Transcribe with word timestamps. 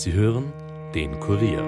Sie 0.00 0.12
hören 0.12 0.52
den 0.94 1.18
Kurier. 1.18 1.60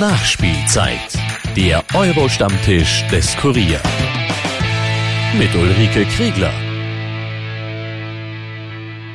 Nachspielzeit. 0.00 0.98
Der 1.54 1.84
Euro-Stammtisch 1.92 3.06
des 3.08 3.36
Kurier. 3.36 3.78
Mit 5.36 5.54
Ulrike 5.54 6.06
Kriegler. 6.06 6.52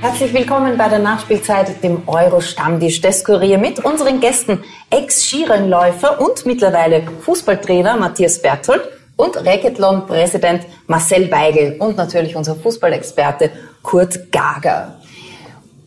Herzlich 0.02 0.36
willkommen 0.36 0.78
bei 0.78 0.90
der 0.90 1.00
Nachspielzeit, 1.00 1.82
dem 1.82 2.08
Euro-Stammtisch 2.08 3.02
des 3.02 3.24
Kurier 3.24 3.58
mit 3.58 3.84
unseren 3.84 4.20
Gästen 4.20 4.64
Ex-Skirennläufer 4.92 6.22
und 6.22 6.46
mittlerweile 6.46 7.02
Fußballtrainer 7.22 7.98
Matthias 7.98 8.40
Berthold 8.40 9.01
und 9.22 9.38
Racketlon-Präsident 9.38 10.64
Marcel 10.88 11.32
Weigel 11.32 11.76
und 11.80 11.96
natürlich 11.96 12.36
unser 12.36 12.56
Fußballexperte 12.56 13.52
Kurt 13.84 14.32
Gager. 14.32 14.96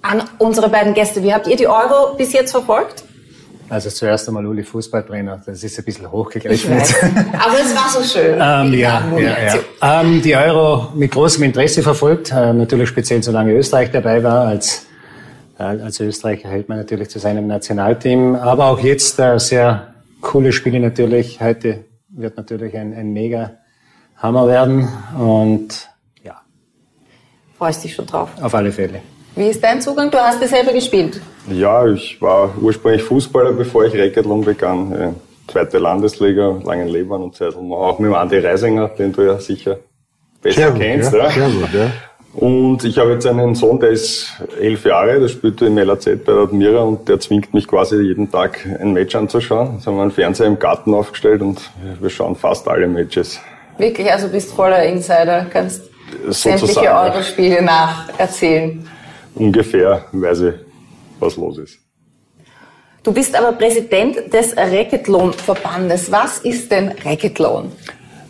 An 0.02 0.22
unsere 0.38 0.68
beiden 0.68 0.94
Gäste, 0.94 1.22
wie 1.22 1.32
habt 1.32 1.48
ihr 1.48 1.56
die 1.56 1.66
Euro 1.66 2.14
bis 2.16 2.32
jetzt 2.32 2.52
verfolgt? 2.52 3.04
Also 3.68 3.88
zuerst 3.90 4.28
einmal 4.28 4.46
Uli 4.46 4.62
Fußballtrainer, 4.62 5.42
das 5.44 5.64
ist 5.64 5.78
ein 5.78 5.84
bisschen 5.84 6.12
hochgegriffen. 6.12 6.72
Aber 6.74 7.58
es 7.60 7.74
war 7.74 7.88
so 7.90 8.02
schön. 8.02 8.34
ähm, 8.34 8.74
ja, 8.74 9.02
ja, 9.18 9.36
ja. 9.80 10.00
Ähm, 10.00 10.22
die 10.22 10.36
Euro 10.36 10.88
mit 10.94 11.10
großem 11.10 11.42
Interesse 11.42 11.82
verfolgt, 11.82 12.30
äh, 12.30 12.52
natürlich 12.52 12.88
speziell 12.90 13.22
solange 13.22 13.52
Österreich 13.54 13.90
dabei 13.90 14.22
war. 14.22 14.46
Als, 14.46 14.86
äh, 15.58 15.62
als 15.62 15.98
Österreicher 15.98 16.50
hält 16.50 16.68
man 16.68 16.78
natürlich 16.78 17.08
zu 17.08 17.18
seinem 17.18 17.46
Nationalteam. 17.46 18.36
Aber 18.36 18.66
auch 18.66 18.80
jetzt 18.80 19.18
äh, 19.18 19.38
sehr 19.40 19.94
coole 20.20 20.52
Spiele 20.52 20.78
natürlich. 20.78 21.40
Heute 21.40 21.84
wird 22.16 22.36
natürlich 22.36 22.76
ein, 22.76 22.94
ein 22.94 23.12
mega 23.12 23.58
Hammer 24.16 24.46
werden 24.46 24.88
und 25.18 25.88
ja. 26.22 26.40
Freust 27.58 27.84
dich 27.84 27.94
schon 27.94 28.06
drauf? 28.06 28.30
Auf 28.40 28.54
alle 28.54 28.72
Fälle. 28.72 29.00
Wie 29.36 29.48
ist 29.48 29.62
dein 29.62 29.80
Zugang? 29.80 30.10
Du 30.10 30.18
hast 30.18 30.40
ja 30.40 30.46
selber 30.46 30.72
gespielt. 30.72 31.20
Ja, 31.50 31.86
ich 31.86 32.20
war 32.22 32.56
ursprünglich 32.60 33.02
Fußballer, 33.02 33.52
bevor 33.52 33.84
ich 33.84 33.94
Racketlon 33.94 34.42
begann. 34.42 35.16
Zweite 35.48 35.78
Landesliga, 35.78 36.60
Langenlebern 36.64 37.22
und 37.22 37.34
Zeitung. 37.34 37.72
Auch 37.72 37.98
mit 37.98 38.08
dem 38.10 38.14
Andi 38.14 38.38
Reisinger, 38.38 38.88
den 38.88 39.12
du 39.12 39.22
ja 39.22 39.38
sicher 39.38 39.78
besser 40.40 40.72
sehr 40.72 40.72
kennst. 40.72 41.12
ja. 41.12 41.28
Ja. 41.28 41.48
Gut, 41.48 41.74
ja. 41.74 41.90
Und 42.34 42.82
ich 42.82 42.98
habe 42.98 43.12
jetzt 43.12 43.26
einen 43.26 43.54
Sohn, 43.54 43.78
der 43.78 43.90
ist 43.90 44.32
elf 44.60 44.84
Jahre, 44.84 45.20
der 45.20 45.28
spielt 45.28 45.62
im 45.62 45.78
LAZ 45.78 46.04
bei 46.04 46.32
der 46.32 46.42
Admira 46.42 46.80
und 46.80 47.08
der 47.08 47.20
zwingt 47.20 47.54
mich 47.54 47.68
quasi 47.68 47.96
jeden 48.00 48.30
Tag 48.30 48.66
ein 48.80 48.92
Match 48.92 49.14
anzuschauen. 49.14 49.74
Jetzt 49.76 49.86
haben 49.86 49.96
wir 49.96 50.02
einen 50.02 50.10
Fernseher 50.10 50.46
im 50.46 50.58
Garten 50.58 50.94
aufgestellt 50.94 51.42
und 51.42 51.70
wir 52.00 52.10
schauen 52.10 52.34
fast 52.34 52.66
alle 52.66 52.88
Matches. 52.88 53.40
Wirklich, 53.78 54.10
also 54.10 54.28
bist 54.28 54.52
voller 54.52 54.82
Insider, 54.84 55.46
kannst 55.48 55.82
Sozusagen, 56.26 56.58
sämtliche 56.58 56.92
Euro-Spiele 56.92 57.62
nacherzählen. 57.62 58.88
Ungefähr 59.36 60.04
weiß 60.12 60.40
ich, 60.42 60.54
was 61.20 61.36
los 61.36 61.58
ist. 61.58 61.78
Du 63.04 63.12
bist 63.12 63.36
aber 63.36 63.52
Präsident 63.52 64.32
des 64.32 64.56
Racketlon-Verbandes. 64.56 66.10
Was 66.10 66.38
ist 66.38 66.72
denn 66.72 66.92
Racketlon? 67.04 67.70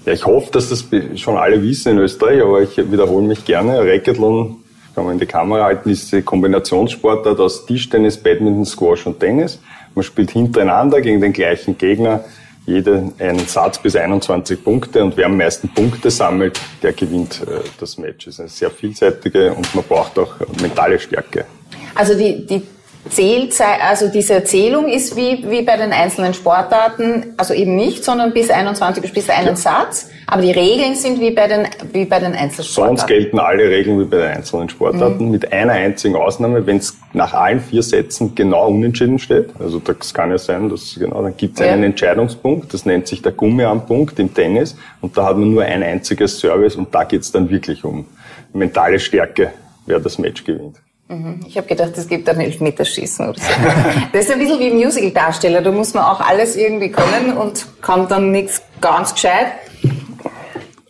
Ja, 0.04 0.12
ich 0.12 0.26
hoffe, 0.26 0.50
dass 0.52 0.68
das 0.68 0.84
schon 1.16 1.36
alle 1.36 1.62
wissen 1.62 1.92
in 1.92 1.98
Österreich, 1.98 2.42
aber 2.42 2.60
ich 2.60 2.76
wiederhole 2.76 3.26
mich 3.26 3.44
gerne. 3.44 3.78
Racketlon, 3.80 4.56
kann 4.94 5.04
man 5.04 5.14
in 5.14 5.18
die 5.18 5.26
Kamera 5.26 5.64
halten, 5.64 5.88
ist 5.88 6.12
die 6.12 6.20
Kombinationssportart 6.20 7.40
aus 7.40 7.64
Tischtennis, 7.64 8.16
Badminton, 8.16 8.66
Squash 8.66 9.06
und 9.06 9.18
Tennis. 9.18 9.58
Man 9.94 10.02
spielt 10.02 10.30
hintereinander 10.30 11.00
gegen 11.00 11.20
den 11.20 11.32
gleichen 11.32 11.78
Gegner, 11.78 12.24
jeder 12.66 13.02
einen 13.18 13.46
Satz 13.46 13.78
bis 13.78 13.96
21 13.96 14.62
Punkte 14.62 15.02
und 15.02 15.16
wer 15.16 15.26
am 15.26 15.36
meisten 15.36 15.68
Punkte 15.68 16.10
sammelt, 16.10 16.60
der 16.82 16.92
gewinnt 16.92 17.42
äh, 17.42 17.60
das 17.78 17.98
Match. 17.98 18.26
Das 18.26 18.34
ist 18.34 18.40
eine 18.40 18.48
sehr 18.48 18.70
vielseitige 18.70 19.54
und 19.54 19.74
man 19.74 19.84
braucht 19.84 20.18
auch 20.18 20.34
mentale 20.60 20.98
Stärke. 20.98 21.46
Also 21.94 22.14
die, 22.14 22.44
die 22.46 22.62
Zählzeit, 23.08 23.80
also 23.82 24.08
diese 24.08 24.44
Zählung 24.44 24.88
ist 24.88 25.14
wie, 25.14 25.44
wie 25.48 25.62
bei 25.62 25.76
den 25.76 25.92
einzelnen 25.92 26.32
Sportarten, 26.32 27.34
also 27.36 27.52
eben 27.52 27.76
nicht, 27.76 28.02
sondern 28.02 28.32
bis 28.32 28.50
21 28.50 29.06
spielst 29.06 29.28
du 29.28 29.34
einen 29.34 29.48
ja. 29.48 29.56
Satz, 29.56 30.10
aber 30.26 30.40
die 30.40 30.52
Regeln 30.52 30.94
sind 30.94 31.20
wie 31.20 31.30
bei 31.30 31.46
den, 31.46 31.66
wie 31.92 32.06
bei 32.06 32.18
den 32.18 32.32
Einzelsportarten. 32.34 32.96
Sonst 32.96 33.06
gelten 33.06 33.38
alle 33.38 33.68
Regeln 33.68 34.00
wie 34.00 34.04
bei 34.04 34.16
den 34.16 34.28
einzelnen 34.28 34.70
Sportarten, 34.70 35.26
mhm. 35.26 35.30
mit 35.32 35.52
einer 35.52 35.74
einzigen 35.74 36.16
Ausnahme, 36.16 36.66
wenn 36.66 36.78
es 36.78 36.96
nach 37.12 37.34
allen 37.34 37.60
vier 37.60 37.82
Sätzen 37.82 38.34
genau 38.34 38.68
unentschieden 38.68 39.18
steht. 39.18 39.50
Also 39.58 39.80
das 39.80 40.14
kann 40.14 40.30
ja 40.30 40.38
sein, 40.38 40.70
dass 40.70 40.96
genau, 40.98 41.22
dann 41.22 41.36
gibt 41.36 41.60
es 41.60 41.66
ja. 41.66 41.72
einen 41.72 41.84
Entscheidungspunkt, 41.84 42.72
das 42.72 42.86
nennt 42.86 43.06
sich 43.06 43.20
der 43.20 43.32
Gummiarmpunkt 43.32 44.18
im 44.18 44.32
Tennis 44.32 44.76
und 45.02 45.16
da 45.16 45.26
hat 45.26 45.36
man 45.36 45.50
nur 45.50 45.62
ein 45.62 45.82
einziges 45.82 46.38
Service 46.38 46.76
und 46.76 46.94
da 46.94 47.04
geht 47.04 47.20
es 47.20 47.32
dann 47.32 47.50
wirklich 47.50 47.84
um 47.84 48.06
mentale 48.54 48.98
Stärke, 48.98 49.52
wer 49.84 50.00
das 50.00 50.18
Match 50.18 50.44
gewinnt. 50.44 50.83
Mhm. 51.14 51.40
Ich 51.46 51.56
habe 51.56 51.66
gedacht, 51.66 51.92
es 51.96 52.08
gibt 52.08 52.28
ein 52.28 52.40
Elfmeterschießen 52.40 53.28
oder 53.28 53.38
so. 53.38 53.46
Das 54.12 54.24
ist 54.24 54.32
ein 54.32 54.38
bisschen 54.38 54.58
wie 54.58 54.70
Musical-Darsteller. 54.70 55.62
Da 55.62 55.70
muss 55.70 55.94
man 55.94 56.04
auch 56.04 56.20
alles 56.20 56.56
irgendwie 56.56 56.90
können 56.90 57.36
und 57.36 57.66
kann 57.80 58.08
dann 58.08 58.30
nichts 58.30 58.62
ganz 58.80 59.14
gescheit. 59.14 59.46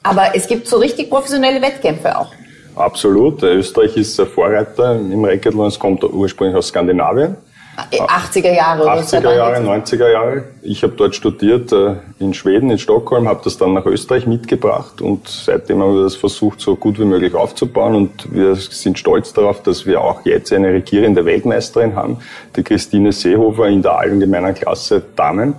Aber 0.03 0.34
es 0.34 0.47
gibt 0.47 0.67
so 0.67 0.79
richtig 0.79 1.11
professionelle 1.11 1.61
Wettkämpfe 1.61 2.19
auch. 2.19 2.33
Absolut. 2.77 3.43
Österreich 3.43 3.97
ist 3.97 4.19
ein 4.19 4.27
Vorreiter 4.27 4.97
im 4.97 5.25
Racketlon. 5.25 5.69
Es 5.69 5.79
kommt 5.79 6.03
ursprünglich 6.05 6.57
aus 6.57 6.69
Skandinavien. 6.69 7.37
80er 7.77 8.53
Jahre 8.53 8.83
oder 8.83 8.95
80er 8.95 9.35
Jahre, 9.35 9.57
90er 9.57 10.11
Jahre. 10.11 10.45
Ich 10.62 10.83
habe 10.83 10.95
dort 10.97 11.15
studiert 11.15 11.73
äh, 11.73 11.97
in 12.19 12.35
Schweden, 12.35 12.71
in 12.71 12.79
Stockholm, 12.79 13.29
habe 13.29 13.41
das 13.45 13.59
dann 13.59 13.75
nach 13.75 13.87
Österreich 13.87 14.27
mitgebracht 14.27 15.01
und 15.01 15.29
seitdem 15.29 15.83
haben 15.83 15.95
wir 15.97 16.05
das 16.05 16.17
versucht, 16.17 16.61
so 16.61 16.77
gut 16.77 16.99
wie 16.99 17.05
möglich 17.05 17.34
aufzubauen 17.34 17.95
und 17.95 18.33
wir 18.33 18.55
sind 18.55 18.99
stolz 18.99 19.33
darauf, 19.33 19.63
dass 19.63 19.87
wir 19.87 20.01
auch 20.01 20.25
jetzt 20.25 20.53
eine 20.53 20.69
regierende 20.69 21.25
Weltmeisterin 21.25 21.97
haben, 21.97 22.19
die 22.57 22.63
Christine 22.63 23.13
Seehofer 23.13 23.67
in 23.69 23.83
der 23.83 23.99
allgemeinen 23.99 24.55
Klasse 24.55 25.03
Damen 25.17 25.55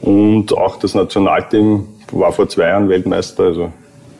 und 0.00 0.56
auch 0.56 0.78
das 0.78 0.94
Nationalteam 0.94 1.86
war 2.12 2.32
vor 2.32 2.48
zwei 2.48 2.68
Jahren 2.68 2.88
Weltmeister, 2.88 3.44
also 3.44 3.72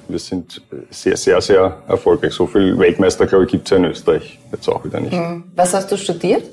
wir 0.08 0.18
sind 0.18 0.60
sehr, 0.90 1.16
sehr, 1.16 1.40
sehr 1.40 1.78
erfolgreich. 1.88 2.34
So 2.34 2.46
viel 2.46 2.78
Weltmeister, 2.78 3.26
glaube 3.26 3.44
ich, 3.44 3.50
gibt 3.50 3.66
es 3.66 3.70
ja 3.70 3.78
in 3.78 3.86
Österreich 3.86 4.38
jetzt 4.52 4.68
auch 4.68 4.84
wieder 4.84 5.00
nicht. 5.00 5.14
Hm. 5.14 5.44
Was 5.56 5.72
hast 5.72 5.90
du 5.90 5.96
studiert? 5.96 6.44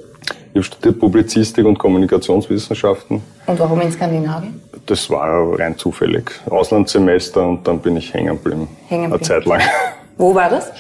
Ich 0.54 0.56
habe 0.56 0.64
studiert 0.64 1.00
Publizistik 1.00 1.66
und 1.66 1.80
Kommunikationswissenschaften. 1.80 3.22
Und 3.46 3.60
warum 3.60 3.80
in 3.80 3.92
Skandinavien? 3.92 4.62
Das 4.86 5.10
war 5.10 5.58
rein 5.58 5.78
zufällig. 5.78 6.30
Auslandssemester 6.50 7.48
und 7.48 7.66
dann 7.66 7.80
bin 7.80 7.96
ich 7.96 8.14
hängen 8.14 8.36
geblieben. 8.36 8.68
Hängen 8.88 9.12
geblieben. 9.12 9.14
Eine 9.14 9.22
Zeit 9.22 9.46
lang. 9.46 9.62
Wo 10.18 10.36
war 10.36 10.50
das? 10.50 10.72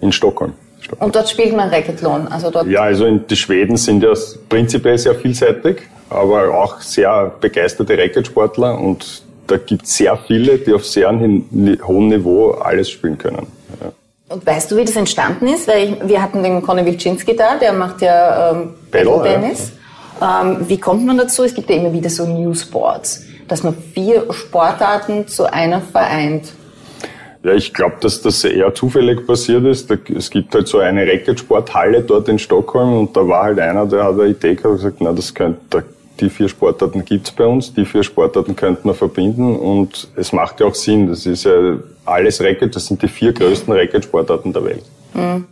In 0.00 0.10
Stockholm. 0.10 0.54
Stockholm. 0.80 1.06
Und 1.06 1.14
dort 1.14 1.28
spielt 1.28 1.56
man 1.56 1.68
Racketlon? 1.68 2.26
Also 2.26 2.50
dort 2.50 2.66
ja, 2.66 2.82
also 2.82 3.08
die 3.08 3.36
Schweden 3.36 3.76
sind 3.76 4.02
ja 4.02 4.12
prinzipiell 4.48 4.98
sehr 4.98 5.14
vielseitig, 5.14 5.82
aber 6.08 6.52
auch 6.52 6.80
sehr 6.80 7.32
begeisterte 7.40 7.96
Racketsportler 7.96 8.78
und 8.80 9.22
da 9.46 9.56
gibt 9.58 9.84
es 9.84 9.96
sehr 9.96 10.16
viele, 10.16 10.58
die 10.58 10.72
auf 10.72 10.86
sehr 10.86 11.10
hohem 11.10 12.08
Niveau 12.08 12.52
alles 12.52 12.90
spielen 12.90 13.16
können. 13.18 13.46
Ja. 13.80 13.92
Und 14.30 14.46
weißt 14.46 14.70
du, 14.70 14.76
wie 14.76 14.84
das 14.84 14.94
entstanden 14.94 15.48
ist? 15.48 15.66
Weil 15.66 15.88
ich, 15.88 16.08
wir 16.08 16.22
hatten 16.22 16.44
den 16.44 16.62
Conny 16.62 16.86
Wilczynski 16.86 17.34
da, 17.34 17.56
der 17.58 17.72
macht 17.72 18.00
ja 18.00 18.52
ähm, 18.52 18.74
Tennis. 18.92 19.72
Ja. 20.20 20.42
Ähm, 20.42 20.68
wie 20.68 20.78
kommt 20.78 21.04
man 21.04 21.18
dazu? 21.18 21.42
Es 21.42 21.52
gibt 21.52 21.68
ja 21.68 21.76
immer 21.76 21.92
wieder 21.92 22.08
so 22.08 22.26
New 22.26 22.54
Sports, 22.54 23.24
dass 23.48 23.64
man 23.64 23.74
vier 23.74 24.32
Sportarten 24.32 25.26
zu 25.26 25.52
einer 25.52 25.80
vereint. 25.80 26.52
Ja, 27.42 27.54
ich 27.54 27.74
glaube, 27.74 27.96
dass 28.02 28.22
das 28.22 28.44
eher 28.44 28.72
zufällig 28.72 29.26
passiert 29.26 29.64
ist. 29.64 29.90
Es 29.90 30.30
gibt 30.30 30.54
halt 30.54 30.68
so 30.68 30.78
eine 30.78 31.06
Racketsporthalle 31.06 32.02
dort 32.02 32.28
in 32.28 32.38
Stockholm 32.38 32.98
und 32.98 33.16
da 33.16 33.26
war 33.26 33.44
halt 33.44 33.58
einer, 33.58 33.84
der 33.86 34.04
hat 34.04 34.12
eine 34.12 34.26
Idee 34.26 34.54
gehabt 34.54 34.66
und 34.66 34.76
gesagt, 34.76 34.96
na, 35.00 35.12
das 35.12 35.34
könnte, 35.34 35.82
die 36.20 36.30
vier 36.30 36.48
Sportarten 36.48 37.04
gibt's 37.04 37.30
bei 37.30 37.46
uns, 37.46 37.72
die 37.72 37.84
vier 37.84 38.02
Sportarten 38.02 38.54
könnten 38.54 38.88
wir 38.88 38.94
verbinden 38.94 39.56
und 39.56 40.08
es 40.16 40.32
macht 40.32 40.60
ja 40.60 40.66
auch 40.66 40.74
Sinn. 40.74 41.08
Das 41.08 41.26
ist 41.26 41.44
ja 41.44 41.78
alles 42.04 42.40
Racket, 42.40 42.74
das 42.76 42.86
sind 42.86 43.02
die 43.02 43.08
vier 43.08 43.32
größten 43.32 43.72
Racket-Sportarten 43.72 44.52
der 44.52 44.64
Welt. 44.64 44.84
Mhm. 45.14 45.46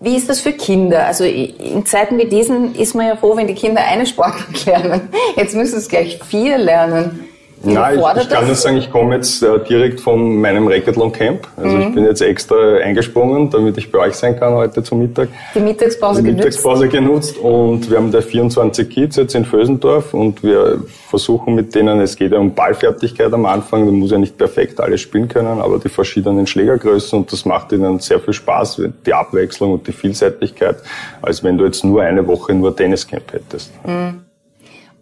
Wie 0.00 0.16
ist 0.16 0.28
das 0.28 0.40
für 0.40 0.52
Kinder? 0.52 1.06
Also 1.06 1.24
in 1.24 1.86
Zeiten 1.86 2.18
wie 2.18 2.26
diesen 2.26 2.74
ist 2.74 2.94
man 2.94 3.06
ja 3.06 3.16
froh, 3.16 3.36
wenn 3.36 3.46
die 3.46 3.54
Kinder 3.54 3.82
eine 3.82 4.04
Sportart 4.04 4.66
lernen. 4.66 5.08
Jetzt 5.34 5.54
müssen 5.54 5.78
es 5.78 5.88
gleich 5.88 6.20
vier 6.22 6.58
lernen. 6.58 7.24
Nein, 7.64 7.98
ich, 7.98 8.22
ich 8.22 8.28
kann 8.28 8.46
nur 8.46 8.54
sagen, 8.54 8.76
ich 8.76 8.90
komme 8.90 9.16
jetzt 9.16 9.42
äh, 9.42 9.58
direkt 9.60 10.00
von 10.00 10.40
meinem 10.40 10.66
Racketlon 10.66 11.12
Camp. 11.12 11.46
Also 11.56 11.76
mhm. 11.76 11.82
ich 11.82 11.94
bin 11.94 12.04
jetzt 12.04 12.20
extra 12.20 12.76
eingesprungen, 12.76 13.50
damit 13.50 13.78
ich 13.78 13.90
bei 13.90 13.98
euch 13.98 14.14
sein 14.14 14.38
kann 14.38 14.54
heute 14.54 14.82
zum 14.82 15.00
Mittag. 15.00 15.28
Die 15.54 15.60
Mittagspause 15.60 16.22
Die 16.22 16.32
Mittagspause 16.32 16.88
genutzt. 16.88 17.34
genutzt 17.34 17.38
und 17.38 17.90
wir 17.90 17.98
haben 17.98 18.10
da 18.10 18.20
24 18.20 18.88
Kids 18.88 19.16
jetzt 19.16 19.34
in 19.34 19.44
Vösendorf 19.44 20.14
und 20.14 20.42
wir 20.42 20.82
versuchen 21.08 21.54
mit 21.54 21.74
denen, 21.74 22.00
es 22.00 22.16
geht 22.16 22.32
ja 22.32 22.38
um 22.38 22.54
Ballfertigkeit 22.54 23.32
am 23.32 23.46
Anfang, 23.46 23.86
da 23.86 23.92
muss 23.92 24.10
ja 24.10 24.18
nicht 24.18 24.36
perfekt 24.36 24.80
alles 24.80 25.00
spielen 25.00 25.28
können, 25.28 25.60
aber 25.60 25.78
die 25.78 25.88
verschiedenen 25.88 26.46
Schlägergrößen 26.46 27.18
und 27.18 27.32
das 27.32 27.44
macht 27.44 27.72
ihnen 27.72 28.00
sehr 28.00 28.20
viel 28.20 28.34
Spaß, 28.34 28.82
die 29.06 29.14
Abwechslung 29.14 29.72
und 29.72 29.86
die 29.86 29.92
Vielseitigkeit, 29.92 30.76
als 31.22 31.42
wenn 31.44 31.56
du 31.56 31.64
jetzt 31.64 31.84
nur 31.84 32.02
eine 32.02 32.26
Woche 32.26 32.52
nur 32.54 32.74
Tenniscamp 32.74 33.32
hättest. 33.32 33.72
Mhm. 33.86 34.24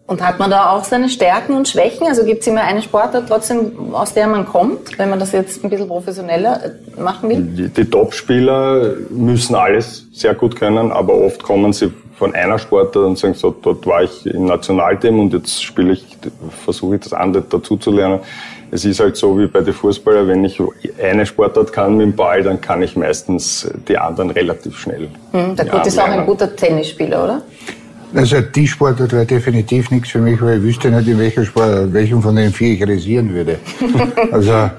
Und 0.06 0.20
hat 0.20 0.38
man 0.38 0.50
da 0.50 0.70
auch 0.70 0.84
seine 0.84 1.08
Stärken 1.08 1.54
und 1.54 1.68
Schwächen? 1.68 2.06
Also 2.06 2.24
gibt 2.24 2.42
es 2.42 2.46
immer 2.46 2.62
eine 2.62 2.82
Sportart 2.82 3.28
trotzdem, 3.28 3.94
aus 3.94 4.12
der 4.12 4.26
man 4.26 4.46
kommt, 4.46 4.98
wenn 4.98 5.08
man 5.08 5.18
das 5.18 5.32
jetzt 5.32 5.62
ein 5.64 5.70
bisschen 5.70 5.88
professioneller 5.88 6.60
äh, 6.64 7.00
machen 7.00 7.28
will? 7.28 7.40
Die, 7.40 7.68
die 7.68 7.84
Top-Spieler 7.84 8.94
müssen 9.10 9.54
alles 9.54 10.06
sehr 10.12 10.34
gut 10.34 10.56
können, 10.56 10.90
aber 10.90 11.14
oft 11.14 11.42
kommen 11.42 11.72
sie 11.72 11.92
von 12.18 12.34
einer 12.34 12.58
Sportart 12.58 13.04
und 13.04 13.18
sagen 13.18 13.34
so, 13.34 13.50
dort 13.50 13.86
war 13.86 14.02
ich 14.02 14.26
im 14.26 14.46
Nationalteam 14.46 15.18
und 15.18 15.32
jetzt 15.32 15.62
spiele 15.62 15.92
ich, 15.94 16.04
versuche 16.64 16.96
ich 16.96 17.02
das 17.02 17.12
andere 17.12 17.44
dazu 17.48 17.76
zu 17.76 17.90
lernen. 17.90 18.20
Es 18.70 18.84
ist 18.84 19.00
halt 19.00 19.16
so 19.16 19.38
wie 19.38 19.46
bei 19.46 19.60
den 19.60 19.74
Fußballern, 19.74 20.28
wenn 20.28 20.44
ich 20.44 20.60
eine 21.02 21.26
Sportart 21.26 21.72
kann 21.72 21.96
mit 21.96 22.06
dem 22.06 22.16
Ball, 22.16 22.42
dann 22.42 22.60
kann 22.60 22.82
ich 22.82 22.96
meistens 22.96 23.68
die 23.88 23.98
anderen 23.98 24.30
relativ 24.30 24.78
schnell. 24.78 25.08
Hm, 25.32 25.56
der 25.56 25.66
Kurt 25.66 25.86
ist 25.86 25.98
auch 25.98 26.04
ein 26.04 26.26
guter 26.26 26.54
Tennisspieler, 26.54 27.24
oder? 27.24 27.42
Also 28.14 28.40
die 28.40 28.66
Sportart 28.66 29.12
wäre 29.12 29.24
definitiv 29.24 29.90
nichts 29.90 30.10
für 30.10 30.18
mich, 30.18 30.40
weil 30.42 30.58
ich 30.58 30.62
wüsste 30.62 30.90
nicht, 30.90 31.08
in 31.08 31.18
welcher 31.18 31.44
Sport, 31.44 31.92
welchen 31.92 32.20
von 32.20 32.36
den 32.36 32.52
vier 32.52 32.74
ich 32.74 32.86
rasieren 32.86 33.32
würde. 33.32 33.58
also, 34.32 34.70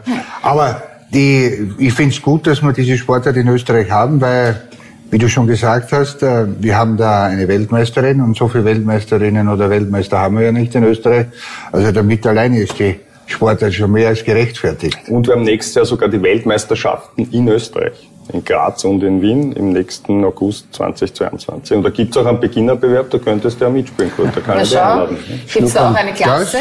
aber 0.42 0.84
die, 1.12 1.72
ich 1.80 1.94
finde 1.94 2.14
es 2.14 2.22
gut, 2.22 2.46
dass 2.46 2.62
wir 2.62 2.74
diese 2.74 2.98
Sportart 2.98 3.36
in 3.38 3.48
Österreich 3.48 3.90
haben, 3.90 4.22
weil, 4.22 4.62
wie 5.10 5.18
du 5.18 5.28
schon 5.30 5.48
gesagt 5.48 5.92
hast, 5.92 6.22
äh, 6.22 6.46
wir 6.60 6.78
haben 6.78 6.96
da 6.98 7.26
eine 7.26 7.48
Weltmeisterin 7.48 8.22
und 8.22 8.38
so 8.38 8.48
viele 8.48 8.66
Weltmeisterinnen 8.66 9.48
oder 9.48 9.70
Weltmeister 9.70 10.20
haben 10.20 10.38
wir 10.38 10.46
ja 10.46 10.52
nicht 10.52 10.76
in 10.76 10.84
Österreich. 10.84 11.28
Also 11.72 11.92
damit 11.92 12.26
alleine 12.28 12.62
ist 12.62 12.78
die 12.78 13.00
Sportart 13.26 13.74
schon 13.74 13.92
mehr 13.92 14.10
als 14.10 14.24
gerechtfertigt. 14.24 14.98
Und 15.08 15.28
wir 15.28 15.34
haben 15.34 15.44
nächstes 15.44 15.76
Jahr 15.76 15.86
sogar 15.86 16.10
die 16.10 16.22
Weltmeisterschaften 16.22 17.28
in 17.32 17.48
Österreich 17.48 18.10
in 18.32 18.44
Graz 18.44 18.84
und 18.86 19.04
in 19.04 19.22
Wien 19.22 19.52
im 19.54 19.74
nächsten 19.74 20.24
August 20.24 20.74
2022. 20.74 21.78
Und 21.78 21.84
da 21.84 21.90
gibt 21.90 22.16
es 22.16 22.22
auch 22.22 22.26
einen 22.28 22.40
Beginnerbewerb, 22.40 23.10
da 23.10 23.18
könntest 23.18 23.60
du 23.60 23.66
ja 23.66 23.72
mitspielen, 23.72 24.12
Kurt. 24.16 24.30
Da 24.36 24.40
kann 24.42 24.56
Na, 24.58 24.62
ich 24.64 24.70
dich 24.70 24.80
einladen. 24.80 25.18
Gibt 25.52 25.68
es 25.68 25.74
da 25.74 25.92
auch 25.92 25.96
eine 25.96 26.14
Klasse? 26.14 26.58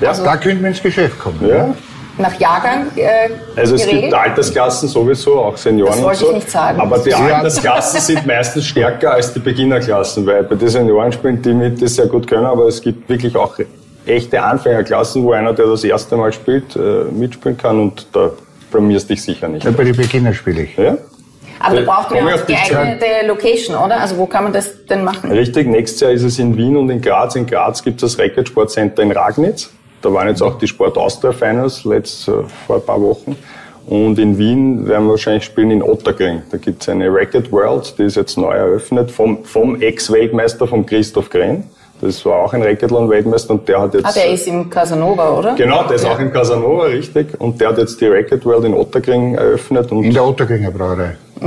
Ja, 0.00 0.08
also 0.08 0.24
da 0.24 0.36
könnten 0.36 0.62
wir 0.62 0.68
ins 0.68 0.82
Geschäft 0.82 1.18
kommen. 1.18 1.38
Ja. 1.48 1.74
Nach 2.18 2.40
Jahrgang 2.40 2.86
äh, 2.96 3.28
Also 3.60 3.74
es 3.74 3.82
geregelt? 3.82 4.04
gibt 4.04 4.14
Altersklassen 4.14 4.88
sowieso, 4.88 5.38
auch 5.38 5.56
Senioren 5.56 5.92
Das 5.92 6.02
wollte 6.02 6.24
und 6.24 6.30
so. 6.30 6.36
ich 6.38 6.44
nicht 6.44 6.50
sagen. 6.50 6.80
Aber 6.80 6.98
die 6.98 7.12
Altersklassen 7.12 8.00
sind 8.00 8.26
meistens 8.26 8.64
stärker 8.64 9.12
als 9.12 9.34
die 9.34 9.38
Beginnerklassen, 9.40 10.24
weil 10.26 10.44
bei 10.44 10.54
den 10.54 10.68
Senioren 10.68 11.12
spielen 11.12 11.42
die 11.42 11.52
mit, 11.52 11.78
die 11.80 11.88
sehr 11.88 12.06
gut 12.06 12.26
können, 12.26 12.46
aber 12.46 12.68
es 12.68 12.80
gibt 12.80 13.06
wirklich 13.08 13.36
auch 13.36 13.58
echte 14.06 14.42
Anfängerklassen, 14.42 15.24
wo 15.24 15.32
einer, 15.32 15.52
der 15.52 15.66
das 15.66 15.84
erste 15.84 16.16
Mal 16.16 16.32
spielt, 16.32 16.74
äh, 16.76 17.04
mitspielen 17.12 17.58
kann 17.58 17.78
und 17.80 18.06
da 18.12 18.30
blamierst 18.70 19.08
dich 19.10 19.22
sicher 19.22 19.48
nicht. 19.48 19.64
Ja, 19.64 19.70
bei 19.70 19.84
den 19.84 19.96
Beginnern 19.96 20.34
spiele 20.34 20.62
ich. 20.62 20.76
Ja? 20.76 20.98
Aber 21.58 21.80
da 21.80 21.82
braucht 21.82 22.10
man 22.10 22.26
ja 22.26 22.36
geeignete 22.36 23.26
Location, 23.26 23.76
oder? 23.76 24.00
Also 24.00 24.18
wo 24.18 24.26
kann 24.26 24.44
man 24.44 24.52
das 24.52 24.86
denn 24.86 25.04
machen? 25.04 25.30
Richtig, 25.30 25.66
nächstes 25.66 26.00
Jahr 26.00 26.10
ist 26.10 26.22
es 26.22 26.38
in 26.38 26.56
Wien 26.56 26.76
und 26.76 26.90
in 26.90 27.00
Graz. 27.00 27.34
In 27.34 27.46
Graz 27.46 27.82
gibt 27.82 28.02
es 28.02 28.12
das 28.12 28.22
Racket 28.22 28.48
Sportcenter 28.48 29.02
in 29.02 29.12
Ragnitz. 29.12 29.70
Da 30.02 30.12
waren 30.12 30.28
jetzt 30.28 30.42
auch 30.42 30.58
die 30.58 30.68
Sport 30.68 30.98
Austria 30.98 31.32
Finals 31.32 31.84
letzt, 31.84 32.28
äh, 32.28 32.32
vor 32.66 32.76
ein 32.76 32.82
paar 32.84 33.00
Wochen. 33.00 33.36
Und 33.86 34.18
in 34.18 34.36
Wien 34.36 34.86
werden 34.86 35.06
wir 35.06 35.12
wahrscheinlich 35.12 35.44
spielen 35.44 35.70
in 35.70 35.82
Otterkring. 35.82 36.42
Da 36.50 36.58
gibt 36.58 36.82
es 36.82 36.88
eine 36.88 37.08
Racket 37.08 37.52
World, 37.52 37.94
die 37.98 38.02
ist 38.02 38.16
jetzt 38.16 38.36
neu 38.36 38.52
eröffnet 38.52 39.10
vom, 39.10 39.44
vom 39.44 39.80
Ex-Weltmeister, 39.80 40.66
vom 40.66 40.84
Christoph 40.84 41.30
Gren. 41.30 41.64
Das 42.00 42.24
war 42.26 42.44
auch 42.44 42.52
ein 42.52 42.62
Racquetball-Weltmeister 42.62 43.54
und 43.54 43.66
der 43.66 43.80
hat 43.80 43.94
jetzt... 43.94 44.04
Ah, 44.04 44.12
der 44.14 44.30
ist 44.32 44.46
im 44.46 44.68
Casanova, 44.68 45.30
oder? 45.30 45.54
Genau, 45.54 45.84
der 45.84 45.96
ist 45.96 46.04
auch 46.04 46.18
im 46.18 46.32
Casanova, 46.32 46.84
richtig. 46.84 47.28
Und 47.40 47.60
der 47.60 47.68
hat 47.70 47.78
jetzt 47.78 48.00
die 48.00 48.06
Racket 48.06 48.44
World 48.44 48.64
in 48.64 48.74
Otterkring 48.74 49.34
eröffnet. 49.34 49.90
Und 49.90 50.04
In 50.04 50.12
der 50.12 50.24
Otterkringer 50.24 50.70
Brauerei. 50.70 51.16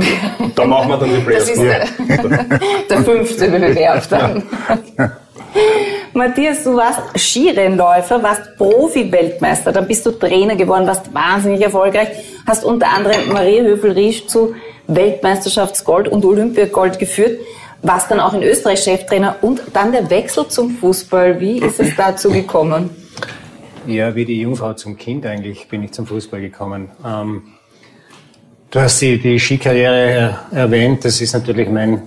da 0.56 0.64
machen 0.64 0.88
wir 0.90 0.96
dann 0.96 1.08
die 1.08 1.16
Das 1.16 1.24
Players. 1.24 1.50
ist 1.50 1.62
der, 1.62 2.58
der 2.90 2.98
fünfte 3.02 3.48
Bewerb 3.48 4.08
dann. 4.08 4.42
Matthias, 6.12 6.64
du 6.64 6.76
warst 6.76 7.00
Skirennläufer, 7.16 8.22
warst 8.22 8.56
Profi-Weltmeister, 8.56 9.72
dann 9.72 9.86
bist 9.86 10.04
du 10.04 10.10
Trainer 10.10 10.56
geworden, 10.56 10.86
warst 10.86 11.12
wahnsinnig 11.14 11.62
erfolgreich, 11.62 12.08
hast 12.46 12.64
unter 12.64 12.88
anderem 12.88 13.32
Marie 13.32 13.60
Höfel-Riesch 13.60 14.26
zu 14.26 14.54
Weltmeisterschaftsgold 14.88 16.08
und 16.08 16.24
Olympiagold 16.24 16.98
geführt, 16.98 17.38
warst 17.82 18.10
dann 18.10 18.20
auch 18.20 18.34
in 18.34 18.42
Österreich 18.42 18.82
Cheftrainer 18.82 19.36
und 19.42 19.62
dann 19.72 19.92
der 19.92 20.10
Wechsel 20.10 20.46
zum 20.48 20.70
Fußball. 20.70 21.40
Wie 21.40 21.58
ist 21.58 21.80
es 21.80 21.94
dazu 21.96 22.30
gekommen? 22.30 22.90
Ja, 23.86 24.14
wie 24.14 24.24
die 24.24 24.40
Jungfrau 24.40 24.74
zum 24.74 24.96
Kind 24.96 25.24
eigentlich 25.26 25.68
bin 25.68 25.82
ich 25.82 25.92
zum 25.92 26.06
Fußball 26.06 26.40
gekommen. 26.40 26.90
Ähm, 27.04 27.42
du 28.70 28.80
hast 28.80 29.00
die, 29.00 29.18
die 29.18 29.38
Skikarriere 29.38 30.38
äh, 30.52 30.56
erwähnt. 30.56 31.04
Das 31.04 31.20
ist 31.20 31.32
natürlich 31.32 31.68
mein, 31.68 32.02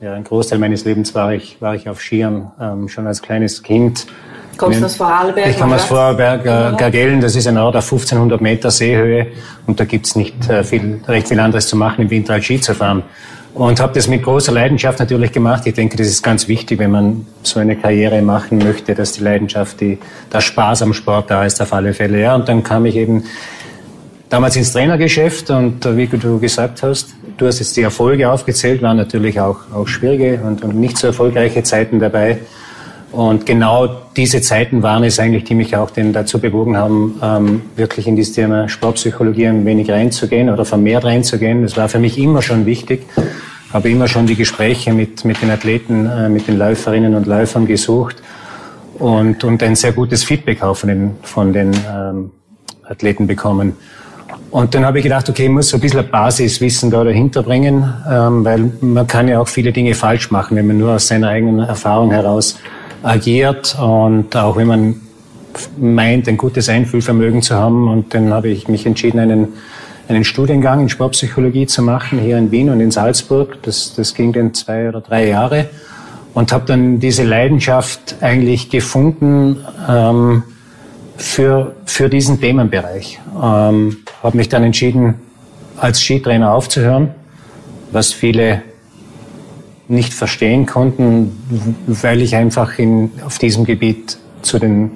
ja, 0.00 0.12
ein 0.12 0.24
Großteil 0.24 0.58
meines 0.58 0.84
Lebens 0.84 1.14
war 1.14 1.32
ich, 1.32 1.60
war 1.60 1.74
ich 1.74 1.88
auf 1.88 2.00
Skiern, 2.00 2.52
ähm, 2.60 2.88
schon 2.88 3.06
als 3.06 3.22
kleines 3.22 3.62
Kind. 3.62 4.06
Kommst 4.56 4.80
du 4.80 4.84
aus 4.84 4.96
Vorarlberg? 4.96 5.48
Ich 5.48 5.58
komme 5.58 5.76
aus? 5.76 5.84
Vorarlberg, 5.84 6.40
äh, 6.42 6.76
Gargellen, 6.76 7.20
das 7.20 7.34
ist 7.34 7.46
ein 7.46 7.56
Ort 7.56 7.76
auf 7.76 7.84
1500 7.84 8.40
Meter 8.40 8.70
Seehöhe 8.70 9.28
und 9.66 9.80
da 9.80 9.84
gibt's 9.84 10.14
nicht 10.14 10.48
äh, 10.48 10.62
viel, 10.62 11.00
recht 11.08 11.28
viel 11.28 11.40
anderes 11.40 11.66
zu 11.66 11.76
machen 11.76 12.02
im 12.02 12.10
Winter 12.10 12.34
als 12.34 12.44
Ski 12.44 12.60
zu 12.60 12.74
fahren. 12.74 13.02
Und 13.54 13.78
habe 13.78 13.92
das 13.94 14.08
mit 14.08 14.24
großer 14.24 14.50
Leidenschaft 14.50 14.98
natürlich 14.98 15.30
gemacht. 15.30 15.64
Ich 15.66 15.74
denke, 15.74 15.96
das 15.96 16.08
ist 16.08 16.24
ganz 16.24 16.48
wichtig, 16.48 16.80
wenn 16.80 16.90
man 16.90 17.24
so 17.44 17.60
eine 17.60 17.76
Karriere 17.76 18.20
machen 18.20 18.58
möchte, 18.58 18.96
dass 18.96 19.12
die 19.12 19.22
Leidenschaft, 19.22 19.80
die, 19.80 19.98
der 20.32 20.40
Spaß 20.40 20.82
am 20.82 20.92
Sport 20.92 21.30
da 21.30 21.44
ist 21.44 21.62
auf 21.62 21.72
alle 21.72 21.94
Fälle. 21.94 22.20
Ja, 22.20 22.34
und 22.34 22.48
dann 22.48 22.64
kam 22.64 22.84
ich 22.84 22.96
eben 22.96 23.22
damals 24.28 24.56
ins 24.56 24.72
Trainergeschäft 24.72 25.50
und 25.50 25.86
äh, 25.86 25.96
wie 25.96 26.08
du 26.08 26.40
gesagt 26.40 26.82
hast, 26.82 27.14
du 27.36 27.46
hast 27.46 27.60
jetzt 27.60 27.76
die 27.76 27.82
Erfolge 27.82 28.28
aufgezählt, 28.28 28.82
waren 28.82 28.96
natürlich 28.96 29.38
auch, 29.40 29.60
auch 29.72 29.86
schwierige 29.86 30.40
und, 30.42 30.64
und 30.64 30.74
nicht 30.74 30.98
so 30.98 31.06
erfolgreiche 31.06 31.62
Zeiten 31.62 32.00
dabei. 32.00 32.38
Und 33.14 33.46
genau 33.46 33.88
diese 34.16 34.42
Zeiten 34.42 34.82
waren 34.82 35.04
es 35.04 35.20
eigentlich, 35.20 35.44
die 35.44 35.54
mich 35.54 35.76
auch 35.76 35.90
denn 35.90 36.12
dazu 36.12 36.40
bewogen 36.40 36.76
haben, 36.76 37.20
ähm, 37.22 37.62
wirklich 37.76 38.08
in 38.08 38.16
dieses 38.16 38.34
Thema 38.34 38.68
Sportpsychologie 38.68 39.46
ein 39.46 39.64
wenig 39.64 39.88
reinzugehen 39.88 40.50
oder 40.50 40.64
vermehrt 40.64 41.04
reinzugehen. 41.04 41.62
Das 41.62 41.76
war 41.76 41.88
für 41.88 42.00
mich 42.00 42.18
immer 42.18 42.42
schon 42.42 42.66
wichtig. 42.66 43.06
Habe 43.72 43.88
immer 43.88 44.08
schon 44.08 44.26
die 44.26 44.34
Gespräche 44.34 44.92
mit, 44.92 45.24
mit 45.24 45.40
den 45.40 45.50
Athleten, 45.50 46.06
äh, 46.06 46.28
mit 46.28 46.48
den 46.48 46.58
Läuferinnen 46.58 47.14
und 47.14 47.28
Läufern 47.28 47.66
gesucht 47.66 48.16
und, 48.98 49.44
und 49.44 49.62
ein 49.62 49.76
sehr 49.76 49.92
gutes 49.92 50.24
Feedback 50.24 50.64
auch 50.64 50.76
von 50.76 50.88
den, 50.88 51.10
von 51.22 51.52
den 51.52 51.70
ähm, 51.72 52.32
Athleten 52.82 53.28
bekommen. 53.28 53.76
Und 54.50 54.74
dann 54.74 54.84
habe 54.84 54.98
ich 54.98 55.04
gedacht, 55.04 55.28
okay, 55.28 55.44
ich 55.44 55.50
muss 55.50 55.68
so 55.68 55.76
ein 55.76 55.80
bisschen 55.80 56.08
Basiswissen 56.10 56.90
da 56.90 57.04
dahinter 57.04 57.44
bringen, 57.44 57.94
ähm, 58.10 58.44
weil 58.44 58.72
man 58.80 59.06
kann 59.06 59.28
ja 59.28 59.38
auch 59.38 59.48
viele 59.48 59.70
Dinge 59.70 59.94
falsch 59.94 60.32
machen, 60.32 60.56
wenn 60.56 60.66
man 60.66 60.78
nur 60.78 60.94
aus 60.94 61.06
seiner 61.06 61.28
eigenen 61.28 61.60
Erfahrung 61.60 62.10
heraus 62.10 62.58
agiert 63.04 63.76
und 63.80 64.34
auch 64.34 64.56
wenn 64.56 64.66
man 64.66 65.00
meint, 65.78 66.26
ein 66.28 66.36
gutes 66.36 66.68
Einfühlvermögen 66.68 67.42
zu 67.42 67.54
haben. 67.54 67.88
Und 67.88 68.14
dann 68.14 68.32
habe 68.32 68.48
ich 68.48 68.68
mich 68.68 68.86
entschieden, 68.86 69.20
einen, 69.20 69.48
einen 70.08 70.24
Studiengang 70.24 70.80
in 70.80 70.88
Sportpsychologie 70.88 71.66
zu 71.66 71.82
machen, 71.82 72.18
hier 72.18 72.38
in 72.38 72.50
Wien 72.50 72.70
und 72.70 72.80
in 72.80 72.90
Salzburg. 72.90 73.62
Das, 73.62 73.94
das 73.94 74.14
ging 74.14 74.32
dann 74.32 74.54
zwei 74.54 74.88
oder 74.88 75.00
drei 75.00 75.28
Jahre 75.28 75.68
und 76.32 76.52
habe 76.52 76.64
dann 76.66 76.98
diese 76.98 77.22
Leidenschaft 77.22 78.16
eigentlich 78.20 78.70
gefunden 78.70 79.58
ähm, 79.88 80.42
für, 81.16 81.76
für 81.84 82.08
diesen 82.08 82.40
Themenbereich. 82.40 83.20
Ähm, 83.40 83.98
habe 84.22 84.36
mich 84.36 84.48
dann 84.48 84.64
entschieden, 84.64 85.14
als 85.76 86.00
Skitrainer 86.00 86.52
aufzuhören, 86.52 87.10
was 87.92 88.12
viele 88.12 88.62
nicht 89.88 90.14
verstehen 90.14 90.66
konnten, 90.66 91.32
weil 91.86 92.22
ich 92.22 92.36
einfach 92.36 92.78
in, 92.78 93.10
auf 93.24 93.38
diesem 93.38 93.64
Gebiet 93.64 94.18
zu 94.42 94.58
den, 94.58 94.92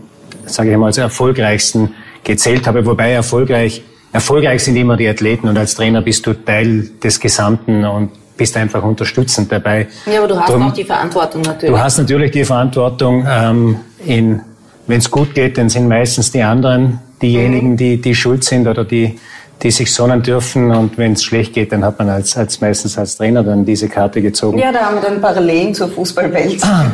sage 0.47 0.73
ich 0.73 0.76
mal, 0.76 0.97
erfolgreichsten 0.97 1.95
gezählt 2.25 2.66
habe. 2.66 2.85
Wobei 2.87 3.12
erfolgreich, 3.12 3.83
erfolgreich 4.12 4.64
sind 4.64 4.76
immer 4.76 4.97
die 4.97 5.09
Athleten 5.09 5.49
und 5.49 5.59
als 5.59 5.75
Trainer 5.75 6.02
bist 6.02 6.26
du 6.26 6.33
Teil 6.33 6.88
des 7.02 7.21
Gesamten 7.21 7.85
und 7.85 8.11
bist 8.37 8.57
einfach 8.57 8.83
unterstützend 8.83 9.50
dabei. 9.50 9.88
Ja, 10.07 10.18
aber 10.21 10.28
du 10.28 10.40
hast 10.40 10.50
Drum- 10.50 10.62
auch 10.62 10.73
die 10.73 10.85
Verantwortung 10.85 11.42
natürlich. 11.42 11.75
Du 11.75 11.78
hast 11.80 11.99
natürlich 11.99 12.30
die 12.30 12.45
Verantwortung, 12.45 13.26
ähm, 13.28 13.76
in, 14.07 14.40
wenn 14.87 14.99
es 14.99 15.11
gut 15.11 15.35
geht, 15.35 15.59
dann 15.59 15.68
sind 15.68 15.88
meistens 15.88 16.30
die 16.30 16.42
anderen 16.42 17.00
diejenigen, 17.21 17.76
die, 17.76 18.00
die 18.00 18.14
schuld 18.14 18.45
sind 18.45 18.66
oder 18.68 18.85
die, 18.85 19.18
die 19.62 19.71
sich 19.71 19.93
sonnen 19.93 20.23
dürfen. 20.23 20.71
Und 20.71 20.99
wenn 20.99 21.12
es 21.12 21.25
schlecht 21.25 21.53
geht, 21.55 21.73
dann 21.73 21.85
hat 21.85 21.99
man 21.99 22.09
als, 22.09 22.37
als 22.37 22.61
meistens 22.61 22.97
als 22.97 23.17
Trainer 23.17 23.43
dann 23.43 23.65
diese 23.65 23.88
Karte 23.88 24.23
gezogen. 24.23 24.59
ja, 24.59 24.71
da 24.73 24.81
haben 24.81 24.97
wir 24.97 25.03
dann 25.03 25.21
Parallelen 25.21 25.75
zur 25.75 25.88
Fußballwelt, 25.88 26.61
sagen. 26.61 26.93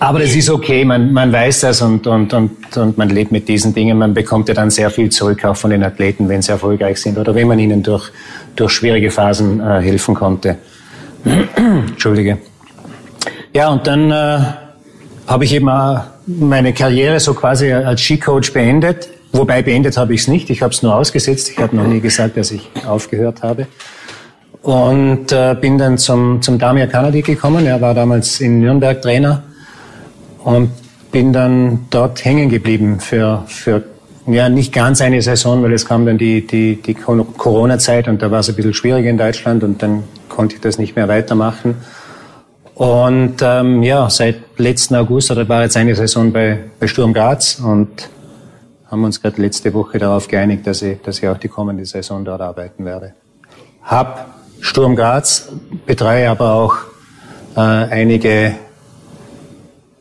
Aber 0.00 0.20
das 0.20 0.34
ist 0.34 0.48
okay, 0.48 0.84
man, 0.84 1.12
man 1.12 1.32
weiß 1.32 1.60
das 1.60 1.82
und, 1.82 2.06
und, 2.06 2.32
und, 2.32 2.76
und 2.76 2.98
man 2.98 3.08
lebt 3.08 3.32
mit 3.32 3.48
diesen 3.48 3.74
Dingen. 3.74 3.98
Man 3.98 4.14
bekommt 4.14 4.48
ja 4.48 4.54
dann 4.54 4.70
sehr 4.70 4.90
viel 4.90 5.10
zurück, 5.10 5.44
auch 5.44 5.56
von 5.56 5.70
den 5.70 5.82
Athleten, 5.82 6.28
wenn 6.28 6.42
sie 6.42 6.52
erfolgreich 6.52 7.00
sind 7.00 7.18
oder 7.18 7.34
wenn 7.34 7.48
man 7.48 7.58
ihnen 7.58 7.82
durch, 7.82 8.10
durch 8.54 8.72
schwierige 8.72 9.10
Phasen 9.10 9.60
äh, 9.60 9.80
helfen 9.80 10.14
konnte. 10.14 10.56
Entschuldige. 11.56 12.38
Ja, 13.52 13.70
und 13.70 13.86
dann 13.86 14.10
äh, 14.10 14.38
habe 15.26 15.44
ich 15.44 15.54
eben 15.54 15.68
auch 15.68 16.00
meine 16.26 16.72
Karriere 16.72 17.18
so 17.18 17.34
quasi 17.34 17.72
als 17.72 18.00
Skicoach 18.00 18.52
beendet. 18.52 19.08
Wobei 19.32 19.62
beendet 19.62 19.96
habe 19.96 20.14
ich 20.14 20.22
es 20.22 20.28
nicht, 20.28 20.50
ich 20.50 20.62
habe 20.62 20.72
es 20.72 20.82
nur 20.82 20.94
ausgesetzt. 20.94 21.50
Ich 21.50 21.58
habe 21.58 21.76
noch 21.76 21.86
nie 21.86 22.00
gesagt, 22.00 22.36
dass 22.36 22.50
ich 22.50 22.68
aufgehört 22.86 23.42
habe. 23.42 23.66
Und 24.62 25.32
äh, 25.32 25.54
bin 25.60 25.78
dann 25.78 25.98
zum, 25.98 26.42
zum 26.42 26.58
Damir 26.58 26.86
Kanadi 26.86 27.22
gekommen. 27.22 27.66
Er 27.66 27.80
war 27.80 27.94
damals 27.94 28.40
in 28.40 28.60
Nürnberg 28.60 29.00
Trainer. 29.00 29.42
und 30.44 30.70
bin 31.10 31.32
dann 31.32 31.86
dort 31.90 32.24
hängen 32.24 32.48
geblieben 32.48 33.00
für, 33.00 33.44
für 33.46 33.82
ja, 34.26 34.48
nicht 34.48 34.72
ganz 34.72 35.00
eine 35.00 35.22
Saison, 35.22 35.62
weil 35.62 35.72
es 35.72 35.86
kam 35.86 36.04
dann 36.04 36.18
die, 36.18 36.46
die, 36.46 36.76
die 36.76 36.94
Corona-Zeit 36.94 38.08
und 38.08 38.20
da 38.20 38.30
war 38.30 38.40
es 38.40 38.48
ein 38.48 38.56
bisschen 38.56 38.74
schwierig 38.74 39.06
in 39.06 39.16
Deutschland 39.16 39.64
und 39.64 39.82
dann 39.82 40.04
konnte 40.28 40.56
ich 40.56 40.60
das 40.60 40.78
nicht 40.78 40.96
mehr 40.96 41.08
weitermachen. 41.08 41.76
Und 42.74 43.36
ähm, 43.42 43.82
ja, 43.82 44.08
seit 44.10 44.36
letzten 44.58 44.94
August, 44.94 45.30
oder 45.30 45.48
war 45.48 45.62
jetzt 45.62 45.76
eine 45.76 45.94
Saison 45.94 46.30
bei, 46.32 46.58
bei 46.78 46.86
Sturm 46.86 47.12
Graz 47.12 47.58
und 47.58 47.88
haben 48.90 49.04
uns 49.04 49.20
gerade 49.20 49.40
letzte 49.40 49.72
Woche 49.74 49.98
darauf 49.98 50.28
geeinigt, 50.28 50.66
dass 50.66 50.82
ich, 50.82 51.00
dass 51.02 51.18
ich 51.18 51.28
auch 51.28 51.38
die 51.38 51.48
kommende 51.48 51.84
Saison 51.84 52.24
dort 52.24 52.40
arbeiten 52.40 52.84
werde. 52.84 53.14
Hab 53.82 54.34
Sturm 54.60 54.96
Graz, 54.96 55.48
betreue 55.86 56.28
aber 56.28 56.54
auch 56.54 56.76
äh, 57.56 57.60
einige 57.60 58.56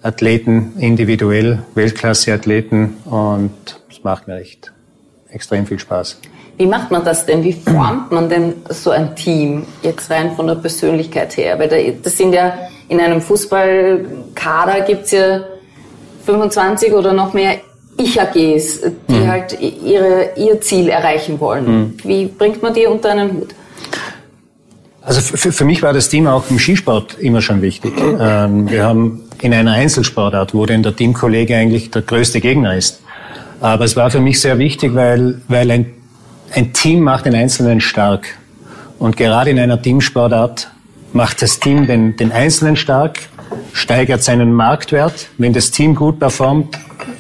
Athleten 0.01 0.74
individuell, 0.79 1.63
Weltklasse-Athleten 1.75 2.98
und 3.06 3.51
es 3.89 4.03
macht 4.03 4.27
mir 4.27 4.38
echt 4.38 4.72
extrem 5.29 5.65
viel 5.65 5.79
Spaß. 5.79 6.20
Wie 6.58 6.65
macht 6.65 6.89
man 6.89 7.03
das 7.03 7.25
denn? 7.25 7.44
Wie 7.44 7.53
formt 7.53 8.12
man 8.12 8.29
denn 8.29 8.53
so 8.70 8.89
ein 8.89 9.15
Team 9.15 9.65
jetzt 9.84 10.10
rein 10.10 10.36
von 10.36 10.48
der 10.48 10.56
Persönlichkeit 10.56 11.38
her? 11.38 11.60
Weil 11.60 12.00
das 12.01 12.17
sind 12.17 12.34
ja 12.34 12.53
in 12.88 13.00
einem 13.00 13.22
Fußballkader 13.22 14.82
gibt's 14.82 15.12
ja 15.12 15.41
25 16.25 16.94
oder 16.94 17.13
noch 17.13 17.34
mehr 17.34 17.60
Ich-AGs, 17.98 18.82
die 19.10 19.13
mhm. 19.13 19.27
halt 19.27 19.58
ihre, 19.60 20.32
ihr 20.36 20.62
Ziel 20.62 20.89
erreichen 20.89 21.39
wollen. 21.39 21.66
Mhm. 21.66 21.94
Wie 22.04 22.25
bringt 22.25 22.62
man 22.62 22.74
die 22.74 22.86
unter 22.86 23.12
einen 23.12 23.34
Hut? 23.34 23.50
Also 25.01 25.22
für, 25.22 25.51
für 25.51 25.66
mich 25.66 25.82
war 25.82 25.94
das 25.94 26.10
Team 26.10 26.27
auch 26.27 26.44
im 26.50 26.60
Skisport 26.60 27.18
immer 27.20 27.42
schon 27.42 27.62
wichtig. 27.62 27.94
Ähm, 27.98 28.70
wir 28.70 28.84
haben 28.84 29.24
in 29.42 29.54
einer 29.54 29.72
Einzelsportart, 29.72 30.54
wo 30.54 30.66
denn 30.66 30.84
der 30.84 30.96
Teamkollege 30.96 31.56
eigentlich 31.56 31.92
der 31.92 32.01
größte 32.01 32.42
Gegner 32.42 32.75
ist. 32.75 33.01
Aber 33.62 33.86
es 33.86 33.96
war 33.96 34.12
für 34.12 34.20
mich 34.20 34.42
sehr 34.42 34.60
wichtig, 34.60 34.94
weil, 34.96 35.42
weil 35.48 35.72
ein, 35.72 35.94
ein 36.54 36.74
Team 36.74 37.01
macht 37.01 37.25
den 37.25 37.36
Einzelnen 37.36 37.80
stark. 37.80 38.27
Und 39.00 39.16
gerade 39.16 39.50
in 39.50 39.60
einer 39.60 39.82
Teamsportart 39.82 40.70
macht 41.13 41.42
das 41.42 41.60
Team 41.60 41.88
den, 41.88 42.16
den 42.18 42.32
Einzelnen 42.32 42.75
stark, 42.75 43.20
steigert 43.74 44.24
seinen 44.24 44.54
Marktwert. 44.54 45.27
Wenn 45.38 45.54
das 45.54 45.72
Team 45.72 45.96
gut 45.96 46.20
performt, 46.20 46.77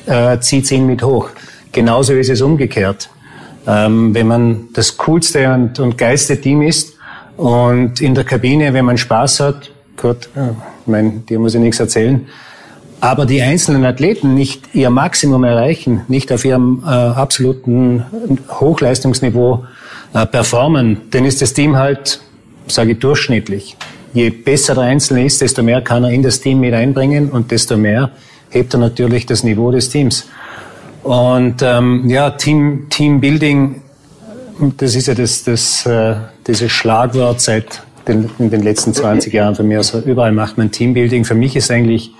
äh, 0.07 0.39
zieht 0.39 0.71
ihn 0.71 0.87
mit 0.87 1.03
hoch. 1.03 1.29
Genauso 1.71 2.13
ist 2.13 2.29
es 2.29 2.41
umgekehrt. 2.41 3.09
Ähm, 3.67 4.13
wenn 4.15 4.27
man 4.27 4.69
das 4.73 4.97
coolste 4.97 5.53
und, 5.53 5.79
und 5.79 5.97
geilste 5.97 6.39
Team 6.39 6.61
ist, 6.61 6.97
und 7.37 8.01
in 8.01 8.15
der 8.15 8.23
Kabine, 8.23 8.73
wenn 8.73 8.83
man 8.83 8.97
Spaß 8.97 9.39
hat, 9.41 9.71
Gott, 9.95 10.27
ich 10.35 10.87
mein, 10.87 11.25
dir 11.27 11.39
muss 11.39 11.53
ich 11.53 11.61
nichts 11.61 11.79
erzählen, 11.79 12.27
aber 12.99 13.27
die 13.27 13.41
einzelnen 13.43 13.85
Athleten 13.85 14.33
nicht 14.33 14.73
ihr 14.73 14.89
Maximum 14.89 15.43
erreichen, 15.43 16.01
nicht 16.07 16.31
auf 16.31 16.43
ihrem 16.43 16.81
äh, 16.83 16.89
absoluten 16.89 18.03
Hochleistungsniveau 18.49 19.65
äh, 20.13 20.25
performen, 20.25 21.01
dann 21.11 21.25
ist 21.25 21.41
das 21.43 21.53
Team 21.53 21.77
halt, 21.77 22.19
sage 22.67 22.93
ich, 22.93 22.99
durchschnittlich. 22.99 23.77
Je 24.13 24.31
besser 24.31 24.73
der 24.73 24.85
Einzelne 24.85 25.25
ist, 25.25 25.41
desto 25.41 25.61
mehr 25.61 25.81
kann 25.81 26.03
er 26.03 26.09
in 26.09 26.23
das 26.23 26.41
Team 26.41 26.59
mit 26.59 26.73
einbringen 26.73 27.29
und 27.29 27.51
desto 27.51 27.77
mehr 27.77 28.09
hebt 28.49 28.73
er 28.73 28.79
natürlich 28.79 29.25
das 29.25 29.43
Niveau 29.43 29.71
des 29.71 29.89
Teams. 29.89 30.27
Und 31.03 31.61
ähm, 31.61 32.09
ja, 32.09 32.31
Team, 32.31 32.87
Teambuilding 32.89 33.81
das 34.77 34.95
ist 34.95 35.07
ja 35.07 35.13
das, 35.13 35.43
das, 35.43 35.85
äh, 35.85 36.15
dieses 36.47 36.71
Schlagwort 36.71 37.41
seit 37.41 37.83
den, 38.07 38.29
in 38.39 38.49
den 38.49 38.63
letzten 38.63 38.93
20 38.93 39.33
Jahren 39.33 39.55
von 39.55 39.67
mir. 39.67 39.77
Also 39.77 39.99
überall 39.99 40.31
macht 40.31 40.57
man 40.57 40.71
Teambuilding. 40.71 41.25
Für 41.25 41.35
mich 41.35 41.55
ist 41.55 41.69
eigentlich 41.69 42.11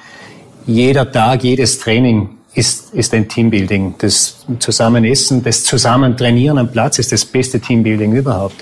jeder 0.66 1.12
Tag, 1.12 1.44
jedes 1.44 1.80
Training 1.80 2.30
ist, 2.54 2.94
ist 2.94 3.14
ein 3.14 3.28
Teambuilding. 3.28 3.96
Das 4.00 4.46
Zusammenessen, 4.60 5.44
das 5.44 5.64
Zusammentrainieren 5.64 6.58
am 6.58 6.72
Platz 6.72 7.00
ist 7.00 7.12
das 7.12 7.26
beste 7.26 7.60
Teambuilding 7.60 8.14
überhaupt. 8.14 8.56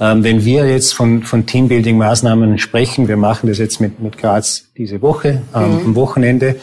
Ähm, 0.00 0.24
wenn 0.24 0.44
wir 0.44 0.68
jetzt 0.68 0.94
von, 0.94 1.22
von 1.22 1.46
Teambuilding-Maßnahmen 1.46 2.58
sprechen, 2.58 3.06
wir 3.08 3.16
machen 3.16 3.48
das 3.48 3.58
jetzt 3.58 3.80
mit, 3.80 4.00
mit 4.00 4.18
Graz 4.18 4.64
diese 4.76 5.02
Woche, 5.02 5.42
ähm, 5.54 5.80
mhm. 5.80 5.86
am 5.86 5.94
Wochenende, 5.94 6.56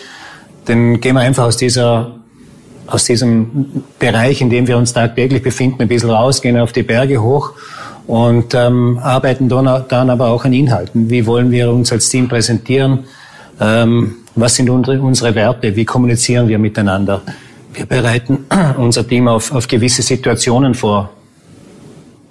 dann 0.65 0.99
gehen 0.99 1.15
wir 1.15 1.21
einfach 1.21 1.45
aus 1.45 1.57
dieser 1.57 2.11
aus 2.87 3.05
diesem 3.05 3.83
Bereich, 3.99 4.41
in 4.41 4.49
dem 4.49 4.67
wir 4.67 4.77
uns 4.77 4.93
tagtäglich 4.93 5.41
befinden, 5.41 5.81
ein 5.81 5.87
bisschen 5.87 6.09
rausgehen 6.09 6.57
auf 6.57 6.73
die 6.73 6.83
Berge 6.83 7.21
hoch 7.21 7.53
und 8.07 8.53
ähm, 8.53 8.99
arbeiten 9.01 9.47
dann, 9.47 10.09
aber 10.09 10.27
auch 10.27 10.43
an 10.43 10.53
Inhalten. 10.53 11.09
Wie 11.09 11.25
wollen 11.25 11.51
wir 11.51 11.71
uns 11.71 11.91
als 11.91 12.09
Team 12.09 12.27
präsentieren? 12.27 13.05
Ähm, 13.59 14.15
was 14.35 14.55
sind 14.55 14.69
unsere, 14.69 14.99
unsere 14.99 15.35
Werte? 15.35 15.75
Wie 15.75 15.85
kommunizieren 15.85 16.47
wir 16.47 16.59
miteinander? 16.59 17.21
Wir 17.73 17.85
bereiten 17.85 18.45
unser 18.77 19.07
Team 19.07 19.27
auf, 19.27 19.53
auf 19.53 19.67
gewisse 19.67 20.01
Situationen 20.01 20.73
vor, 20.73 21.11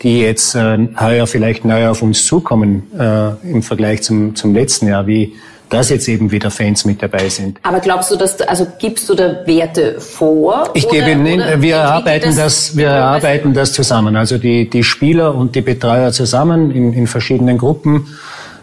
die 0.02 0.20
jetzt 0.20 0.54
äh, 0.54 0.88
heuer 0.98 1.26
vielleicht 1.26 1.64
neu 1.64 1.88
auf 1.88 2.02
uns 2.02 2.26
zukommen 2.26 2.82
äh, 2.98 3.30
im 3.50 3.62
Vergleich 3.62 4.02
zum, 4.02 4.34
zum 4.34 4.54
letzten 4.54 4.88
Jahr, 4.88 5.06
wie 5.06 5.34
dass 5.70 5.88
jetzt 5.88 6.08
eben 6.08 6.30
wieder 6.30 6.50
Fans 6.50 6.84
mit 6.84 7.02
dabei 7.02 7.28
sind. 7.28 7.58
Aber 7.62 7.80
glaubst 7.80 8.10
du, 8.10 8.16
dass 8.16 8.40
also 8.42 8.66
gibst 8.78 9.08
du 9.08 9.14
da 9.14 9.46
Werte 9.46 10.00
vor? 10.00 10.70
Ich 10.74 10.88
gebe 10.88 11.10
Ihnen, 11.10 11.62
wir 11.62 11.76
erarbeiten 11.76 12.28
das, 12.28 12.36
das, 12.36 12.76
wir 12.76 12.88
erarbeiten 12.88 13.54
das 13.54 13.72
zusammen. 13.72 14.16
Also 14.16 14.36
die 14.36 14.68
die 14.68 14.82
Spieler 14.82 15.34
und 15.34 15.54
die 15.54 15.62
Betreuer 15.62 16.12
zusammen 16.12 16.70
in, 16.70 16.92
in 16.92 17.06
verschiedenen 17.06 17.56
Gruppen. 17.56 18.06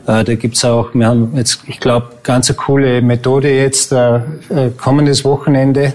Äh, 0.06 0.24
da 0.24 0.36
gibt's 0.36 0.64
auch, 0.64 0.94
wir 0.94 1.08
haben 1.08 1.34
jetzt, 1.36 1.62
ich 1.68 1.80
glaube, 1.80 2.08
ganz 2.24 2.50
eine 2.50 2.58
coole 2.58 3.02
Methode 3.02 3.50
jetzt 3.50 3.92
äh, 3.92 4.18
äh, 4.18 4.22
kommendes 4.78 5.26
Wochenende. 5.26 5.94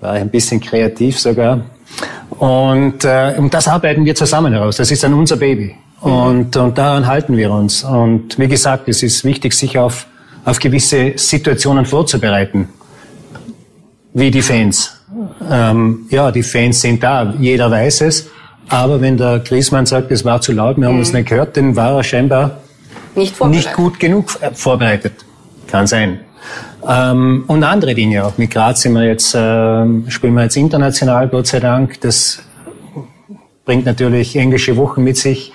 War 0.00 0.12
ein 0.12 0.30
bisschen 0.30 0.60
kreativ 0.60 1.18
sogar. 1.18 1.60
Und, 2.30 3.04
äh, 3.04 3.34
und 3.36 3.52
das 3.52 3.68
arbeiten 3.68 4.04
wir 4.04 4.14
zusammen 4.14 4.52
heraus. 4.52 4.76
Das 4.76 4.90
ist 4.90 5.02
dann 5.02 5.14
unser 5.14 5.36
Baby. 5.36 5.74
Und, 6.00 6.56
und 6.56 6.78
daran 6.78 7.06
halten 7.06 7.36
wir 7.36 7.50
uns. 7.50 7.82
Und 7.82 8.38
wie 8.38 8.48
gesagt, 8.48 8.88
es 8.88 9.02
ist 9.02 9.24
wichtig, 9.24 9.52
sich 9.52 9.78
auf, 9.78 10.06
auf 10.44 10.58
gewisse 10.58 11.14
Situationen 11.16 11.84
vorzubereiten. 11.84 12.68
Wie 14.14 14.30
die 14.30 14.42
Fans. 14.42 15.00
Ähm, 15.50 16.06
ja, 16.10 16.30
die 16.30 16.42
Fans 16.42 16.80
sind 16.80 17.02
da, 17.02 17.34
jeder 17.38 17.70
weiß 17.70 18.02
es. 18.02 18.30
Aber 18.68 19.00
wenn 19.00 19.16
der 19.16 19.40
Griesmann 19.40 19.86
sagt, 19.86 20.10
es 20.10 20.24
war 20.24 20.40
zu 20.40 20.52
laut, 20.52 20.76
wir 20.76 20.86
haben 20.86 20.94
mhm. 20.94 21.00
uns 21.00 21.12
nicht 21.12 21.28
gehört, 21.28 21.56
dann 21.56 21.74
war 21.74 21.96
er 21.96 22.04
scheinbar 22.04 22.58
nicht, 23.14 23.42
nicht 23.46 23.72
gut 23.72 23.98
genug 23.98 24.36
äh, 24.40 24.50
vorbereitet. 24.52 25.14
Kann 25.66 25.86
sein. 25.86 26.20
Ähm, 26.86 27.44
und 27.46 27.64
andere 27.64 27.94
Dinge 27.94 28.24
auch. 28.24 28.38
Mit 28.38 28.50
Graz 28.50 28.82
sind 28.82 28.92
wir 28.92 29.04
jetzt, 29.04 29.34
äh, 29.34 30.10
spielen 30.10 30.34
wir 30.34 30.44
jetzt 30.44 30.56
international, 30.56 31.28
Gott 31.28 31.46
sei 31.46 31.60
Dank. 31.60 32.00
Das 32.00 32.40
bringt 33.64 33.84
natürlich 33.84 34.36
englische 34.36 34.76
Wochen 34.76 35.02
mit 35.02 35.16
sich. 35.16 35.52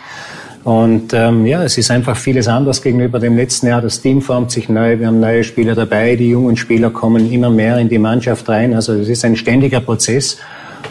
Und 0.64 1.14
ähm, 1.14 1.46
ja, 1.46 1.62
es 1.64 1.78
ist 1.78 1.92
einfach 1.92 2.16
vieles 2.16 2.48
anders 2.48 2.82
gegenüber 2.82 3.20
dem 3.20 3.36
letzten 3.36 3.68
Jahr. 3.68 3.82
Das 3.82 4.02
Team 4.02 4.22
formt 4.22 4.52
sich 4.52 4.70
neu, 4.70 4.98
wir 4.98 5.08
haben 5.08 5.20
neue 5.20 5.44
Spieler 5.44 5.76
dabei, 5.76 6.16
die 6.16 6.30
jungen 6.30 6.56
Spieler 6.56 6.90
kommen 6.90 7.32
immer 7.32 7.50
mehr 7.50 7.78
in 7.80 7.90
die 7.90 7.98
Mannschaft 7.98 8.48
rein. 8.48 8.74
Also 8.74 8.94
es 8.94 9.10
ist 9.10 9.26
ein 9.26 9.36
ständiger 9.36 9.82
Prozess 9.82 10.38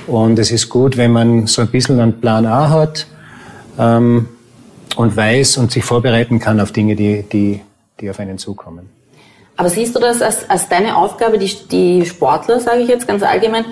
und 0.07 0.38
es 0.38 0.50
ist 0.50 0.69
gut, 0.69 0.99
wenn 0.99 1.12
man 1.12 1.47
so 1.47 1.62
ein 1.62 1.69
bisschen 1.69 2.00
einen 2.00 2.21
Plan 2.21 2.45
A 2.45 2.69
hat 2.69 3.07
ähm, 3.79 4.29
und 4.97 5.17
weiß 5.17 5.57
und 5.57 5.73
sich 5.73 5.85
vorbereiten 5.85 6.38
kann 6.38 6.61
auf 6.61 6.73
Dinge, 6.73 6.95
die, 6.95 7.23
die, 7.23 7.61
die 7.99 8.11
auf 8.11 8.21
einen 8.21 8.37
zukommen. 8.37 8.91
Aber 9.57 9.71
siehst 9.71 9.95
du 9.97 10.00
das 10.00 10.21
als, 10.21 10.50
als 10.50 10.69
deine 10.69 10.97
Aufgabe, 10.97 11.38
die, 11.38 11.50
die 11.71 12.05
Sportler, 12.05 12.61
sage 12.61 12.81
ich 12.81 12.88
jetzt 12.88 13.09
ganz 13.09 13.23
allgemein, 13.23 13.64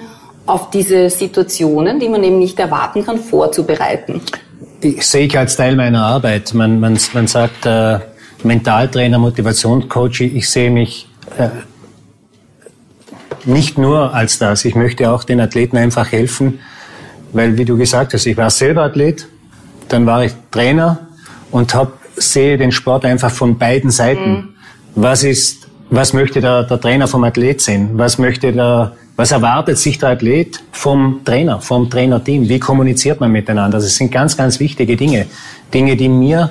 auf 0.47 0.71
diese 0.71 1.11
Situationen, 1.11 2.01
die 2.01 2.09
man 2.09 2.25
eben 2.25 2.39
nicht 2.39 2.59
erwarten 2.59 3.05
kann, 3.05 3.19
vorzubereiten? 3.19 4.23
Ich 4.81 5.07
sehe 5.07 5.27
ich 5.27 5.39
als 5.39 5.57
Teil 5.57 5.77
meiner 5.77 6.05
Arbeit. 6.05 6.55
Man, 6.55 6.81
man, 6.81 6.99
man 7.13 7.27
sagt 7.27 7.67
äh, 7.67 7.99
Mentaltrainer, 8.43 9.19
Motivationscoach. 9.19 10.21
Ich 10.21 10.49
sehe 10.49 10.71
mich 10.71 11.09
äh, 11.39 11.49
nicht 13.45 13.79
nur 13.79 14.15
als 14.15 14.39
das. 14.39 14.65
Ich 14.65 14.75
möchte 14.75 15.11
auch 15.11 15.25
den 15.25 15.41
Athleten 15.41 15.77
einfach 15.77 16.11
helfen, 16.13 16.61
weil, 17.33 17.57
wie 17.59 17.65
du 17.65 17.77
gesagt 17.77 18.15
hast, 18.15 18.27
ich 18.27 18.37
war 18.37 18.51
selber 18.51 18.83
Athlet, 18.83 19.29
dann 19.89 20.07
war 20.07 20.25
ich 20.25 20.33
Trainer 20.51 21.09
und 21.51 21.75
hab, 21.75 21.93
sehe 22.17 22.59
den 22.59 22.73
Sport 22.73 23.05
einfach 23.05 23.31
von 23.31 23.59
beiden 23.59 23.91
Seiten. 23.91 24.31
Mhm. 24.31 24.49
Was 24.95 25.23
ist, 25.23 25.69
was 25.91 26.13
möchte 26.13 26.41
der, 26.41 26.65
der 26.65 26.81
Trainer 26.81 27.07
vom 27.07 27.25
Athlet 27.25 27.61
sehen? 27.61 27.91
Was 27.95 28.19
möchte 28.19 28.53
der 28.53 28.93
was 29.21 29.33
erwartet 29.33 29.77
sich 29.77 29.99
der 29.99 30.11
Athlet 30.11 30.63
vom 30.73 31.21
Trainer, 31.27 31.61
vom 31.61 31.91
Trainerteam? 31.91 32.49
Wie 32.49 32.59
kommuniziert 32.59 33.21
man 33.21 33.31
miteinander? 33.31 33.77
Das 33.77 33.95
sind 33.95 34.11
ganz, 34.11 34.35
ganz 34.35 34.59
wichtige 34.61 34.97
Dinge. 34.97 35.27
Dinge, 35.75 35.95
die 35.95 36.09
mir, 36.09 36.51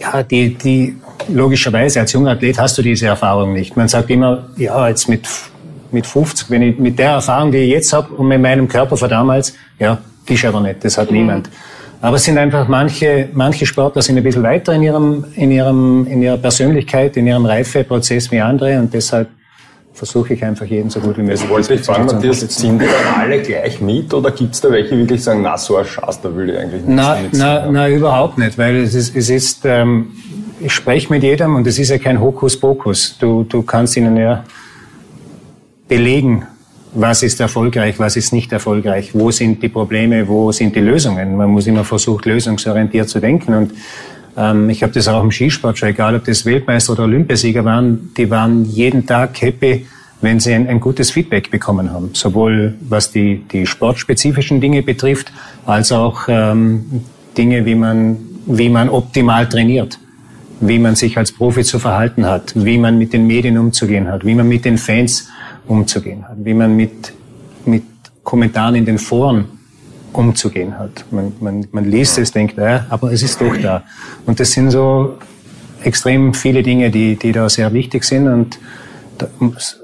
ja, 0.00 0.24
die, 0.24 0.54
die, 0.54 0.96
logischerweise 1.28 2.00
als 2.00 2.12
junger 2.12 2.32
Athlet 2.32 2.58
hast 2.58 2.76
du 2.78 2.82
diese 2.82 3.06
Erfahrung 3.06 3.52
nicht. 3.52 3.76
Man 3.76 3.86
sagt 3.86 4.10
immer, 4.10 4.48
ja, 4.56 4.88
jetzt 4.88 5.08
mit, 5.08 5.28
mit 5.92 6.04
50, 6.04 6.50
wenn 6.50 6.62
ich 6.62 6.78
mit 6.80 6.98
der 6.98 7.10
Erfahrung, 7.10 7.52
die 7.52 7.58
ich 7.58 7.70
jetzt 7.70 7.92
habe 7.92 8.12
und 8.12 8.26
mit 8.26 8.42
meinem 8.42 8.66
Körper 8.66 8.96
von 8.96 9.08
damals, 9.08 9.54
ja, 9.78 9.98
die 10.28 10.34
ist 10.34 10.44
aber 10.44 10.60
nicht, 10.60 10.84
das 10.84 10.98
hat 10.98 11.12
mhm. 11.12 11.18
niemand. 11.18 11.48
Aber 12.00 12.16
es 12.16 12.24
sind 12.24 12.38
einfach 12.38 12.66
manche, 12.66 13.28
manche 13.34 13.66
Sportler 13.66 14.02
sind 14.02 14.16
ein 14.16 14.24
bisschen 14.24 14.42
weiter 14.42 14.72
in 14.72 14.82
ihrem, 14.82 15.24
in 15.36 15.52
ihrem, 15.52 16.08
in 16.08 16.22
ihrer 16.22 16.38
Persönlichkeit, 16.38 17.16
in 17.16 17.28
ihrem 17.28 17.46
Reifeprozess 17.46 18.32
wie 18.32 18.40
andere 18.40 18.80
und 18.80 18.92
deshalb 18.92 19.28
versuche 19.98 20.34
ich 20.34 20.44
einfach 20.44 20.64
jeden 20.64 20.88
so 20.90 21.00
gut 21.00 21.16
wie 21.18 21.22
möglich. 21.22 21.40
Das 21.40 21.48
wollte 21.50 21.74
ich 21.74 21.80
fragen, 21.82 22.06
Matthias, 22.06 22.46
ziehen 22.48 22.78
die 22.78 22.86
dann 22.86 23.20
alle 23.20 23.42
gleich 23.42 23.80
mit 23.80 24.14
oder 24.14 24.30
gibt 24.30 24.54
es 24.54 24.60
da 24.60 24.70
welche, 24.70 24.94
die 24.94 25.00
wirklich 25.00 25.22
sagen, 25.22 25.42
na, 25.42 25.58
so 25.58 25.76
ein 25.76 25.84
Schatz, 25.84 26.20
da 26.20 26.34
will 26.34 26.50
ich 26.50 26.58
eigentlich 26.58 26.84
nicht 26.84 26.96
na, 26.96 27.18
na, 27.32 27.70
na, 27.70 27.88
überhaupt 27.88 28.38
nicht, 28.38 28.56
weil 28.56 28.76
es 28.76 28.94
ist, 28.94 29.14
es 29.14 29.28
ist 29.28 29.64
ähm, 29.64 30.12
ich 30.60 30.72
spreche 30.72 31.12
mit 31.12 31.22
jedem 31.22 31.54
und 31.54 31.66
es 31.66 31.78
ist 31.78 31.90
ja 31.90 31.98
kein 31.98 32.20
Hokuspokus. 32.20 33.16
Du, 33.18 33.44
du 33.44 33.62
kannst 33.62 33.96
ihnen 33.96 34.16
ja 34.16 34.44
belegen, 35.86 36.46
was 36.94 37.22
ist 37.22 37.40
erfolgreich, 37.40 37.98
was 37.98 38.16
ist 38.16 38.32
nicht 38.32 38.52
erfolgreich, 38.52 39.10
wo 39.14 39.30
sind 39.30 39.62
die 39.62 39.68
Probleme, 39.68 40.26
wo 40.26 40.52
sind 40.52 40.74
die 40.74 40.80
Lösungen. 40.80 41.36
Man 41.36 41.50
muss 41.50 41.66
immer 41.66 41.84
versuchen, 41.84 42.28
lösungsorientiert 42.28 43.08
zu 43.08 43.20
denken. 43.20 43.54
Und 43.54 43.72
ich 44.68 44.82
habe 44.84 44.92
das 44.92 45.08
auch 45.08 45.22
im 45.22 45.32
Skisport 45.32 45.78
schon, 45.78 45.88
egal 45.88 46.14
ob 46.14 46.24
das 46.24 46.46
Weltmeister 46.46 46.92
oder 46.92 47.04
Olympiasieger 47.04 47.64
waren, 47.64 48.12
die 48.16 48.30
waren 48.30 48.64
jeden 48.64 49.04
Tag 49.04 49.40
happy, 49.40 49.86
wenn 50.20 50.38
sie 50.38 50.54
ein, 50.54 50.68
ein, 50.68 50.78
gutes 50.78 51.10
Feedback 51.10 51.50
bekommen 51.50 51.90
haben. 51.90 52.10
Sowohl 52.12 52.76
was 52.88 53.10
die, 53.10 53.42
die 53.50 53.66
sportspezifischen 53.66 54.60
Dinge 54.60 54.82
betrifft, 54.82 55.32
als 55.66 55.90
auch 55.90 56.28
ähm, 56.28 57.02
Dinge, 57.36 57.66
wie 57.66 57.74
man, 57.74 58.16
wie 58.46 58.68
man 58.68 58.88
optimal 58.88 59.48
trainiert. 59.48 59.98
Wie 60.60 60.78
man 60.78 60.94
sich 60.94 61.16
als 61.16 61.32
Profi 61.32 61.62
zu 61.62 61.78
verhalten 61.78 62.26
hat, 62.26 62.52
wie 62.54 62.78
man 62.78 62.98
mit 62.98 63.12
den 63.12 63.26
Medien 63.26 63.58
umzugehen 63.58 64.08
hat, 64.08 64.24
wie 64.24 64.34
man 64.34 64.48
mit 64.48 64.64
den 64.64 64.78
Fans 64.78 65.28
umzugehen 65.66 66.28
hat, 66.28 66.36
wie 66.44 66.54
man 66.54 66.76
mit, 66.76 67.12
mit 67.64 67.84
Kommentaren 68.24 68.74
in 68.74 68.84
den 68.84 68.98
Foren 68.98 69.57
umzugehen 70.18 70.78
hat. 70.78 71.04
Man, 71.12 71.32
man, 71.40 71.66
man 71.70 71.84
liest 71.84 72.18
es, 72.18 72.32
denkt, 72.32 72.58
äh, 72.58 72.80
aber 72.90 73.12
es 73.12 73.22
ist 73.22 73.40
doch 73.40 73.56
da. 73.56 73.84
Und 74.26 74.40
das 74.40 74.50
sind 74.50 74.70
so 74.72 75.16
extrem 75.84 76.34
viele 76.34 76.64
Dinge, 76.64 76.90
die, 76.90 77.14
die 77.16 77.30
da 77.30 77.48
sehr 77.48 77.72
wichtig 77.72 78.02
sind. 78.02 78.26
Und 78.26 78.58
da, 79.16 79.28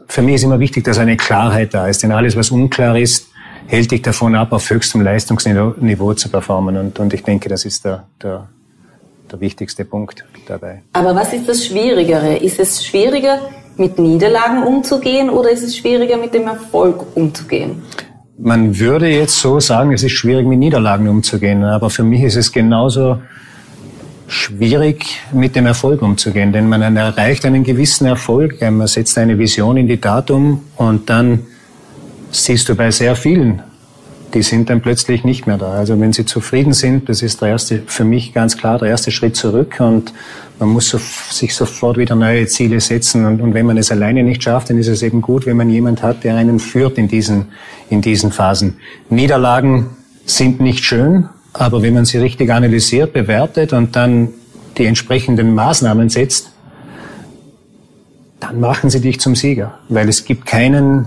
für 0.08 0.22
mich 0.22 0.34
ist 0.34 0.42
immer 0.42 0.58
wichtig, 0.58 0.84
dass 0.84 0.98
eine 0.98 1.16
Klarheit 1.16 1.72
da 1.72 1.86
ist. 1.86 2.02
Denn 2.02 2.10
alles, 2.10 2.34
was 2.36 2.50
unklar 2.50 2.98
ist, 2.98 3.28
hält 3.66 3.92
dich 3.92 4.02
davon 4.02 4.34
ab, 4.34 4.52
auf 4.52 4.68
höchstem 4.68 5.02
Leistungsniveau 5.02 6.14
zu 6.14 6.28
performen. 6.28 6.76
Und, 6.76 6.98
und 6.98 7.14
ich 7.14 7.22
denke, 7.22 7.48
das 7.48 7.64
ist 7.64 7.84
der, 7.84 8.04
der, 8.20 8.48
der 9.30 9.40
wichtigste 9.40 9.84
Punkt 9.84 10.24
dabei. 10.48 10.82
Aber 10.94 11.14
was 11.14 11.32
ist 11.32 11.48
das 11.48 11.64
Schwierigere? 11.64 12.38
Ist 12.38 12.58
es 12.58 12.84
schwieriger, 12.84 13.38
mit 13.76 14.00
Niederlagen 14.00 14.64
umzugehen 14.64 15.30
oder 15.30 15.50
ist 15.50 15.62
es 15.62 15.76
schwieriger, 15.76 16.16
mit 16.16 16.34
dem 16.34 16.48
Erfolg 16.48 17.16
umzugehen? 17.16 17.82
Man 18.36 18.78
würde 18.80 19.08
jetzt 19.08 19.38
so 19.38 19.60
sagen, 19.60 19.92
es 19.92 20.02
ist 20.02 20.12
schwierig, 20.12 20.44
mit 20.46 20.58
Niederlagen 20.58 21.08
umzugehen, 21.08 21.62
aber 21.62 21.88
für 21.88 22.02
mich 22.02 22.22
ist 22.22 22.34
es 22.34 22.50
genauso 22.50 23.20
schwierig, 24.26 25.20
mit 25.32 25.54
dem 25.54 25.66
Erfolg 25.66 26.02
umzugehen, 26.02 26.52
denn 26.52 26.68
man 26.68 26.82
erreicht 26.96 27.44
einen 27.44 27.62
gewissen 27.62 28.06
Erfolg, 28.06 28.60
man 28.60 28.88
setzt 28.88 29.16
eine 29.18 29.38
Vision 29.38 29.76
in 29.76 29.86
die 29.86 29.98
Tat 29.98 30.32
um 30.32 30.62
und 30.76 31.08
dann 31.08 31.40
siehst 32.32 32.68
du 32.68 32.74
bei 32.74 32.90
sehr 32.90 33.14
vielen 33.14 33.62
die 34.34 34.42
sind 34.42 34.68
dann 34.68 34.80
plötzlich 34.80 35.24
nicht 35.24 35.46
mehr 35.46 35.56
da. 35.56 35.72
Also 35.72 35.98
wenn 36.00 36.12
sie 36.12 36.26
zufrieden 36.26 36.72
sind, 36.72 37.08
das 37.08 37.22
ist 37.22 37.40
der 37.40 37.50
erste, 37.50 37.82
für 37.86 38.04
mich 38.04 38.34
ganz 38.34 38.56
klar 38.56 38.78
der 38.78 38.88
erste 38.88 39.12
Schritt 39.12 39.36
zurück 39.36 39.76
und 39.78 40.12
man 40.58 40.68
muss 40.68 40.88
so, 40.88 40.98
sich 40.98 41.54
sofort 41.54 41.96
wieder 41.96 42.16
neue 42.16 42.46
Ziele 42.46 42.80
setzen 42.80 43.24
und, 43.24 43.40
und 43.40 43.54
wenn 43.54 43.66
man 43.66 43.76
es 43.76 43.90
alleine 43.90 44.22
nicht 44.22 44.42
schafft, 44.42 44.70
dann 44.70 44.78
ist 44.78 44.88
es 44.88 45.02
eben 45.02 45.22
gut, 45.22 45.46
wenn 45.46 45.56
man 45.56 45.70
jemand 45.70 46.02
hat, 46.02 46.24
der 46.24 46.36
einen 46.36 46.58
führt 46.58 46.98
in 46.98 47.08
diesen, 47.08 47.46
in 47.90 48.00
diesen 48.00 48.32
Phasen. 48.32 48.78
Niederlagen 49.08 49.90
sind 50.26 50.60
nicht 50.60 50.84
schön, 50.84 51.28
aber 51.52 51.82
wenn 51.82 51.94
man 51.94 52.04
sie 52.04 52.18
richtig 52.18 52.50
analysiert, 52.50 53.12
bewertet 53.12 53.72
und 53.72 53.94
dann 53.94 54.28
die 54.76 54.86
entsprechenden 54.86 55.54
Maßnahmen 55.54 56.08
setzt, 56.08 56.50
dann 58.40 58.58
machen 58.58 58.90
sie 58.90 59.00
dich 59.00 59.20
zum 59.20 59.36
Sieger, 59.36 59.78
weil 59.88 60.08
es 60.08 60.24
gibt 60.24 60.44
keinen 60.44 61.06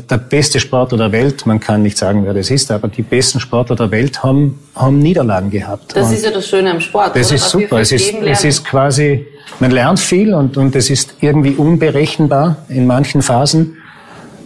der 0.00 0.16
beste 0.16 0.58
Sportler 0.58 0.96
der 0.96 1.12
Welt, 1.12 1.44
man 1.44 1.60
kann 1.60 1.82
nicht 1.82 1.98
sagen, 1.98 2.24
wer 2.24 2.32
das 2.32 2.50
ist, 2.50 2.70
aber 2.70 2.88
die 2.88 3.02
besten 3.02 3.40
Sportler 3.40 3.76
der 3.76 3.90
Welt 3.90 4.22
haben, 4.22 4.58
haben 4.74 4.98
Niederlagen 4.98 5.50
gehabt. 5.50 5.94
Das 5.94 6.08
und 6.08 6.14
ist 6.14 6.24
ja 6.24 6.30
das 6.30 6.48
Schöne 6.48 6.70
am 6.70 6.80
Sport. 6.80 7.14
Das 7.14 7.26
oder? 7.26 7.36
ist 7.36 7.50
super. 7.50 7.80
Es 7.80 7.92
ist, 7.92 8.14
es 8.14 8.44
ist 8.44 8.64
quasi, 8.64 9.26
man 9.60 9.70
lernt 9.70 10.00
viel 10.00 10.32
und, 10.32 10.56
und 10.56 10.74
es 10.76 10.88
ist 10.88 11.16
irgendwie 11.20 11.52
unberechenbar 11.52 12.56
in 12.68 12.86
manchen 12.86 13.20
Phasen. 13.22 13.76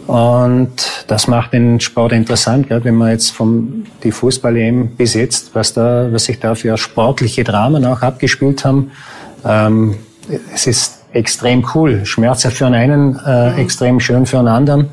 Und 0.09 1.05
das 1.09 1.27
macht 1.27 1.53
den 1.53 1.81
Sport 1.81 2.13
interessant, 2.13 2.69
gell? 2.69 2.85
wenn 2.85 2.95
man 2.95 3.11
jetzt 3.11 3.31
vom 3.31 3.85
die 4.05 4.13
Fußball-EM 4.13 4.89
bis 4.97 5.15
jetzt, 5.15 5.55
was 5.55 5.73
da, 5.73 6.09
was 6.13 6.25
sich 6.25 6.39
da 6.39 6.55
für 6.55 6.77
sportliche 6.77 7.43
Dramen 7.43 7.85
auch 7.85 8.03
abgespielt 8.03 8.65
haben, 8.65 8.93
ähm, 9.45 9.97
es 10.55 10.67
ist 10.67 10.99
extrem 11.13 11.67
cool. 11.75 12.05
Schmerzhaft 12.05 12.57
für 12.57 12.67
einen, 12.67 13.19
äh, 13.25 13.53
mhm. 13.53 13.59
extrem 13.59 14.01
schön 14.01 14.27
für 14.27 14.39
einen 14.39 14.49
anderen. 14.49 14.89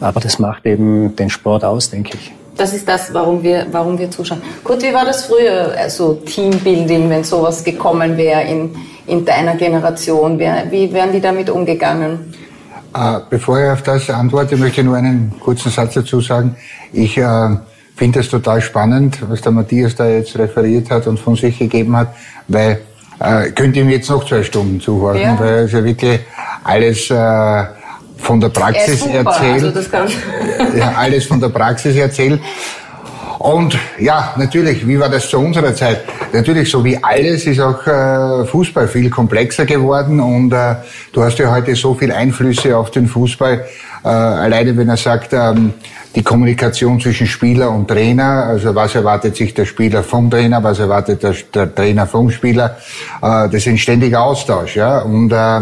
Aber 0.00 0.20
das 0.20 0.38
macht 0.38 0.66
eben 0.66 1.14
den 1.14 1.30
Sport 1.30 1.64
aus, 1.64 1.90
denke 1.90 2.16
ich. 2.16 2.32
Das 2.56 2.74
ist 2.74 2.86
das, 2.86 3.12
warum 3.14 3.42
wir, 3.42 3.66
warum 3.70 3.98
wir 3.98 4.10
zuschauen. 4.10 4.42
Kurt, 4.64 4.82
wie 4.82 4.92
war 4.92 5.04
das 5.04 5.24
früher, 5.24 5.72
also 5.78 6.14
Teambuilding, 6.14 7.08
wenn 7.08 7.24
sowas 7.24 7.64
gekommen 7.64 8.16
wäre 8.16 8.42
in, 8.42 8.74
in 9.06 9.24
deiner 9.24 9.54
Generation? 9.56 10.38
Wie 10.38 10.92
wären 10.92 11.12
die 11.12 11.20
damit 11.20 11.48
umgegangen? 11.48 12.34
Äh, 12.94 13.20
bevor 13.30 13.60
ich 13.60 13.70
auf 13.70 13.82
das 13.82 14.10
antworte, 14.10 14.56
möchte 14.56 14.80
ich 14.80 14.86
nur 14.86 14.96
einen 14.96 15.32
kurzen 15.40 15.70
Satz 15.70 15.94
dazu 15.94 16.20
sagen. 16.20 16.56
Ich 16.92 17.16
äh, 17.16 17.56
finde 17.96 18.20
es 18.20 18.28
total 18.28 18.60
spannend, 18.60 19.18
was 19.28 19.40
der 19.40 19.52
Matthias 19.52 19.94
da 19.94 20.08
jetzt 20.08 20.36
referiert 20.36 20.90
hat 20.90 21.06
und 21.06 21.18
von 21.18 21.36
sich 21.36 21.58
gegeben 21.58 21.96
hat, 21.96 22.08
weil 22.48 22.80
äh, 23.20 23.50
könnte 23.52 23.80
ihm 23.80 23.90
jetzt 23.90 24.10
noch 24.10 24.26
zwei 24.26 24.42
Stunden 24.42 24.80
zuhören, 24.80 25.20
ja. 25.20 25.38
weil 25.38 25.64
es 25.64 25.72
ja 25.72 25.84
wirklich 25.84 26.20
alles 26.64 27.10
äh, 27.10 27.64
von 28.20 28.40
der 28.40 28.48
Praxis 28.48 29.06
erzählt. 29.06 29.76
Also 29.92 30.16
ja, 30.76 30.92
alles 30.96 31.26
von 31.26 31.40
der 31.40 31.48
Praxis 31.48 31.96
erzählt. 31.96 32.40
Und 33.40 33.74
ja, 33.98 34.34
natürlich, 34.36 34.86
wie 34.86 35.00
war 35.00 35.08
das 35.08 35.30
zu 35.30 35.38
unserer 35.38 35.74
Zeit? 35.74 36.02
Natürlich, 36.30 36.70
so 36.70 36.84
wie 36.84 37.02
alles 37.02 37.46
ist 37.46 37.58
auch 37.58 37.86
äh, 37.86 38.44
Fußball 38.44 38.86
viel 38.86 39.08
komplexer 39.08 39.64
geworden 39.64 40.20
und 40.20 40.52
äh, 40.52 40.74
du 41.10 41.22
hast 41.22 41.38
ja 41.38 41.50
heute 41.50 41.74
so 41.74 41.94
viel 41.94 42.12
Einflüsse 42.12 42.76
auf 42.76 42.90
den 42.90 43.06
Fußball. 43.06 43.64
Äh, 44.04 44.08
alleine 44.08 44.76
wenn 44.76 44.90
er 44.90 44.98
sagt, 44.98 45.32
ähm, 45.32 45.72
die 46.14 46.22
Kommunikation 46.22 47.00
zwischen 47.00 47.26
Spieler 47.26 47.70
und 47.70 47.88
Trainer, 47.88 48.44
also 48.44 48.74
was 48.74 48.94
erwartet 48.94 49.36
sich 49.36 49.54
der 49.54 49.64
Spieler 49.64 50.02
vom 50.02 50.30
Trainer, 50.30 50.62
was 50.62 50.78
erwartet 50.78 51.22
der, 51.22 51.34
der 51.54 51.74
Trainer 51.74 52.06
vom 52.06 52.30
Spieler, 52.30 52.76
äh, 53.22 53.48
das 53.48 53.54
ist 53.54 53.68
ein 53.68 53.78
ständiger 53.78 54.22
Austausch, 54.22 54.76
ja. 54.76 54.98
Und 54.98 55.32
äh, 55.32 55.60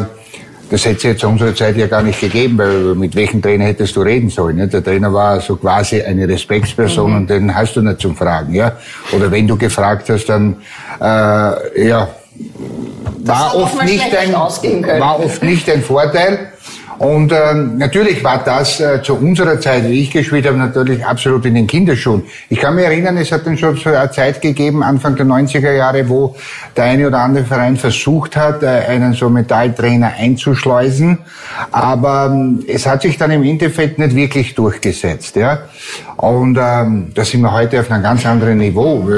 das 0.71 0.85
hätte 0.85 0.97
es 0.97 1.03
ja 1.03 1.17
zu 1.17 1.29
unserer 1.29 1.55
Zeit 1.55 1.77
ja 1.77 1.87
gar 1.87 2.03
nicht 2.03 2.21
gegeben, 2.21 2.59
weil 2.59 2.95
mit 2.95 3.15
welchem 3.15 3.41
Trainer 3.41 3.65
hättest 3.65 3.97
du 3.97 4.03
reden 4.03 4.29
sollen? 4.29 4.57
Ne? 4.57 4.69
Der 4.69 4.85
Trainer 4.85 5.13
war 5.13 5.41
so 5.41 5.57
quasi 5.57 6.03
eine 6.03 6.29
Respektsperson 6.29 7.11
mhm. 7.11 7.17
und 7.17 7.31
den 7.31 7.55
hast 7.55 7.77
du 7.77 7.83
nicht 7.83 8.01
zum 8.01 8.15
Fragen, 8.15 8.55
ja. 8.55 8.73
Oder 9.13 9.31
wenn 9.31 9.47
du 9.47 9.57
gefragt 9.57 10.09
hast, 10.11 10.27
dann 10.27 10.57
äh, 11.01 11.89
ja, 11.89 12.09
war 13.25 13.57
oft 13.57 13.85
nicht 13.85 14.17
ein 14.17 14.35
war 15.01 15.21
oft 15.21 15.43
nicht 15.43 15.69
ein 15.71 15.83
Vorteil. 15.83 16.53
Und 16.99 17.33
ähm, 17.33 17.79
natürlich 17.79 18.25
war 18.25 18.43
das 18.45 18.81
äh, 18.81 19.01
zu 19.03 19.15
unserer 19.15 19.61
Zeit, 19.61 19.89
wie 19.89 20.03
ich 20.03 20.11
gespielt 20.11 20.47
habe, 20.47 20.57
natürlich 20.57 21.05
absolut 21.05 21.45
in 21.47 21.55
den 21.55 21.67
Kinderschuhen. 21.67 22.25
Ich 22.49 22.59
kann 22.59 22.75
mich 22.75 22.85
erinnern, 22.85 23.17
es 23.17 23.31
hat 23.31 23.47
dann 23.47 23.57
schon 23.57 23.77
so 23.77 23.91
eine 23.91 24.11
Zeit 24.11 24.41
gegeben, 24.41 24.83
Anfang 24.83 25.15
der 25.15 25.27
90er 25.27 25.73
Jahre, 25.73 26.09
wo 26.09 26.35
der 26.77 26.85
eine 26.85 27.07
oder 27.07 27.21
andere 27.21 27.45
Verein 27.45 27.77
versucht 27.77 28.37
hat, 28.37 28.65
äh, 28.65 28.67
einen 28.67 29.13
so 29.13 29.31
Metalltrainer 29.31 30.13
einzuschleusen. 30.19 31.19
Aber 31.71 32.31
ähm, 32.33 32.65
es 32.67 32.87
hat 32.87 33.03
sich 33.03 33.17
dann 33.17 33.31
im 33.31 33.45
Endeffekt 33.45 33.99
nicht 33.99 34.17
wirklich 34.17 34.57
durchgesetzt. 34.57 35.37
Ja? 35.37 35.61
Und 36.17 36.59
ähm, 36.61 37.13
da 37.15 37.25
sind 37.25 37.43
wir 37.43 37.53
heute 37.53 37.79
auf 37.79 37.91
einem 37.93 38.03
ganz 38.03 38.27
anderen 38.27 38.59
Niveau. 38.59 39.09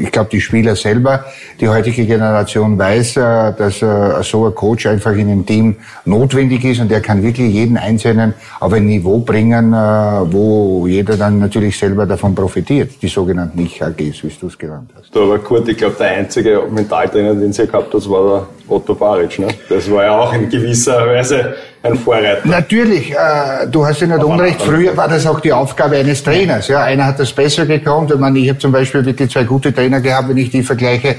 Ich 0.00 0.10
glaube, 0.10 0.30
die 0.32 0.40
Spieler 0.40 0.74
selber, 0.74 1.26
die 1.60 1.68
heutige 1.68 2.06
Generation 2.06 2.78
weiß, 2.78 3.18
äh, 3.18 3.52
dass 3.58 3.82
äh, 3.82 4.22
so 4.22 4.46
ein 4.46 4.54
Coach 4.54 4.86
einfach 4.86 5.12
in 5.12 5.30
einem 5.30 5.44
Team 5.44 5.76
notwendig 6.06 6.64
ist 6.64 6.80
und 6.80 6.90
der 6.90 7.02
kann 7.02 7.22
wirklich 7.26 7.52
jeden 7.52 7.76
Einzelnen 7.76 8.34
auf 8.60 8.72
ein 8.72 8.86
Niveau 8.86 9.18
bringen, 9.18 9.72
äh, 9.72 9.76
wo 9.76 10.86
jeder 10.86 11.16
dann 11.16 11.38
natürlich 11.38 11.78
selber 11.78 12.06
davon 12.06 12.34
profitiert. 12.34 12.92
Die 13.02 13.08
sogenannten 13.08 13.58
Ich-AGs, 13.60 14.22
wie 14.22 14.32
du 14.40 14.46
es 14.46 14.56
genannt 14.56 14.90
hast. 14.96 15.14
Da 15.14 15.28
war 15.28 15.38
Kurt, 15.38 15.68
ich 15.68 15.76
glaube, 15.76 15.96
der 15.98 16.10
einzige 16.10 16.62
Mentaltrainer, 16.70 17.34
den 17.34 17.52
sie 17.52 17.66
gehabt 17.66 17.92
hat, 17.92 18.10
war 18.10 18.22
der 18.22 18.55
Otto 18.68 18.94
Baric. 18.94 19.38
Ne? 19.38 19.48
Das 19.68 19.90
war 19.90 20.04
ja 20.04 20.18
auch 20.18 20.32
in 20.32 20.48
gewisser 20.48 21.06
Weise 21.06 21.54
ein 21.82 21.96
Vorreiter. 21.96 22.40
Natürlich, 22.44 23.12
äh, 23.12 23.66
du 23.70 23.86
hast 23.86 24.00
ja 24.00 24.08
nicht 24.08 24.24
Unrecht. 24.24 24.60
Früher 24.60 24.96
war 24.96 25.08
das 25.08 25.26
auch 25.26 25.40
die 25.40 25.52
Aufgabe 25.52 25.96
eines 25.96 26.22
Trainers. 26.22 26.68
Ja, 26.68 26.82
einer 26.82 27.06
hat 27.06 27.20
das 27.20 27.32
besser 27.32 27.66
gekonnt. 27.66 28.10
Ich, 28.10 28.18
meine, 28.18 28.38
ich 28.38 28.48
habe 28.48 28.58
zum 28.58 28.72
Beispiel 28.72 29.04
wirklich 29.04 29.30
zwei 29.30 29.44
gute 29.44 29.72
Trainer 29.72 30.00
gehabt, 30.00 30.28
wenn 30.28 30.36
ich 30.36 30.50
die 30.50 30.62
vergleiche. 30.62 31.16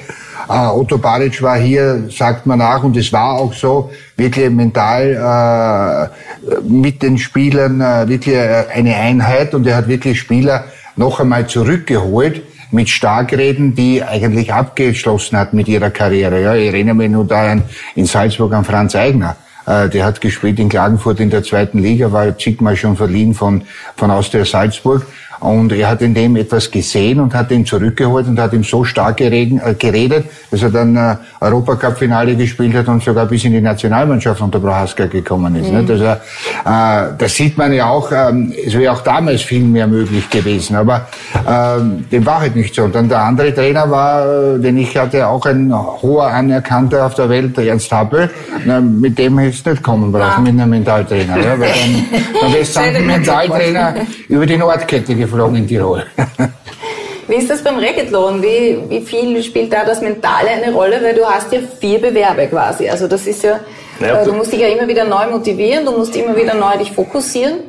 Äh, 0.50 0.68
Otto 0.68 0.98
Baric 0.98 1.42
war 1.42 1.58
hier, 1.58 2.04
sagt 2.10 2.46
man 2.46 2.60
nach, 2.60 2.84
und 2.84 2.96
es 2.96 3.12
war 3.12 3.40
auch 3.40 3.54
so, 3.54 3.92
wirklich 4.16 4.50
mental 4.50 6.12
äh, 6.50 6.60
mit 6.68 7.02
den 7.02 7.18
Spielern 7.18 7.82
äh, 7.82 8.08
wirklich 8.08 8.38
eine 8.38 8.96
Einheit 8.96 9.54
und 9.54 9.68
er 9.68 9.78
hat 9.78 9.88
wirklich 9.88 10.20
Spieler 10.20 10.66
noch 10.96 11.20
einmal 11.20 11.48
zurückgeholt 11.48 12.42
mit 12.72 12.90
Starkreden, 12.90 13.76
die 13.76 14.04
eigentlich 14.04 14.54
abgeschlossen 14.54 15.38
hat 15.38 15.54
mit 15.54 15.68
ihrer 15.68 15.90
Karriere. 15.90 16.42
Ja, 16.42 16.56
ich 16.56 16.68
erinnere 16.68 16.96
mich 16.96 17.10
nur 17.10 17.26
da 17.26 17.52
an, 17.52 17.64
in 17.96 18.06
Salzburg 18.06 18.54
an 18.54 18.66
Franz 18.66 18.96
Eigner. 18.96 19.38
Äh, 19.66 19.90
der 19.90 20.06
hat 20.06 20.22
gespielt 20.22 20.60
in 20.60 20.70
Klagenfurt 20.70 21.20
in 21.20 21.30
der 21.30 21.44
zweiten 21.44 21.80
Liga, 21.80 22.12
war 22.12 22.38
zigmal 22.38 22.76
schon 22.76 22.96
verliehen 22.96 23.34
von, 23.34 23.64
von 23.96 24.12
Austria 24.12 24.46
Salzburg. 24.46 25.06
Und 25.40 25.72
er 25.72 25.90
hat 25.90 26.02
in 26.02 26.14
dem 26.14 26.36
etwas 26.36 26.72
gesehen 26.72 27.20
und 27.20 27.34
hat 27.34 27.52
ihn 27.52 27.66
zurückgeholt 27.66 28.28
und 28.28 28.40
hat 28.40 28.54
ihm 28.54 28.64
so 28.64 28.84
stark 28.84 29.22
äh, 29.22 29.46
geredet, 29.78 30.26
dass 30.52 30.64
er 30.64 30.70
dann 30.70 30.96
äh, 30.96 31.16
Europacup-Finale 31.42 32.36
gespielt 32.36 32.76
hat 32.76 32.88
und 32.88 33.04
sogar 33.04 33.26
bis 33.26 33.44
in 33.44 33.52
die 33.52 33.62
Nationalmannschaft 33.62 34.42
unter 34.42 34.60
Prohaska 34.60 35.06
gekommen 35.06 35.56
ist. 35.56 35.72
Mhm. 35.72 35.90
Also, 35.90 36.06
äh, 36.06 36.18
das 37.18 37.36
sieht 37.36 37.58
man 37.58 37.74
ja 37.74 37.90
auch, 37.90 38.12
ähm, 38.12 38.54
es 38.66 38.74
wäre 38.74 38.94
auch 38.94 39.02
damals 39.02 39.42
viel 39.42 39.64
mehr 39.64 39.88
möglich 39.88 40.30
gewesen, 40.30 40.76
aber 40.76 41.08
ähm, 41.48 42.06
dem 42.12 42.26
war 42.26 42.42
halt 42.42 42.56
nicht 42.56 42.74
so. 42.74 42.84
Und 42.84 42.96
dann 42.96 43.10
der 43.10 43.22
andere 43.22 43.54
Trainer 43.54 43.90
war, 43.90 44.58
den 44.58 44.78
ich 44.78 44.98
hatte, 44.98 45.28
auch 45.28 45.46
ein 45.46 45.74
hoher 45.74 46.28
Anerkannter 46.28 47.06
auf 47.06 47.16
der 47.16 47.30
Welt, 47.30 47.58
Ernst 47.58 47.92
Happel. 47.92 48.30
Na, 48.66 48.80
mit 48.82 49.18
dem 49.18 49.38
hätte 49.38 49.56
es 49.56 49.66
nicht 49.66 49.84
kommen 49.84 50.12
brauchen, 50.12 50.46
ja. 50.46 50.52
mit 50.52 50.62
einem 50.62 50.70
Mentaltrainer. 50.72 51.38
Ja, 51.38 51.60
weil 51.60 51.70
dann, 51.70 52.22
dann 52.42 52.54
wäre 52.54 52.62
es 52.62 53.06
Mentaltrainer 53.06 53.96
über 54.28 54.46
die 54.46 54.58
Nordkette 54.58 55.16
geflogen 55.28 55.58
in 55.58 55.68
Tirol. 55.68 56.04
Wie 57.28 57.36
ist 57.36 57.50
das 57.50 57.62
beim 57.62 57.78
Racketlon? 57.78 58.42
Wie, 58.42 58.80
wie 58.88 59.02
viel 59.02 59.44
spielt 59.44 59.74
da 59.74 59.84
das 59.84 60.02
Mentale 60.02 60.50
eine 60.50 60.74
Rolle? 60.74 61.00
Weil 61.04 61.14
du 61.14 61.26
hast 61.26 61.52
ja 61.52 61.60
vier 61.80 62.00
Bewerbe 62.00 62.48
quasi. 62.48 62.90
Also 62.90 63.08
das 63.08 63.28
ist 63.28 63.44
ja, 63.44 63.60
ja 64.00 64.22
äh, 64.22 64.26
du 64.26 64.34
musst 64.34 64.54
dich 64.54 64.62
ja 64.62 64.70
immer 64.70 64.88
wieder 64.88 65.04
neu 65.04 65.28
motivieren, 65.30 65.86
du 65.86 65.92
musst 65.92 66.16
immer 66.16 66.36
wieder 66.38 66.54
neu 66.54 66.78
dich 66.78 66.92
fokussieren. 66.94 67.60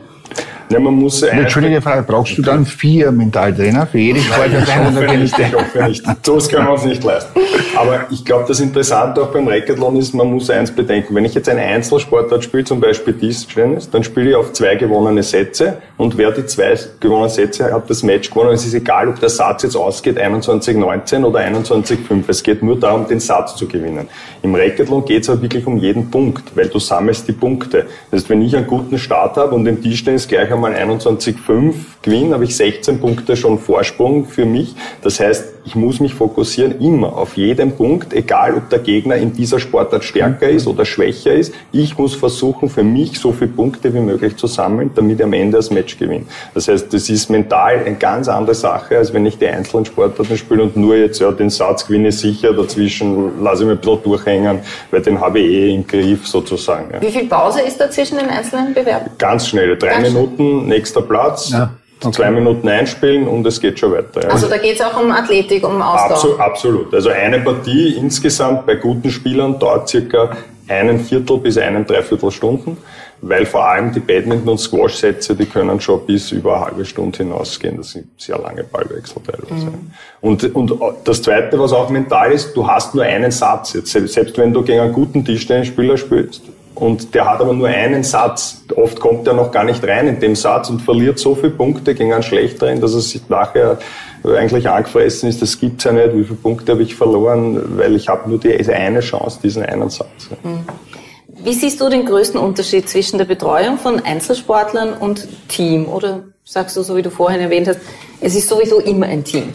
Ja, 0.71 0.79
man 0.79 0.95
muss 0.95 1.23
Entschuldige 1.23 1.81
Frage, 1.81 2.03
brauchst 2.03 2.37
du 2.37 2.43
dann 2.43 2.67
vier 2.67 3.11
Mentaltrainer 3.11 3.87
für 3.87 3.99
jede 3.99 4.21
Sportart? 4.21 4.69
Ich 4.69 4.77
hoffe 4.77 5.17
nicht, 5.17 5.39
ich 5.39 5.55
hoffe 5.55 5.83
nicht. 5.85 6.05
Das 6.23 6.49
können 6.49 6.67
wir 6.67 6.73
uns 6.73 6.85
nicht 6.85 7.03
leisten. 7.03 7.41
Aber 7.75 8.07
ich 8.11 8.23
glaube, 8.23 8.45
das 8.47 8.61
Interessante 8.61 9.23
auch 9.23 9.29
beim 9.29 9.49
Racketlon 9.49 9.97
ist, 9.97 10.13
man 10.13 10.31
muss 10.31 10.51
eins 10.51 10.71
bedenken. 10.71 11.15
Wenn 11.15 11.25
ich 11.25 11.33
jetzt 11.35 11.49
eine 11.49 11.63
Einzelsportart 11.63 12.45
spiele, 12.45 12.65
zum 12.65 12.81
Beispiel 12.81 13.15
Tischtennis, 13.15 13.89
dann 13.89 14.05
spiele 14.05 14.31
ich 14.31 14.37
auf 14.37 14.53
zwei 14.53 14.75
gewonnene 14.75 15.23
Sätze 15.23 15.79
und 15.97 16.19
wer 16.19 16.33
die 16.33 16.45
zwei 16.45 16.77
gewonnenen 17.01 17.31
Sätze 17.31 17.73
hat 17.73 17.89
das 17.89 18.03
Match 18.03 18.29
gewonnen. 18.29 18.51
Es 18.51 18.67
ist 18.67 18.75
egal, 18.75 19.09
ob 19.09 19.21
der 19.21 19.31
Satz 19.31 19.63
jetzt 19.63 19.77
ausgeht 19.77 20.19
21-19 20.19 21.25
oder 21.25 21.41
21-5. 21.41 22.25
Es 22.29 22.43
geht 22.43 22.63
nur 22.63 22.79
darum, 22.79 23.09
den 23.09 23.21
Satz 23.21 23.57
zu 23.57 23.67
gewinnen. 23.67 24.07
Im 24.43 24.55
Racketlon 24.55 25.05
geht 25.07 25.23
es 25.23 25.31
aber 25.31 25.41
wirklich 25.41 25.67
um 25.67 25.79
jeden 25.79 26.11
Punkt, 26.11 26.55
weil 26.55 26.69
du 26.69 26.79
sammelst 26.79 27.27
die 27.27 27.33
Punkte. 27.33 27.87
Das 28.11 28.21
heißt, 28.21 28.31
wenn 28.31 28.43
ich 28.43 28.55
einen 28.55 28.67
guten 28.67 28.99
Start 28.99 29.37
habe 29.37 29.55
und 29.55 29.67
im 29.67 29.81
Tischtennis 29.81 30.29
gleich 30.29 30.53
einmal 30.65 30.75
21,5 30.75 31.75
gewinne, 32.09 32.35
habe 32.35 32.45
ich 32.45 32.57
16 32.57 33.01
Punkte 33.01 33.37
schon 33.37 33.59
Vorsprung 33.59 34.27
für 34.27 34.47
mich. 34.47 34.75
Das 35.03 35.21
heißt, 35.21 35.45
ich 35.65 35.75
muss 35.75 36.01
mich 36.01 36.15
fokussieren 36.15 36.81
immer 36.81 37.15
auf 37.15 37.37
jeden 37.37 37.73
Punkt, 37.73 38.15
egal 38.15 38.55
ob 38.55 38.71
der 38.71 38.79
Gegner 38.79 39.17
in 39.17 39.35
dieser 39.35 39.61
Sportart 39.61 40.03
stärker 40.03 40.49
ist 40.49 40.67
oder 40.67 40.87
schwächer 40.87 41.35
ist. 41.35 41.53
Ich 41.73 41.99
muss 41.99 42.15
versuchen, 42.15 42.71
für 42.71 42.83
mich 42.83 43.19
so 43.19 43.33
viele 43.33 43.51
Punkte 43.51 43.93
wie 43.93 44.01
möglich 44.01 44.37
zu 44.37 44.47
sammeln, 44.47 44.91
damit 44.95 45.19
ich 45.19 45.25
am 45.25 45.35
Ende 45.35 45.59
das 45.59 45.71
Match 45.71 45.99
gewinne. 45.99 46.25
Das 46.55 46.69
heißt, 46.69 46.93
das 46.95 47.11
ist 47.11 47.29
mental 47.29 47.81
eine 47.85 47.97
ganz 47.97 48.29
andere 48.29 48.55
Sache, 48.55 48.97
als 48.97 49.13
wenn 49.13 49.27
ich 49.27 49.37
die 49.37 49.47
einzelnen 49.47 49.85
Sportarten 49.85 50.39
spiele 50.39 50.63
und 50.63 50.77
nur 50.77 50.97
jetzt 50.97 51.21
ja 51.21 51.31
den 51.33 51.51
Satz 51.51 51.87
gewinne 51.87 52.13
sicher, 52.13 52.55
dazwischen 52.55 53.43
lasse 53.43 53.65
ich 53.65 53.69
mich 53.69 53.77
ein 53.77 53.81
bisschen 53.81 54.03
durchhängen, 54.05 54.61
weil 54.91 55.03
den 55.03 55.21
habe 55.21 55.41
ich 55.41 55.53
eh 55.53 55.75
im 55.75 55.87
Griff 55.87 56.27
sozusagen. 56.27 56.95
Ja. 56.95 57.03
Wie 57.03 57.11
viel 57.11 57.29
Pause 57.29 57.61
ist 57.61 57.79
da 57.79 57.91
zwischen 57.91 58.17
den 58.17 58.31
einzelnen 58.31 58.73
Bewerben? 58.73 59.11
Ganz 59.19 59.49
schnell, 59.49 59.77
drei 59.77 60.01
ganz 60.01 60.09
Minuten, 60.09 60.63
schnell. 60.63 60.79
nächster 60.79 61.03
Platz. 61.03 61.51
Ja. 61.51 61.71
Okay. 62.01 62.13
Zwei 62.13 62.31
Minuten 62.31 62.69
einspielen 62.69 63.27
und 63.27 63.45
es 63.45 63.61
geht 63.61 63.81
schon 63.81 63.93
weiter. 63.93 64.23
Ja. 64.23 64.29
Also 64.29 64.49
da 64.49 64.57
geht 64.59 64.77
es 64.77 64.81
auch 64.81 65.03
um 65.03 65.11
Athletik, 65.11 65.67
um 65.67 65.83
Ausdauer. 65.83 66.11
Absolut, 66.13 66.41
absolut. 66.41 66.95
Also 66.95 67.11
eine 67.11 67.41
Partie 67.41 67.95
insgesamt 67.95 68.67
bei 68.67 68.77
guten 68.77 69.11
Spielern 69.11 69.59
dauert 69.59 69.89
circa 69.89 70.37
einen 70.69 71.01
Viertel 71.01 71.39
bis 71.39 71.59
einen 71.59 71.85
Dreiviertel 71.87 72.31
Stunden, 72.31 72.77
weil 73.21 73.47
vor 73.47 73.67
allem 73.69 73.93
die 73.93 74.01
Badminton- 74.01 74.51
und 74.51 74.59
Squash-Sätze, 74.59 75.35
die 75.35 75.47
können 75.47 75.81
schon 75.81 76.07
bis 76.07 76.31
über 76.31 76.57
eine 76.57 76.67
halbe 76.67 76.85
Stunde 76.85 77.19
hinausgehen. 77.19 77.79
Das 77.79 77.91
sind 77.91 78.09
sehr 78.17 78.39
lange 78.39 78.63
Ballwechsel 78.65 79.21
teilweise. 79.27 79.67
Mhm. 79.67 79.91
Und, 80.21 80.55
und 80.55 80.75
das 81.05 81.23
Zweite, 81.23 81.59
was 81.59 81.73
auch 81.73 81.91
mental 81.91 82.31
ist, 82.31 82.55
du 82.55 82.67
hast 82.67 82.95
nur 82.95 83.05
einen 83.05 83.31
Satz. 83.31 83.73
Jetzt, 83.73 83.91
selbst 83.91 84.39
wenn 84.39 84.53
du 84.53 84.63
gegen 84.63 84.81
einen 84.81 84.93
guten 84.93 85.25
Tischtennisspieler 85.25 85.97
spielst, 85.97 86.43
und 86.79 87.15
der 87.15 87.29
hat 87.29 87.41
aber 87.41 87.53
nur 87.53 87.67
einen 87.67 88.05
Satz. 88.05 88.63
Oft 88.77 89.01
kommt 89.01 89.27
er 89.27 89.35
noch 89.35 89.51
gar 89.51 89.65
nicht 89.65 89.83
rein 89.87 90.07
in 90.07 90.21
dem 90.21 90.37
Satz 90.37 90.71
und 90.71 90.81
verliert 90.81 91.19
so 91.19 91.35
viele 91.35 91.51
Punkte 91.51 91.95
gegen 91.95 92.13
einen 92.13 92.23
schlechteren, 92.23 92.81
dass 92.81 92.95
er 92.95 93.01
sich 93.01 93.29
nachher 93.29 93.79
eigentlich 94.25 94.69
angefressen 94.69 95.29
ist. 95.29 95.43
Das 95.43 95.59
gibt's 95.59 95.85
ja 95.85 95.93
nicht. 95.93 96.15
Wie 96.15 96.23
viele 96.23 96.37
Punkte 96.37 96.73
habe 96.73 96.83
ich 96.83 96.95
verloren? 96.95 97.79
Weil 97.79 97.97
ich 97.97 98.09
habe 98.09 98.29
nur 98.29 98.39
diese 98.39 98.75
eine 98.75 99.01
Chance, 99.01 99.41
diesen 99.43 99.65
einen 99.65 99.91
Satz. 99.91 100.31
Mhm. 100.45 100.61
Wie 101.43 101.53
siehst 101.53 101.81
du 101.81 101.89
den 101.89 102.07
größten 102.07 102.39
Unterschied 102.39 102.89
zwischen 102.89 103.19
der 103.19 103.25
Betreuung 103.25 103.79
von 103.79 104.01
Einzelsportlern 104.01 104.93
und 104.95 105.27
Team? 105.49 105.87
Oder 105.87 106.25
sagst 106.45 106.77
du, 106.77 106.83
so 106.83 106.97
wie 106.97 107.03
du 107.03 107.11
vorhin 107.11 107.41
erwähnt 107.41 107.67
hast, 107.67 107.81
es 108.21 108.37
ist 108.37 108.49
sowieso 108.49 108.79
immer 108.79 109.07
ein 109.07 109.25
Team? 109.25 109.53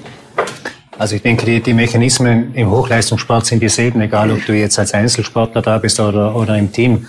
Also 0.97 1.15
ich 1.15 1.21
denke, 1.21 1.45
die, 1.45 1.59
die 1.61 1.73
Mechanismen 1.73 2.53
im 2.53 2.69
Hochleistungssport 2.69 3.45
sind 3.45 3.61
dieselben, 3.61 4.01
egal 4.01 4.31
ob 4.31 4.45
du 4.45 4.53
jetzt 4.53 4.77
als 4.77 4.93
Einzelsportler 4.93 5.61
da 5.61 5.77
bist 5.77 5.99
oder, 5.99 6.35
oder 6.35 6.57
im 6.57 6.71
Team. 6.71 7.07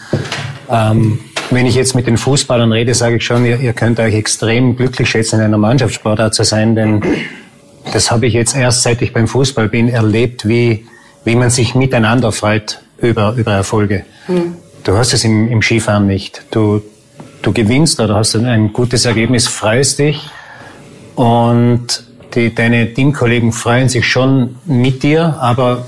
Ähm, 0.71 1.21
wenn 1.51 1.67
ich 1.67 1.75
jetzt 1.75 1.95
mit 1.95 2.07
den 2.07 2.17
Fußballern 2.17 2.73
rede, 2.73 2.95
sage 2.95 3.17
ich 3.17 3.25
schon, 3.25 3.45
ihr, 3.45 3.61
ihr 3.61 3.75
könnt 3.75 4.01
euch 4.01 4.15
extrem 4.15 4.77
glücklich 4.77 5.09
schätzen, 5.11 5.37
in 5.37 5.47
einer 5.47 5.59
Mannschaftssportart 5.59 6.35
zu 6.35 6.45
sein, 6.45 6.75
denn 6.75 7.03
das 7.93 8.11
habe 8.11 8.27
ich 8.27 8.33
jetzt 8.33 8.57
erst, 8.57 8.83
seit 8.83 9.03
ich 9.03 9.13
beim 9.13 9.29
Fußball 9.29 9.69
bin, 9.69 9.89
erlebt, 9.89 10.49
wie, 10.49 10.87
wie 11.25 11.37
man 11.37 11.51
sich 11.51 11.75
miteinander 11.75 12.33
freut 12.33 12.81
über, 12.99 13.35
über 13.37 13.53
Erfolge. 13.53 14.05
Mhm. 14.27 14.57
Du 14.85 14.97
hast 14.97 15.13
es 15.13 15.25
im, 15.25 15.51
im 15.51 15.61
Skifahren 15.61 16.07
nicht. 16.07 16.43
Du, 16.51 16.83
du 17.43 17.53
gewinnst 17.53 18.01
oder 18.01 18.17
hast 18.17 18.35
ein 18.37 18.73
gutes 18.73 19.05
Ergebnis, 19.05 19.47
freust 19.47 19.99
dich 19.99 20.29
und 21.15 22.05
die, 22.35 22.55
deine 22.55 22.93
Teamkollegen 22.93 23.53
freuen 23.53 23.89
sich 23.89 24.07
schon 24.07 24.57
mit 24.65 25.03
dir, 25.03 25.37
aber 25.41 25.87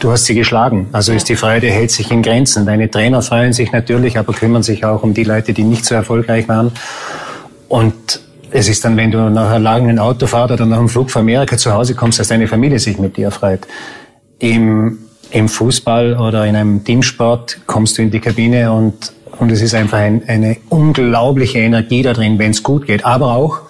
du 0.00 0.10
hast 0.10 0.24
sie 0.24 0.34
geschlagen. 0.34 0.88
Also 0.92 1.12
ist 1.12 1.28
die 1.28 1.36
Freude 1.36 1.68
hält 1.68 1.90
sich 1.90 2.10
in 2.10 2.22
Grenzen. 2.22 2.66
Deine 2.66 2.90
Trainer 2.90 3.22
freuen 3.22 3.52
sich 3.52 3.72
natürlich, 3.72 4.18
aber 4.18 4.32
kümmern 4.32 4.62
sich 4.62 4.84
auch 4.84 5.02
um 5.02 5.14
die 5.14 5.24
Leute, 5.24 5.52
die 5.52 5.64
nicht 5.64 5.84
so 5.84 5.94
erfolgreich 5.94 6.48
waren. 6.48 6.72
Und 7.68 8.20
es 8.50 8.68
ist 8.68 8.84
dann, 8.84 8.96
wenn 8.96 9.10
du 9.10 9.30
nach 9.30 9.50
einer 9.50 9.58
langen 9.58 9.98
Autofahrt 9.98 10.50
oder 10.50 10.66
nach 10.66 10.78
einem 10.78 10.88
Flug 10.88 11.10
von 11.10 11.22
Amerika 11.22 11.56
zu 11.56 11.72
Hause 11.72 11.94
kommst, 11.94 12.18
dass 12.18 12.28
deine 12.28 12.48
Familie 12.48 12.78
sich 12.78 12.98
mit 12.98 13.16
dir 13.16 13.30
freut. 13.30 13.66
Im, 14.38 14.98
im 15.30 15.48
Fußball 15.48 16.16
oder 16.16 16.46
in 16.46 16.56
einem 16.56 16.82
Teamsport 16.82 17.60
kommst 17.66 17.98
du 17.98 18.02
in 18.02 18.10
die 18.10 18.20
Kabine 18.20 18.72
und, 18.72 19.12
und 19.38 19.52
es 19.52 19.62
ist 19.62 19.74
einfach 19.74 19.98
ein, 19.98 20.22
eine 20.26 20.56
unglaubliche 20.68 21.58
Energie 21.58 22.02
da 22.02 22.12
drin, 22.12 22.38
wenn 22.38 22.50
es 22.50 22.62
gut 22.62 22.86
geht. 22.86 23.04
Aber 23.04 23.34
auch, 23.34 23.60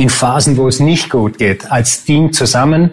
in 0.00 0.08
Phasen, 0.08 0.56
wo 0.56 0.66
es 0.66 0.80
nicht 0.80 1.10
gut 1.10 1.36
geht, 1.36 1.70
als 1.70 2.04
Team 2.04 2.32
zusammen 2.32 2.90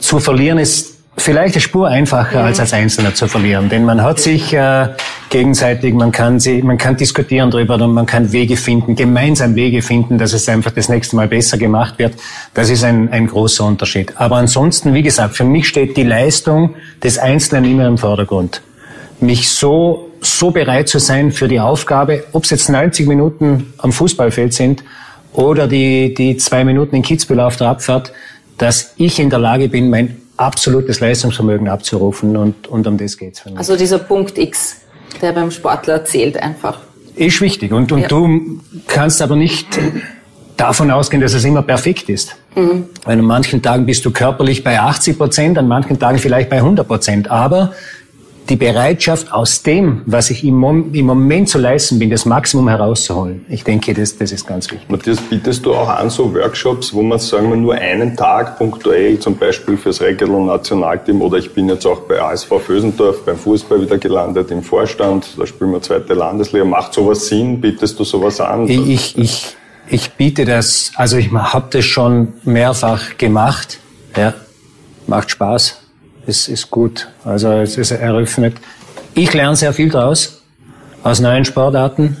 zu 0.00 0.20
verlieren, 0.20 0.56
ist 0.56 0.94
vielleicht 1.18 1.54
eine 1.54 1.60
Spur 1.60 1.88
einfacher 1.88 2.40
mhm. 2.40 2.46
als 2.46 2.60
als 2.60 2.72
Einzelner 2.72 3.14
zu 3.14 3.28
verlieren, 3.28 3.68
denn 3.68 3.84
man 3.84 4.02
hat 4.02 4.18
sich 4.20 4.54
äh, 4.54 4.88
gegenseitig, 5.28 5.92
man 5.92 6.12
kann 6.12 6.40
sie, 6.40 6.62
man 6.62 6.78
kann 6.78 6.96
diskutieren 6.96 7.50
darüber 7.50 7.74
und 7.74 7.92
man 7.92 8.06
kann 8.06 8.32
Wege 8.32 8.56
finden, 8.56 8.96
gemeinsam 8.96 9.54
Wege 9.54 9.82
finden, 9.82 10.16
dass 10.16 10.32
es 10.32 10.48
einfach 10.48 10.70
das 10.70 10.88
nächste 10.88 11.14
Mal 11.14 11.28
besser 11.28 11.58
gemacht 11.58 11.98
wird. 11.98 12.14
Das 12.54 12.70
ist 12.70 12.84
ein, 12.84 13.12
ein 13.12 13.26
großer 13.26 13.64
Unterschied. 13.64 14.14
Aber 14.16 14.36
ansonsten, 14.36 14.94
wie 14.94 15.02
gesagt, 15.02 15.36
für 15.36 15.44
mich 15.44 15.68
steht 15.68 15.96
die 15.98 16.04
Leistung 16.04 16.74
des 17.02 17.18
Einzelnen 17.18 17.70
immer 17.70 17.86
im 17.86 17.98
Vordergrund. 17.98 18.62
Mich 19.20 19.50
so 19.50 20.10
so 20.22 20.50
bereit 20.50 20.88
zu 20.88 20.98
sein 20.98 21.32
für 21.32 21.48
die 21.48 21.60
Aufgabe, 21.60 22.24
ob 22.32 22.44
es 22.44 22.50
jetzt 22.50 22.70
90 22.70 23.06
Minuten 23.06 23.74
am 23.76 23.92
Fußballfeld 23.92 24.54
sind 24.54 24.82
oder 25.34 25.66
die, 25.68 26.14
die 26.14 26.36
zwei 26.36 26.64
Minuten 26.64 26.96
in 26.96 27.02
Kitzbühel 27.02 27.40
auf 27.40 27.56
der 27.56 27.68
Abfahrt, 27.68 28.12
dass 28.56 28.94
ich 28.96 29.18
in 29.18 29.30
der 29.30 29.40
Lage 29.40 29.68
bin, 29.68 29.90
mein 29.90 30.20
absolutes 30.36 31.00
Leistungsvermögen 31.00 31.68
abzurufen 31.68 32.36
und, 32.36 32.66
und 32.68 32.86
um 32.86 32.96
das 32.96 33.18
geht's. 33.18 33.42
Also 33.54 33.76
dieser 33.76 33.98
Punkt 33.98 34.38
X, 34.38 34.80
der 35.20 35.32
beim 35.32 35.50
Sportler 35.50 36.04
zählt 36.04 36.36
einfach. 36.36 36.80
Ist 37.16 37.40
wichtig 37.40 37.72
und, 37.72 37.92
und 37.92 38.02
ja. 38.02 38.08
du 38.08 38.60
kannst 38.86 39.22
aber 39.22 39.36
nicht 39.36 39.78
davon 40.56 40.90
ausgehen, 40.90 41.20
dass 41.20 41.34
es 41.34 41.44
immer 41.44 41.62
perfekt 41.62 42.08
ist. 42.08 42.36
Mhm. 42.54 42.86
Weil 43.04 43.18
an 43.18 43.24
manchen 43.24 43.62
Tagen 43.62 43.86
bist 43.86 44.04
du 44.04 44.10
körperlich 44.10 44.62
bei 44.62 44.78
80 44.78 45.18
Prozent, 45.18 45.58
an 45.58 45.68
manchen 45.68 45.98
Tagen 45.98 46.18
vielleicht 46.18 46.50
bei 46.50 46.56
100 46.56 46.86
Prozent. 46.86 47.30
Aber 47.30 47.72
die 48.48 48.56
Bereitschaft 48.56 49.32
aus 49.32 49.62
dem, 49.62 50.02
was 50.04 50.30
ich 50.30 50.44
im, 50.44 50.56
Mom 50.56 50.92
im 50.92 51.06
Moment 51.06 51.48
zu 51.48 51.58
leisten 51.58 51.98
bin, 51.98 52.10
das 52.10 52.26
Maximum 52.26 52.68
herauszuholen. 52.68 53.46
Ich 53.48 53.64
denke, 53.64 53.94
das, 53.94 54.16
das 54.18 54.32
ist 54.32 54.46
ganz 54.46 54.70
wichtig. 54.70 54.88
Matthias, 54.90 55.18
bietest 55.20 55.64
du 55.64 55.74
auch 55.74 55.88
an 55.88 56.10
so 56.10 56.32
Workshops, 56.34 56.92
wo 56.92 57.02
man, 57.02 57.18
sagen 57.18 57.48
wir, 57.48 57.56
nur 57.56 57.74
einen 57.74 58.16
Tag 58.16 58.58
punktuell, 58.58 59.18
zum 59.18 59.36
Beispiel 59.36 59.76
fürs 59.76 60.00
Reggelon 60.00 60.46
Nationalteam 60.46 61.22
oder 61.22 61.38
ich 61.38 61.52
bin 61.52 61.68
jetzt 61.68 61.86
auch 61.86 62.00
bei 62.00 62.20
ASV 62.20 62.52
Fösendorf 62.60 63.24
beim 63.24 63.36
Fußball 63.36 63.80
wieder 63.80 63.98
gelandet 63.98 64.50
im 64.50 64.62
Vorstand, 64.62 65.26
da 65.38 65.46
spielen 65.46 65.72
wir 65.72 65.80
zweite 65.80 66.12
Landesliga. 66.14 66.64
Macht 66.64 66.92
sowas 66.92 67.26
Sinn? 67.26 67.60
Bietest 67.60 67.98
du 67.98 68.04
sowas 68.04 68.40
an? 68.40 68.68
Ich, 68.68 69.16
ich, 69.16 69.56
ich 69.88 70.12
biete 70.12 70.44
das, 70.44 70.92
also 70.96 71.16
ich 71.16 71.30
habe 71.32 71.66
das 71.70 71.84
schon 71.84 72.34
mehrfach 72.44 73.16
gemacht. 73.16 73.78
Ja, 74.16 74.34
macht 75.06 75.30
Spaß, 75.30 75.83
es 76.26 76.48
ist 76.48 76.70
gut. 76.70 77.08
Also 77.24 77.50
es 77.52 77.76
ist 77.76 77.90
eröffnet. 77.90 78.56
Ich 79.14 79.32
lerne 79.32 79.56
sehr 79.56 79.72
viel 79.72 79.88
draus 79.88 80.42
aus 81.02 81.20
neuen 81.20 81.44
Sportarten. 81.44 82.16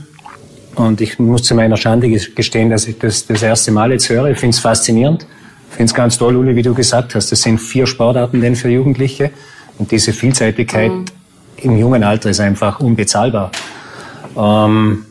Und 0.74 1.00
ich 1.00 1.18
muss 1.18 1.44
zu 1.44 1.54
meiner 1.54 1.76
Schande 1.76 2.08
gestehen, 2.08 2.70
dass 2.70 2.86
ich 2.86 2.98
das 2.98 3.26
das 3.26 3.42
erste 3.42 3.70
Mal 3.70 3.92
jetzt 3.92 4.08
höre. 4.08 4.26
Ich 4.26 4.38
finde 4.38 4.54
es 4.54 4.60
faszinierend. 4.60 5.26
Ich 5.70 5.76
finde 5.76 5.90
es 5.90 5.94
ganz 5.94 6.18
toll, 6.18 6.36
Uli, 6.36 6.54
wie 6.56 6.62
du 6.62 6.74
gesagt 6.74 7.14
hast. 7.14 7.30
Das 7.32 7.42
sind 7.42 7.58
vier 7.58 7.86
Sportarten 7.86 8.40
denn 8.40 8.56
für 8.56 8.68
Jugendliche. 8.68 9.30
Und 9.78 9.90
diese 9.90 10.12
Vielseitigkeit 10.12 10.90
mhm. 10.90 11.04
im 11.56 11.78
jungen 11.78 12.02
Alter 12.02 12.30
ist 12.30 12.40
einfach 12.40 12.80
unbezahlbar. 12.80 13.50
Ähm, 14.36 15.06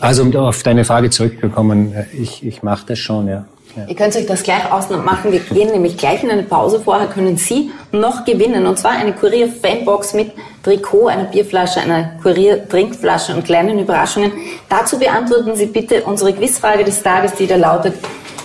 also 0.00 0.22
um 0.22 0.34
auf 0.36 0.62
deine 0.62 0.84
Frage 0.84 1.10
zurückzukommen, 1.10 1.92
äh, 1.92 2.06
ich, 2.16 2.44
ich 2.44 2.62
mache 2.62 2.86
das 2.86 2.98
schon, 2.98 3.28
ja. 3.28 3.44
Ja. 3.78 3.84
Ihr 3.86 3.94
könnt 3.94 4.16
euch 4.16 4.26
das 4.26 4.42
gleich 4.42 4.70
ausmachen. 4.72 5.30
Wir 5.30 5.40
gehen 5.40 5.70
nämlich 5.70 5.96
gleich 5.96 6.24
in 6.24 6.30
eine 6.30 6.42
Pause. 6.42 6.80
Vorher 6.80 7.06
können 7.06 7.36
Sie 7.36 7.70
noch 7.92 8.24
gewinnen. 8.24 8.66
Und 8.66 8.78
zwar 8.78 8.92
eine 8.92 9.12
Kurier-Fanbox 9.12 10.14
mit 10.14 10.32
Trikot, 10.64 11.06
einer 11.06 11.24
Bierflasche, 11.24 11.80
einer 11.80 12.10
Kurier-Trinkflasche 12.22 13.34
und 13.34 13.44
kleinen 13.44 13.78
Überraschungen. 13.78 14.32
Dazu 14.68 14.98
beantworten 14.98 15.54
Sie 15.54 15.66
bitte 15.66 16.02
unsere 16.02 16.32
Quizfrage 16.32 16.82
des 16.82 17.02
Tages, 17.02 17.34
die 17.34 17.46
da 17.46 17.56
lautet, 17.56 17.94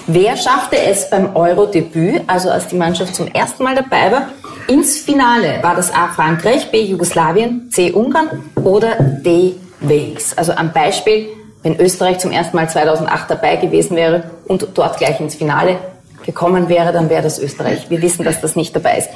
wer 0.05 0.37
schaffte 0.37 0.77
es 0.77 1.09
beim 1.09 1.35
Euro-Debüt, 1.35 2.21
also 2.27 2.49
als 2.51 2.67
die 2.67 2.75
Mannschaft 2.75 3.15
zum 3.15 3.27
ersten 3.27 3.63
Mal 3.63 3.75
dabei 3.75 4.11
war, 4.11 4.27
ins 4.67 4.99
Finale? 4.99 5.59
War 5.63 5.75
das 5.75 5.91
A 5.93 6.09
Frankreich, 6.09 6.69
B 6.69 6.83
Jugoslawien, 6.83 7.69
C 7.71 7.91
Ungarn 7.91 8.43
oder 8.63 8.95
D 8.99 9.55
Wales? 9.81 10.37
Also 10.37 10.51
am 10.53 10.71
Beispiel 10.71 11.29
wenn 11.63 11.80
Österreich 11.80 12.19
zum 12.19 12.32
ersten 12.32 12.56
Mal 12.56 12.69
2008 12.69 13.32
dabei 13.32 13.56
gewesen 13.56 13.95
wäre 13.95 14.23
und 14.47 14.67
dort 14.76 14.97
gleich 14.97 15.19
ins 15.19 15.36
Finale 15.36 15.78
gekommen 16.26 16.69
wäre, 16.69 16.93
dann 16.93 17.10
wäre 17.10 17.23
das 17.23 17.39
Österreich. 17.39 17.89
Wir 17.89 18.02
wissen, 18.02 18.23
dass 18.23 18.39
das 18.41 18.56
nicht 18.56 18.76
dabei 18.76 18.97
ist. 18.97 19.10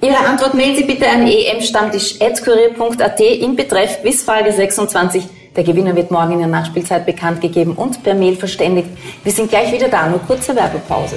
Ihre 0.00 0.18
Antwort 0.18 0.54
mailen 0.54 0.76
Sie 0.76 0.84
bitte 0.84 1.08
an 1.08 1.26
emstammtisch.kurier.at 1.26 3.20
in 3.20 3.56
Betreff 3.56 4.00
Quizfrage 4.02 4.52
26. 4.52 5.24
Der 5.56 5.64
Gewinner 5.64 5.96
wird 5.96 6.10
morgen 6.10 6.32
in 6.32 6.38
der 6.38 6.48
Nachspielzeit 6.48 7.06
bekannt 7.06 7.40
gegeben 7.40 7.74
und 7.74 8.02
per 8.02 8.14
Mail 8.14 8.36
verständigt. 8.36 8.88
Wir 9.24 9.32
sind 9.32 9.50
gleich 9.50 9.72
wieder 9.72 9.88
da, 9.88 10.08
nur 10.08 10.20
kurze 10.20 10.54
Werbepause. 10.54 11.16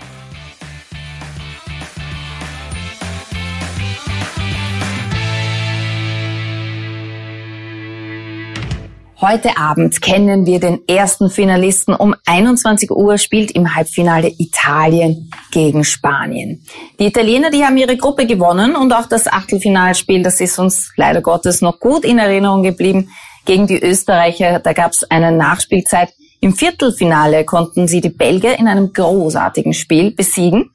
Heute 9.21 9.55
Abend 9.55 10.01
kennen 10.01 10.47
wir 10.47 10.59
den 10.59 10.79
ersten 10.87 11.29
Finalisten. 11.29 11.93
Um 11.93 12.15
21 12.25 12.89
Uhr 12.89 13.19
spielt 13.19 13.51
im 13.51 13.75
Halbfinale 13.75 14.33
Italien 14.39 15.29
gegen 15.51 15.83
Spanien. 15.83 16.65
Die 16.99 17.05
Italiener, 17.05 17.51
die 17.51 17.63
haben 17.63 17.77
ihre 17.77 17.97
Gruppe 17.97 18.25
gewonnen 18.25 18.75
und 18.75 18.91
auch 18.91 19.05
das 19.05 19.27
Achtelfinalspiel, 19.27 20.23
das 20.23 20.41
ist 20.41 20.57
uns 20.57 20.91
leider 20.95 21.21
Gottes 21.21 21.61
noch 21.61 21.79
gut 21.79 22.03
in 22.03 22.17
Erinnerung 22.17 22.63
geblieben. 22.63 23.11
Gegen 23.45 23.67
die 23.67 23.79
Österreicher, 23.79 24.57
da 24.57 24.73
gab 24.73 24.93
es 24.93 25.03
eine 25.03 25.31
Nachspielzeit. 25.31 26.11
Im 26.39 26.55
Viertelfinale 26.55 27.45
konnten 27.45 27.87
sie 27.87 28.01
die 28.01 28.09
Belgier 28.09 28.57
in 28.57 28.67
einem 28.67 28.91
großartigen 28.91 29.75
Spiel 29.75 30.15
besiegen. 30.15 30.71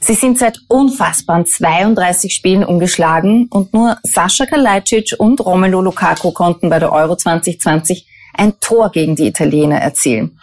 Sie 0.00 0.14
sind 0.14 0.38
seit 0.38 0.60
unfassbaren 0.68 1.46
32 1.46 2.32
Spielen 2.32 2.64
ungeschlagen 2.64 3.48
und 3.50 3.74
nur 3.74 3.98
Sascha 4.02 4.46
Kalajdzic 4.46 5.14
und 5.18 5.44
Romelu 5.44 5.80
Lukaku 5.80 6.30
konnten 6.30 6.70
bei 6.70 6.78
der 6.78 6.92
Euro 6.92 7.16
2020 7.16 8.06
ein 8.34 8.60
Tor 8.60 8.90
gegen 8.90 9.16
die 9.16 9.26
Italiener 9.26 9.78
erzielen. 9.78 10.38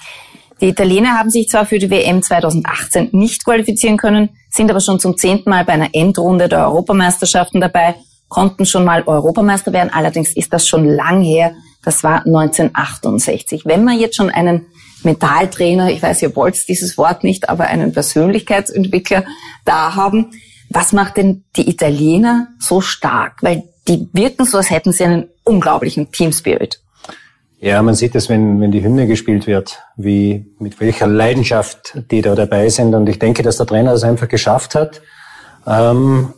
Die 0.61 0.69
Italiener 0.69 1.17
haben 1.17 1.29
sich 1.29 1.49
zwar 1.49 1.65
für 1.65 1.79
die 1.79 1.89
WM 1.89 2.21
2018 2.21 3.09
nicht 3.11 3.43
qualifizieren 3.43 3.97
können, 3.97 4.29
sind 4.49 4.69
aber 4.69 4.79
schon 4.79 4.99
zum 4.99 5.17
zehnten 5.17 5.49
Mal 5.49 5.65
bei 5.65 5.73
einer 5.73 5.89
Endrunde 5.93 6.47
der 6.47 6.67
Europameisterschaften 6.67 7.59
dabei, 7.59 7.95
konnten 8.29 8.65
schon 8.65 8.85
mal 8.85 9.03
Europameister 9.05 9.73
werden. 9.73 9.91
Allerdings 9.93 10.35
ist 10.35 10.53
das 10.53 10.67
schon 10.67 10.87
lang 10.87 11.21
her. 11.21 11.53
Das 11.83 12.03
war 12.03 12.25
1968. 12.25 13.65
Wenn 13.65 13.83
man 13.83 13.99
jetzt 13.99 14.15
schon 14.15 14.29
einen 14.29 14.65
Mentaltrainer, 15.05 15.91
ich 15.91 16.01
weiß, 16.01 16.21
ihr 16.21 16.35
wollt 16.35 16.67
dieses 16.67 16.97
Wort 16.97 17.23
nicht, 17.23 17.49
aber 17.49 17.65
einen 17.65 17.93
Persönlichkeitsentwickler 17.93 19.23
da 19.63 19.95
haben. 19.95 20.31
Was 20.69 20.91
macht 20.93 21.17
denn 21.17 21.43
die 21.55 21.69
Italiener 21.69 22.47
so 22.59 22.81
stark? 22.81 23.41
Weil 23.41 23.63
die 23.87 24.09
wirken 24.13 24.45
so, 24.45 24.57
als 24.57 24.69
hätten 24.69 24.91
sie 24.91 25.03
einen 25.03 25.29
unglaublichen 25.43 26.11
Team 26.11 26.31
Spirit. 26.31 26.81
Ja, 27.59 27.81
man 27.81 27.95
sieht 27.95 28.15
es, 28.15 28.29
wenn, 28.29 28.59
wenn 28.59 28.71
die 28.71 28.83
Hymne 28.83 29.07
gespielt 29.07 29.47
wird, 29.47 29.79
wie, 29.95 30.45
mit 30.59 30.79
welcher 30.79 31.07
Leidenschaft 31.07 31.97
die 32.11 32.21
da 32.21 32.35
dabei 32.35 32.69
sind. 32.69 32.93
Und 32.93 33.07
ich 33.07 33.19
denke, 33.19 33.43
dass 33.43 33.57
der 33.57 33.65
Trainer 33.65 33.93
es 33.93 34.03
einfach 34.03 34.27
geschafft 34.27 34.75
hat, 34.75 35.01
ähm, 35.65 36.33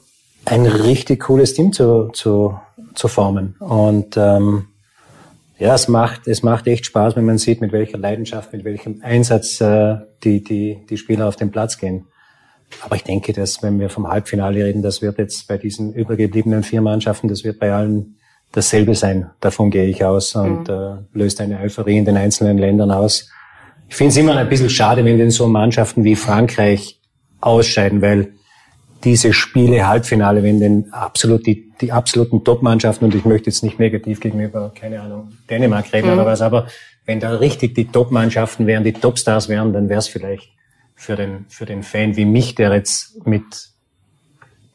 ein 0.46 0.66
richtig 0.66 1.22
cooles 1.22 1.54
Team 1.54 1.74
zu, 1.74 2.10
zu, 2.14 2.58
zu 2.96 3.08
formen. 3.08 3.56
Und 3.60 4.16
ähm, 4.16 4.68
ja, 5.60 5.74
es 5.74 5.88
macht, 5.88 6.28
es 6.28 6.44
macht 6.44 6.68
echt 6.68 6.86
Spaß, 6.86 7.16
wenn 7.16 7.26
man 7.26 7.38
sieht, 7.38 7.62
mit 7.62 7.72
welcher 7.72 7.98
Leidenschaft, 7.98 8.54
mit 8.54 8.64
welchem 8.64 9.02
Einsatz 9.02 9.60
äh, 9.60 9.98
die, 10.24 10.44
die, 10.44 10.86
die 10.90 10.98
Spieler 10.98 11.28
auf 11.28 11.36
den 11.36 11.52
Platz 11.52 11.78
gehen. 11.78 12.06
Aber 12.84 12.96
ich 12.96 13.04
denke, 13.04 13.34
dass 13.34 13.64
wenn 13.64 13.80
wir 13.80 13.90
vom 13.90 14.08
Halbfinale 14.08 14.66
reden, 14.66 14.82
das 14.82 15.02
wird 15.02 15.18
jetzt 15.18 15.48
bei 15.48 15.58
diesen 15.58 15.94
übergebliebenen 15.94 16.64
vier 16.64 16.82
Mannschaften, 16.82 17.28
das 17.28 17.44
wird 17.44 17.60
bei 17.60 17.74
allen 17.74 18.18
dasselbe 18.52 18.94
sein. 18.94 19.30
Davon 19.40 19.72
gehe 19.72 19.86
ich 19.86 20.04
aus 20.04 20.36
und 20.36 20.68
mhm. 20.68 20.74
äh, 20.74 21.18
löst 21.18 21.42
eine 21.42 21.60
Euphorie 21.60 21.98
in 21.98 22.06
den 22.06 22.18
einzelnen 22.18 22.58
Ländern 22.58 22.92
aus. 22.92 23.30
Ich 23.90 23.96
finde 23.96 24.12
es 24.12 24.18
immer 24.18 24.36
ein 24.36 24.50
bisschen 24.50 24.70
schade, 24.70 25.06
wenn 25.06 25.18
denn 25.18 25.32
so 25.32 25.48
Mannschaften 25.48 26.04
wie 26.04 26.16
Frankreich 26.16 27.00
ausscheiden, 27.40 28.02
weil 28.02 28.34
diese 29.08 29.32
Spiele, 29.32 29.88
Halbfinale, 29.88 30.44
wenn 30.44 30.60
denn 30.60 30.92
absolut 30.92 31.46
die, 31.46 31.72
die 31.80 31.94
absoluten 31.94 32.44
Top-Mannschaften, 32.44 33.06
und 33.06 33.16
ich 33.16 33.24
möchte 33.24 33.50
jetzt 33.50 33.64
nicht 33.64 33.80
negativ 33.80 34.20
gegenüber, 34.20 34.74
keine 34.78 35.00
Ahnung, 35.00 35.32
Dänemark 35.50 35.94
reden 35.94 36.08
mhm. 36.08 36.14
oder 36.16 36.26
was, 36.26 36.42
aber 36.42 36.68
wenn 37.06 37.22
da 37.22 37.32
richtig 37.36 37.74
die 37.74 37.88
Top-Mannschaften 37.88 38.68
wären, 38.68 38.84
die 38.84 38.92
Topstars 38.92 39.48
wären, 39.48 39.72
dann 39.72 39.88
wäre 39.88 40.00
es 40.00 40.10
vielleicht 40.10 40.50
für 40.94 41.16
den, 41.16 41.46
für 41.48 41.66
den 41.66 41.84
Fan 41.84 42.18
wie 42.18 42.26
mich, 42.26 42.56
der 42.56 42.74
jetzt 42.74 43.26
mit, 43.26 43.46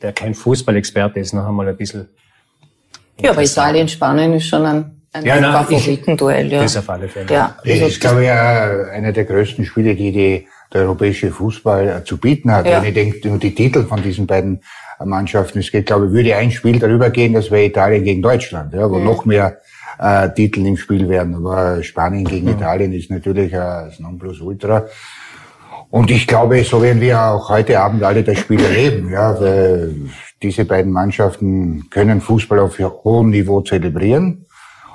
der 0.01 0.15
kein 0.15 0.35
Fußballexperte 0.35 1.21
ist, 1.21 1.35
noch 1.35 1.47
einmal 1.47 1.69
ein 1.69 1.77
bisschen. 1.77 2.09
Ja, 3.21 3.33
aber 3.33 3.43
Italien, 3.43 3.87
Spanien 3.87 4.33
ist 4.33 4.47
schon 4.47 4.65
ein, 4.65 5.03
ein 5.13 5.27
ja, 5.27 5.63
Favoritenduell, 5.63 6.51
ja. 6.51 6.63
Das 6.63 6.79
auf 6.79 6.89
alle 6.89 7.07
Fälle. 7.07 7.31
Ja, 7.31 7.59
das 7.63 7.81
ist, 7.81 8.01
glaube 8.01 8.23
ich, 8.23 8.29
ja 8.29 8.87
einer 8.93 9.13
der 9.13 9.27
größten 9.27 9.67
Spiele, 9.67 9.95
die 9.95 10.11
die 10.11 10.49
der 10.73 10.83
europäische 10.83 11.31
Fußball 11.31 11.89
äh, 11.89 12.05
zu 12.05 12.19
bieten 12.19 12.51
hat. 12.51 12.67
Ja. 12.67 12.81
Wenn 12.81 12.89
ich 12.89 12.95
denke, 12.95 13.29
nur 13.29 13.39
die 13.39 13.55
Titel 13.55 13.85
von 13.85 14.03
diesen 14.03 14.27
beiden 14.27 14.61
äh, 14.99 15.05
Mannschaften, 15.05 15.59
es 15.59 15.71
geht, 15.71 15.87
glaube 15.87 16.07
ich, 16.07 16.13
würde 16.13 16.37
ein 16.37 16.51
Spiel 16.51 16.79
darüber 16.79 17.11
gehen, 17.11 17.33
das 17.33 17.51
wäre 17.51 17.65
Italien 17.65 18.05
gegen 18.05 18.23
Deutschland, 18.23 18.73
ja, 18.73 18.91
wo 18.91 18.99
mhm. 18.99 19.05
noch 19.05 19.25
mehr 19.25 19.59
äh, 19.99 20.29
Titel 20.31 20.65
im 20.67 20.77
Spiel 20.77 21.09
werden. 21.09 21.35
Aber 21.35 21.83
Spanien 21.83 22.25
gegen 22.25 22.47
mhm. 22.47 22.55
Italien 22.55 22.93
ist 22.93 23.11
natürlich 23.11 23.53
äh, 23.53 23.57
das 23.57 24.01
Nonplusultra. 24.01 24.87
Und 25.91 26.11
ich 26.11 26.27
glaube, 26.27 26.65
so 26.65 26.81
werden 26.81 27.03
wir 27.03 27.21
auch 27.21 27.51
heute 27.51 27.79
Abend 27.79 28.03
alle 28.03 28.23
das 28.23 28.39
Spiel 28.39 28.65
erleben, 28.65 29.11
ja, 29.11 29.39
weil 29.39 29.95
diese 30.43 30.65
beiden 30.65 30.91
Mannschaften 30.91 31.91
können 31.91 32.23
Fußball 32.23 32.61
auf 32.61 32.79
hohem 32.79 33.29
Niveau 33.29 33.61
zelebrieren. 33.61 34.47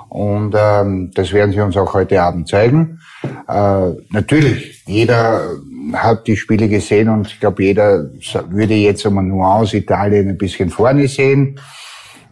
Und 0.08 0.54
ähm, 0.56 1.10
das 1.14 1.32
werden 1.32 1.52
sie 1.52 1.60
uns 1.60 1.76
auch 1.76 1.92
heute 1.92 2.22
Abend 2.22 2.48
zeigen. 2.48 3.00
Äh, 3.46 3.90
natürlich, 4.10 4.82
jeder 4.86 5.50
hat 5.92 6.26
die 6.26 6.36
Spiele 6.36 6.68
gesehen 6.68 7.08
und 7.08 7.28
ich 7.28 7.40
glaube, 7.40 7.62
jeder 7.62 8.10
würde 8.48 8.74
jetzt 8.74 9.06
einmal 9.06 9.30
aus 9.42 9.74
Italien 9.74 10.28
ein 10.28 10.38
bisschen 10.38 10.70
vorne 10.70 11.08
sehen, 11.08 11.58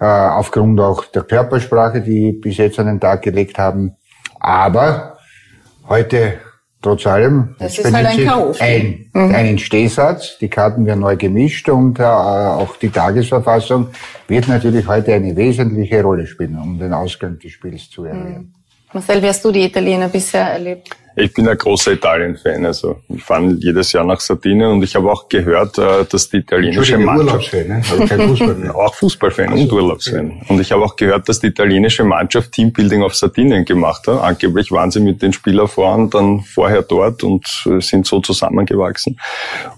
äh, 0.00 0.04
aufgrund 0.04 0.80
auch 0.80 1.04
der 1.06 1.22
Körpersprache, 1.22 2.00
die 2.00 2.32
bis 2.32 2.58
jetzt 2.58 2.78
an 2.78 2.86
den 2.86 3.00
Tag 3.00 3.22
gelegt 3.22 3.58
haben. 3.58 3.96
Aber 4.40 5.18
heute 5.88 6.34
trotz 6.82 7.06
allem, 7.06 7.56
das 7.58 7.78
ist 7.78 7.92
halt 7.92 8.06
ein, 8.06 8.24
Chaos. 8.24 8.60
ein 8.60 9.10
mhm. 9.12 9.34
einen 9.34 9.58
Stehsatz, 9.58 10.38
die 10.38 10.48
Karten 10.48 10.86
werden 10.86 11.00
neu 11.00 11.16
gemischt 11.16 11.68
und 11.68 11.98
äh, 11.98 12.02
auch 12.02 12.76
die 12.76 12.90
Tagesverfassung 12.90 13.88
wird 14.28 14.48
natürlich 14.48 14.86
heute 14.86 15.14
eine 15.14 15.34
wesentliche 15.36 16.02
Rolle 16.02 16.26
spielen, 16.26 16.58
um 16.58 16.78
den 16.78 16.92
Ausgang 16.92 17.38
des 17.38 17.52
Spiels 17.52 17.90
zu 17.90 18.04
erreichen. 18.04 18.38
Mhm. 18.38 18.52
Marcel, 18.92 19.22
wie 19.22 19.28
hast 19.28 19.44
du 19.44 19.50
die 19.50 19.64
Italiener 19.64 20.08
bisher 20.08 20.52
erlebt? 20.52 20.90
Ich 21.18 21.32
bin 21.32 21.48
ein 21.48 21.56
großer 21.56 21.92
Italien-Fan. 21.92 22.66
Also 22.66 23.00
ich 23.08 23.22
fahre 23.22 23.56
jedes 23.58 23.90
Jahr 23.92 24.04
nach 24.04 24.20
Sardinien 24.20 24.70
und 24.70 24.82
ich 24.82 24.94
habe 24.94 25.10
auch 25.10 25.28
gehört, 25.28 25.78
äh, 25.78 26.04
dass 26.04 26.28
die 26.28 26.38
italienische 26.38 26.98
Mannschaft 26.98 27.54
Urlaubsfan, 27.54 27.68
ne? 27.68 27.76
also 27.76 28.06
kein 28.06 28.28
Fußballfan. 28.28 28.70
auch 28.74 28.94
Fußballfan 28.94 29.52
und 29.54 29.72
Urlaubsfan. 29.72 30.42
Und 30.48 30.60
ich 30.60 30.70
habe 30.72 30.84
auch 30.84 30.94
gehört, 30.94 31.26
dass 31.28 31.40
die 31.40 31.46
italienische 31.46 32.04
Mannschaft 32.04 32.52
Teambuilding 32.52 33.02
auf 33.02 33.14
Sardinien 33.14 33.64
gemacht 33.64 34.06
hat. 34.06 34.20
Angeblich 34.20 34.70
waren 34.70 34.90
sie 34.90 35.00
mit 35.00 35.22
den 35.22 35.32
Spielerfahren 35.32 36.10
dann 36.10 36.42
vorher 36.42 36.82
dort 36.82 37.24
und 37.24 37.46
äh, 37.64 37.80
sind 37.80 38.06
so 38.06 38.20
zusammengewachsen. 38.20 39.18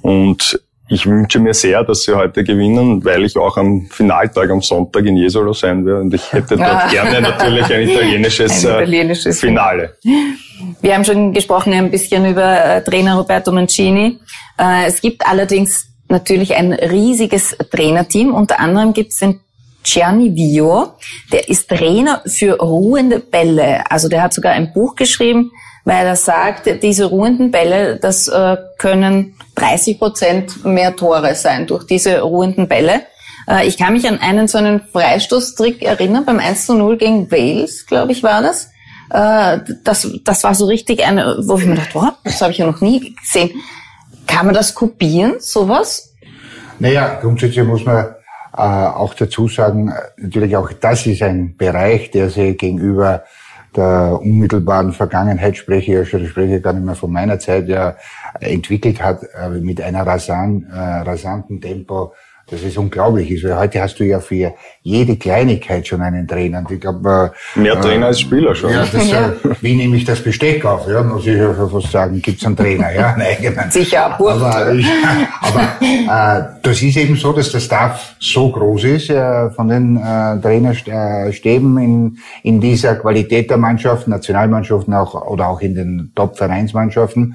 Und 0.03 0.61
ich 0.89 1.07
wünsche 1.07 1.39
mir 1.39 1.55
sehr, 1.55 1.85
dass 1.85 2.03
sie 2.03 2.15
heute 2.15 2.45
gewinnen, 2.45 3.05
weil 3.05 3.25
ich 3.25 3.37
auch 3.37 3.57
am 3.57 3.87
Finaltag 3.91 4.51
am 4.51 4.63
Sonntag 4.63 5.05
in 5.05 5.17
Jesolo 5.17 5.53
sein 5.53 5.85
werde 5.85 6.01
und 6.01 6.15
ich 6.15 6.33
hätte 6.33 6.57
dort 6.59 6.91
gerne 6.91 7.21
natürlich 7.21 7.65
ein 7.73 7.89
italienisches, 7.89 8.65
ein 8.65 8.77
italienisches 8.77 9.41
Finale. 9.41 9.97
Wir 10.81 10.95
haben 10.95 11.05
schon 11.05 11.33
gesprochen 11.33 11.73
ein 11.75 11.91
bisschen 11.91 12.25
über 12.27 12.65
äh, 12.65 12.83
Trainer 12.83 13.17
Roberto 13.17 13.53
Mancini. 13.53 14.19
Äh, 14.59 14.87
es 14.87 15.01
gibt 15.01 15.27
allerdings 15.27 15.89
natürlich 16.09 16.55
ein 16.55 16.73
riesiges 16.73 17.57
Trainerteam. 17.71 18.35
Unter 18.35 18.59
anderem 18.59 18.95
gibt 18.95 19.13
es 19.13 19.19
den 19.19 19.41
Gianni 19.85 20.35
Vio, 20.35 20.95
der 21.33 21.49
ist 21.49 21.69
Trainer 21.69 22.23
für 22.27 22.59
ruhende 22.59 23.21
Bälle. 23.21 23.91
Also 23.91 24.09
der 24.09 24.23
hat 24.23 24.33
sogar 24.33 24.53
ein 24.53 24.73
Buch 24.73 24.97
geschrieben, 24.97 25.51
weil 25.85 26.07
er 26.07 26.17
sagt, 26.17 26.83
diese 26.83 27.07
ruhenden 27.07 27.51
Bälle, 27.51 27.97
das 27.97 28.29
äh, 28.29 28.57
können 28.79 29.38
30 29.59 29.99
Prozent 29.99 30.65
mehr 30.65 30.95
Tore 30.97 31.35
sein 31.35 31.67
durch 31.67 31.85
diese 31.85 32.21
ruhenden 32.21 32.69
Bälle. 32.69 33.03
Äh, 33.49 33.67
ich 33.67 33.77
kann 33.77 33.93
mich 33.93 34.07
an 34.09 34.21
einen 34.21 34.49
so 34.49 34.59
einen 34.59 34.81
Freistoßtrick 34.81 35.83
erinnern, 35.83 36.25
beim 36.25 36.39
1 36.39 36.67
zu 36.67 36.75
0 36.75 36.97
gegen 36.99 37.31
Wales, 37.31 37.87
glaube 37.87 38.13
ich, 38.13 38.23
war 38.23 38.43
das. 38.43 38.71
Äh, 39.11 39.61
das, 39.85 40.09
das 40.25 40.45
war 40.45 40.55
so 40.55 40.67
richtig 40.67 41.07
eine, 41.07 41.39
wo 41.47 41.59
ich 41.59 41.67
mir 41.67 41.77
dachte, 41.77 41.95
wow, 41.95 42.13
das 42.25 42.41
habe 42.41 42.53
ich 42.53 42.59
ja 42.59 42.67
noch 42.67 42.81
nie 42.81 43.15
gesehen. 43.15 43.51
Kann 44.27 44.47
man 44.47 44.55
das 44.55 44.75
kopieren, 44.75 45.37
sowas? 45.39 46.15
Naja, 46.79 47.19
grundsätzlich 47.21 47.67
muss 47.67 47.85
man 47.85 48.15
äh, 48.57 48.61
auch 48.61 49.15
dazu 49.15 49.49
sagen, 49.49 49.93
natürlich 50.17 50.57
auch 50.57 50.71
das 50.73 51.07
ist 51.07 51.23
ein 51.23 51.57
Bereich, 51.57 52.11
der 52.11 52.31
sich 52.31 52.59
gegenüber 52.59 53.25
der 53.77 54.19
unmittelbaren 54.21 54.93
Vergangenheit 54.93 55.57
spreche, 55.57 55.93
ja 55.93 56.05
schon 56.05 56.27
spreche 56.27 56.61
gar 56.61 56.73
nicht 56.73 56.85
mehr 56.85 56.95
von 56.95 57.13
meiner 57.13 57.39
Zeit, 57.39 57.69
ja 57.69 57.97
entwickelt 58.41 59.03
hat 59.03 59.23
äh, 59.35 59.49
mit 59.49 59.81
einer 59.81 60.07
rasan, 60.07 60.67
äh, 60.73 60.79
rasanten 60.79 61.61
Tempo, 61.61 62.13
das 62.51 62.63
ist 62.63 62.79
unglaublich. 62.79 63.31
Also 63.31 63.59
heute 63.59 63.83
hast 63.83 63.99
du 64.01 64.05
ja 64.05 64.21
für 64.21 64.55
jede 64.83 65.17
Kleinigkeit 65.17 65.87
schon 65.87 66.01
einen 66.01 66.27
Trainer. 66.27 66.61
Und 66.61 66.71
ich 66.71 66.81
glaube, 66.81 67.33
äh, 67.55 67.61
Mehr 67.61 67.81
Trainer 67.81 68.07
als 68.07 68.21
Spieler 68.21 68.55
schon. 68.55 68.73
Ja, 68.73 68.87
das, 68.91 69.11
ja. 69.11 69.29
Äh, 69.29 69.33
wie 69.61 69.77
nehme 69.77 69.97
ich 69.97 70.05
das 70.05 70.23
Besteck 70.23 70.65
auf? 70.65 70.89
Ja, 70.89 71.03
muss 71.03 71.27
ich 71.27 71.37
ja 71.37 71.53
fast 71.53 71.93
sagen, 71.93 72.23
gibt's 72.23 72.47
einen 72.47 72.57
Trainer, 72.57 72.91
ja, 72.93 73.13
einen 73.13 73.23
eigenen. 73.23 73.71
Sicher, 73.71 74.19
aber, 74.19 74.33
aber 75.43 75.73
äh, 75.81 76.45
das 76.63 76.83
ist 76.83 76.97
eben 76.97 77.17
so, 77.17 77.33
dass 77.33 77.53
der 77.53 77.61
Staff 77.61 78.15
so 78.19 78.51
groß 78.51 78.85
ist 78.85 79.11
äh, 79.11 79.51
von 79.51 79.69
den 79.69 79.97
äh, 79.97 80.41
Trainerstäben 80.41 81.79
in, 81.79 82.19
in 82.43 82.61
dieser 82.61 82.97
Qualität 82.97 83.51
der 83.51 83.59
Mannschaft, 83.59 84.09
Nationalmannschaften 84.09 84.95
auch, 84.95 85.15
oder 85.27 85.49
auch 85.49 85.61
in 85.61 85.75
den 85.75 86.13
Top-Vereinsmannschaften, 86.15 87.35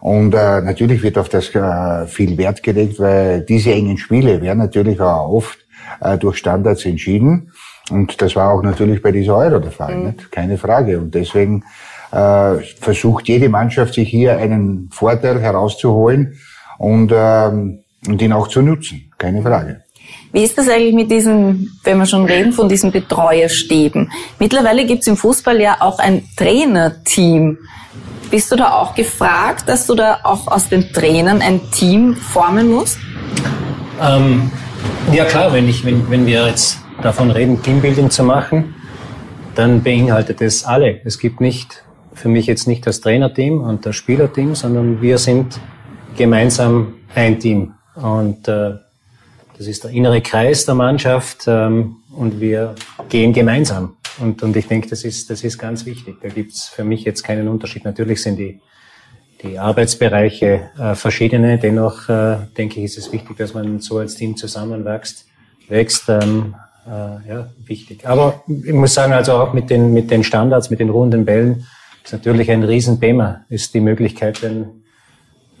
und 0.00 0.34
äh, 0.34 0.62
natürlich 0.62 1.02
wird 1.02 1.18
auf 1.18 1.28
das 1.28 1.54
äh, 1.54 2.06
viel 2.06 2.36
Wert 2.38 2.62
gelegt, 2.62 2.98
weil 2.98 3.42
diese 3.42 3.72
engen 3.72 3.98
Spiele 3.98 4.40
werden 4.40 4.58
natürlich 4.58 5.00
auch 5.00 5.28
oft 5.28 5.58
äh, 6.00 6.16
durch 6.16 6.38
Standards 6.38 6.84
entschieden. 6.86 7.52
Und 7.90 8.20
das 8.22 8.36
war 8.36 8.52
auch 8.52 8.62
natürlich 8.62 9.02
bei 9.02 9.12
dieser 9.12 9.36
Euro 9.36 9.58
der 9.58 9.72
Fall, 9.72 9.96
mhm. 9.96 10.06
nicht? 10.06 10.32
keine 10.32 10.56
Frage. 10.56 10.98
Und 10.98 11.14
deswegen 11.14 11.64
äh, 12.12 12.56
versucht 12.80 13.28
jede 13.28 13.48
Mannschaft 13.48 13.94
sich 13.94 14.08
hier 14.08 14.36
einen 14.38 14.88
Vorteil 14.92 15.40
herauszuholen 15.40 16.38
und, 16.78 17.12
ähm, 17.14 17.80
und 18.06 18.22
ihn 18.22 18.32
auch 18.32 18.48
zu 18.48 18.62
nutzen, 18.62 19.12
keine 19.18 19.42
Frage. 19.42 19.82
Wie 20.32 20.42
ist 20.44 20.56
das 20.56 20.68
eigentlich 20.68 20.94
mit 20.94 21.10
diesen, 21.10 21.78
wenn 21.84 21.98
wir 21.98 22.06
schon 22.06 22.24
reden, 22.24 22.52
von 22.52 22.68
diesen 22.68 22.90
Betreuerstäben? 22.90 24.10
Mittlerweile 24.38 24.86
gibt 24.86 25.02
es 25.02 25.08
im 25.08 25.16
Fußball 25.16 25.60
ja 25.60 25.76
auch 25.80 25.98
ein 25.98 26.22
Trainerteam. 26.36 27.58
Bist 28.30 28.52
du 28.52 28.56
da 28.56 28.74
auch 28.74 28.94
gefragt, 28.94 29.68
dass 29.68 29.86
du 29.88 29.96
da 29.96 30.20
auch 30.22 30.46
aus 30.46 30.68
den 30.68 30.92
Trainern 30.92 31.42
ein 31.42 31.60
Team 31.72 32.14
formen 32.14 32.70
musst? 32.70 32.98
Ähm, 34.00 34.52
ja 35.12 35.24
klar, 35.24 35.52
wenn, 35.52 35.68
ich, 35.68 35.84
wenn, 35.84 36.08
wenn 36.08 36.26
wir 36.26 36.46
jetzt 36.46 36.78
davon 37.02 37.32
reden, 37.32 37.60
Teambuilding 37.60 38.08
zu 38.08 38.22
machen, 38.22 38.76
dann 39.56 39.82
beinhaltet 39.82 40.40
es 40.42 40.64
alle. 40.64 41.00
Es 41.04 41.18
gibt 41.18 41.40
nicht 41.40 41.82
für 42.14 42.28
mich 42.28 42.46
jetzt 42.46 42.68
nicht 42.68 42.86
das 42.86 43.00
Trainerteam 43.00 43.60
und 43.60 43.84
das 43.84 43.96
Spielerteam, 43.96 44.54
sondern 44.54 45.02
wir 45.02 45.18
sind 45.18 45.58
gemeinsam 46.16 46.94
ein 47.16 47.40
Team. 47.40 47.74
Und 47.96 48.46
äh, 48.46 48.74
das 49.58 49.66
ist 49.66 49.82
der 49.82 49.90
innere 49.90 50.20
Kreis 50.20 50.64
der 50.66 50.76
Mannschaft 50.76 51.44
ähm, 51.48 51.96
und 52.16 52.40
wir 52.40 52.76
gehen 53.08 53.32
gemeinsam. 53.32 53.96
Und, 54.20 54.42
und 54.42 54.56
ich 54.56 54.68
denke, 54.68 54.88
das 54.88 55.04
ist, 55.04 55.30
das 55.30 55.44
ist 55.44 55.58
ganz 55.58 55.86
wichtig. 55.86 56.16
Da 56.22 56.28
gibt's 56.28 56.68
für 56.68 56.84
mich 56.84 57.04
jetzt 57.04 57.22
keinen 57.22 57.48
Unterschied. 57.48 57.84
Natürlich 57.84 58.22
sind 58.22 58.38
die, 58.38 58.60
die 59.42 59.58
Arbeitsbereiche 59.58 60.70
äh, 60.78 60.94
verschiedene. 60.94 61.58
Dennoch 61.58 62.08
äh, 62.08 62.36
denke 62.56 62.80
ich, 62.80 62.84
ist 62.86 62.98
es 62.98 63.12
wichtig, 63.12 63.36
dass 63.38 63.54
man 63.54 63.80
so 63.80 63.98
als 63.98 64.14
Team 64.14 64.36
zusammenwächst. 64.36 65.26
Wächst, 65.68 66.08
ähm, 66.08 66.54
äh, 66.86 66.90
ja, 67.28 67.50
wichtig. 67.64 68.06
Aber 68.06 68.42
ich 68.48 68.72
muss 68.72 68.94
sagen, 68.94 69.12
also 69.12 69.34
auch 69.34 69.52
mit 69.52 69.70
den, 69.70 69.92
mit 69.92 70.10
den 70.10 70.24
Standards, 70.24 70.70
mit 70.70 70.80
den 70.80 70.90
runden 70.90 71.24
Bällen, 71.24 71.66
ist 72.04 72.12
natürlich 72.12 72.50
ein 72.50 72.64
Riesenthema, 72.64 73.44
ist 73.48 73.74
die 73.74 73.80
Möglichkeit, 73.80 74.42
wenn 74.42 74.82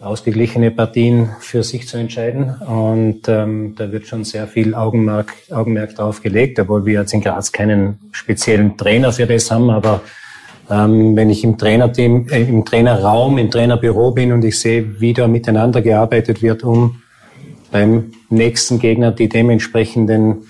ausgeglichene 0.00 0.70
Partien 0.70 1.30
für 1.40 1.62
sich 1.62 1.86
zu 1.86 1.98
entscheiden. 1.98 2.54
Und 2.60 3.28
ähm, 3.28 3.74
da 3.76 3.92
wird 3.92 4.06
schon 4.06 4.24
sehr 4.24 4.46
viel 4.46 4.74
Augenmerk, 4.74 5.34
Augenmerk 5.50 5.94
drauf 5.94 6.22
gelegt, 6.22 6.58
obwohl 6.58 6.86
wir 6.86 7.00
jetzt 7.00 7.12
in 7.12 7.20
Graz 7.20 7.52
keinen 7.52 7.98
speziellen 8.12 8.76
Trainer 8.76 9.12
für 9.12 9.26
das 9.26 9.50
haben. 9.50 9.68
Aber 9.70 10.00
ähm, 10.70 11.14
wenn 11.16 11.28
ich 11.28 11.44
im 11.44 11.58
Trainerteam, 11.58 12.28
äh, 12.30 12.42
im 12.42 12.64
Trainerraum, 12.64 13.36
im 13.36 13.50
Trainerbüro 13.50 14.12
bin 14.12 14.32
und 14.32 14.44
ich 14.44 14.58
sehe, 14.58 15.00
wie 15.00 15.12
da 15.12 15.28
miteinander 15.28 15.82
gearbeitet 15.82 16.42
wird, 16.42 16.64
um 16.64 17.02
beim 17.70 18.12
nächsten 18.30 18.78
Gegner 18.78 19.12
die 19.12 19.28
dementsprechenden 19.28 20.46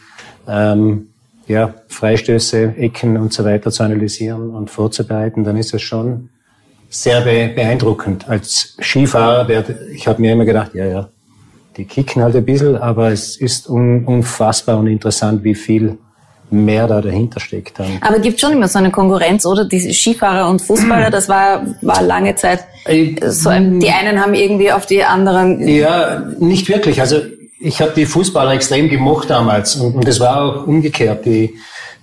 ähm, 0.46 1.08
ja, 1.48 1.74
Freistöße, 1.88 2.74
Ecken 2.76 3.16
und 3.16 3.32
so 3.32 3.44
weiter 3.44 3.72
zu 3.72 3.82
analysieren 3.82 4.50
und 4.50 4.70
vorzubereiten, 4.70 5.42
dann 5.42 5.56
ist 5.56 5.74
es 5.74 5.82
schon 5.82 6.28
sehr 6.90 7.20
beeindruckend. 7.22 8.29
Als 8.29 8.76
Skifahrer, 8.81 9.44
der, 9.44 9.64
ich 9.92 10.07
habe 10.07 10.20
mir 10.20 10.33
immer 10.33 10.44
gedacht, 10.44 10.74
ja, 10.74 10.85
ja, 10.85 11.09
die 11.76 11.85
kicken 11.85 12.22
halt 12.22 12.37
ein 12.37 12.44
bisschen, 12.44 12.76
aber 12.76 13.11
es 13.11 13.37
ist 13.37 13.70
un, 13.70 14.05
unfassbar 14.05 14.79
und 14.79 14.88
interessant, 14.88 15.44
wie 15.44 15.55
viel 15.55 15.96
mehr 16.50 16.88
da 16.88 17.00
dahinter 17.00 17.38
steckt. 17.38 17.79
Dann. 17.79 17.98
Aber 18.00 18.16
es 18.16 18.22
gibt 18.22 18.40
schon 18.40 18.53
immer 18.53 18.66
so 18.66 18.81
eine 18.81 18.90
Konkurrenz, 18.90 19.46
oder? 19.46 19.64
Die 19.64 19.92
Skifahrer 19.92 20.50
und 20.50 20.61
Fußballer, 20.61 21.11
das 21.12 21.29
war, 21.29 21.64
war 21.81 22.03
lange 22.03 22.35
Zeit 22.35 22.64
so 23.24 23.50
ein, 23.50 23.79
die 23.79 23.90
einen 23.90 24.20
haben 24.20 24.35
irgendwie 24.35 24.72
auf 24.72 24.87
die 24.87 25.05
anderen... 25.05 25.66
Ja, 25.68 26.24
nicht 26.38 26.68
wirklich. 26.68 27.00
Also 27.00 27.20
ich 27.61 27.81
habe 27.81 27.92
die 27.94 28.07
Fußballer 28.07 28.53
extrem 28.53 28.88
gemocht 28.88 29.31
damals 29.31 29.76
und, 29.76 29.94
und 29.94 30.09
das 30.09 30.18
war 30.18 30.42
auch 30.42 30.66
umgekehrt. 30.66 31.24
Die, 31.24 31.55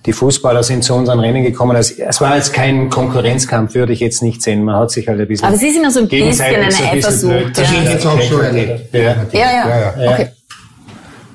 die 0.06 0.12
Fußballer 0.12 0.62
sind 0.62 0.84
zu 0.84 0.94
unseren 0.94 1.20
Rennen 1.20 1.42
gekommen. 1.42 1.76
Es, 1.76 2.20
war 2.20 2.36
jetzt 2.36 2.52
kein 2.52 2.88
Konkurrenzkampf, 2.88 3.74
würde 3.74 3.92
ich 3.92 4.00
jetzt 4.00 4.22
nicht 4.22 4.42
sehen. 4.42 4.64
Man 4.64 4.76
hat 4.76 4.90
sich 4.90 5.08
halt 5.08 5.20
ein 5.20 5.28
bisschen. 5.28 5.48
Aber 5.48 5.56
Sie 5.56 5.70
sind 5.70 5.82
ja 5.82 5.90
so 5.90 6.00
ein 6.00 6.08
bisschen 6.08 6.40
eine 6.46 6.70
so 6.70 6.84
Eifersucht. 6.84 7.58
Das 7.58 7.72
ja. 7.72 7.82
ist 7.82 7.92
jetzt 7.92 8.06
auch 8.06 8.20
so 8.20 8.38
erlebt. 8.38 8.92
Ja. 8.94 9.00
Ja, 9.00 9.16
ja. 9.32 9.94
ja, 10.04 10.12
Okay. 10.12 10.28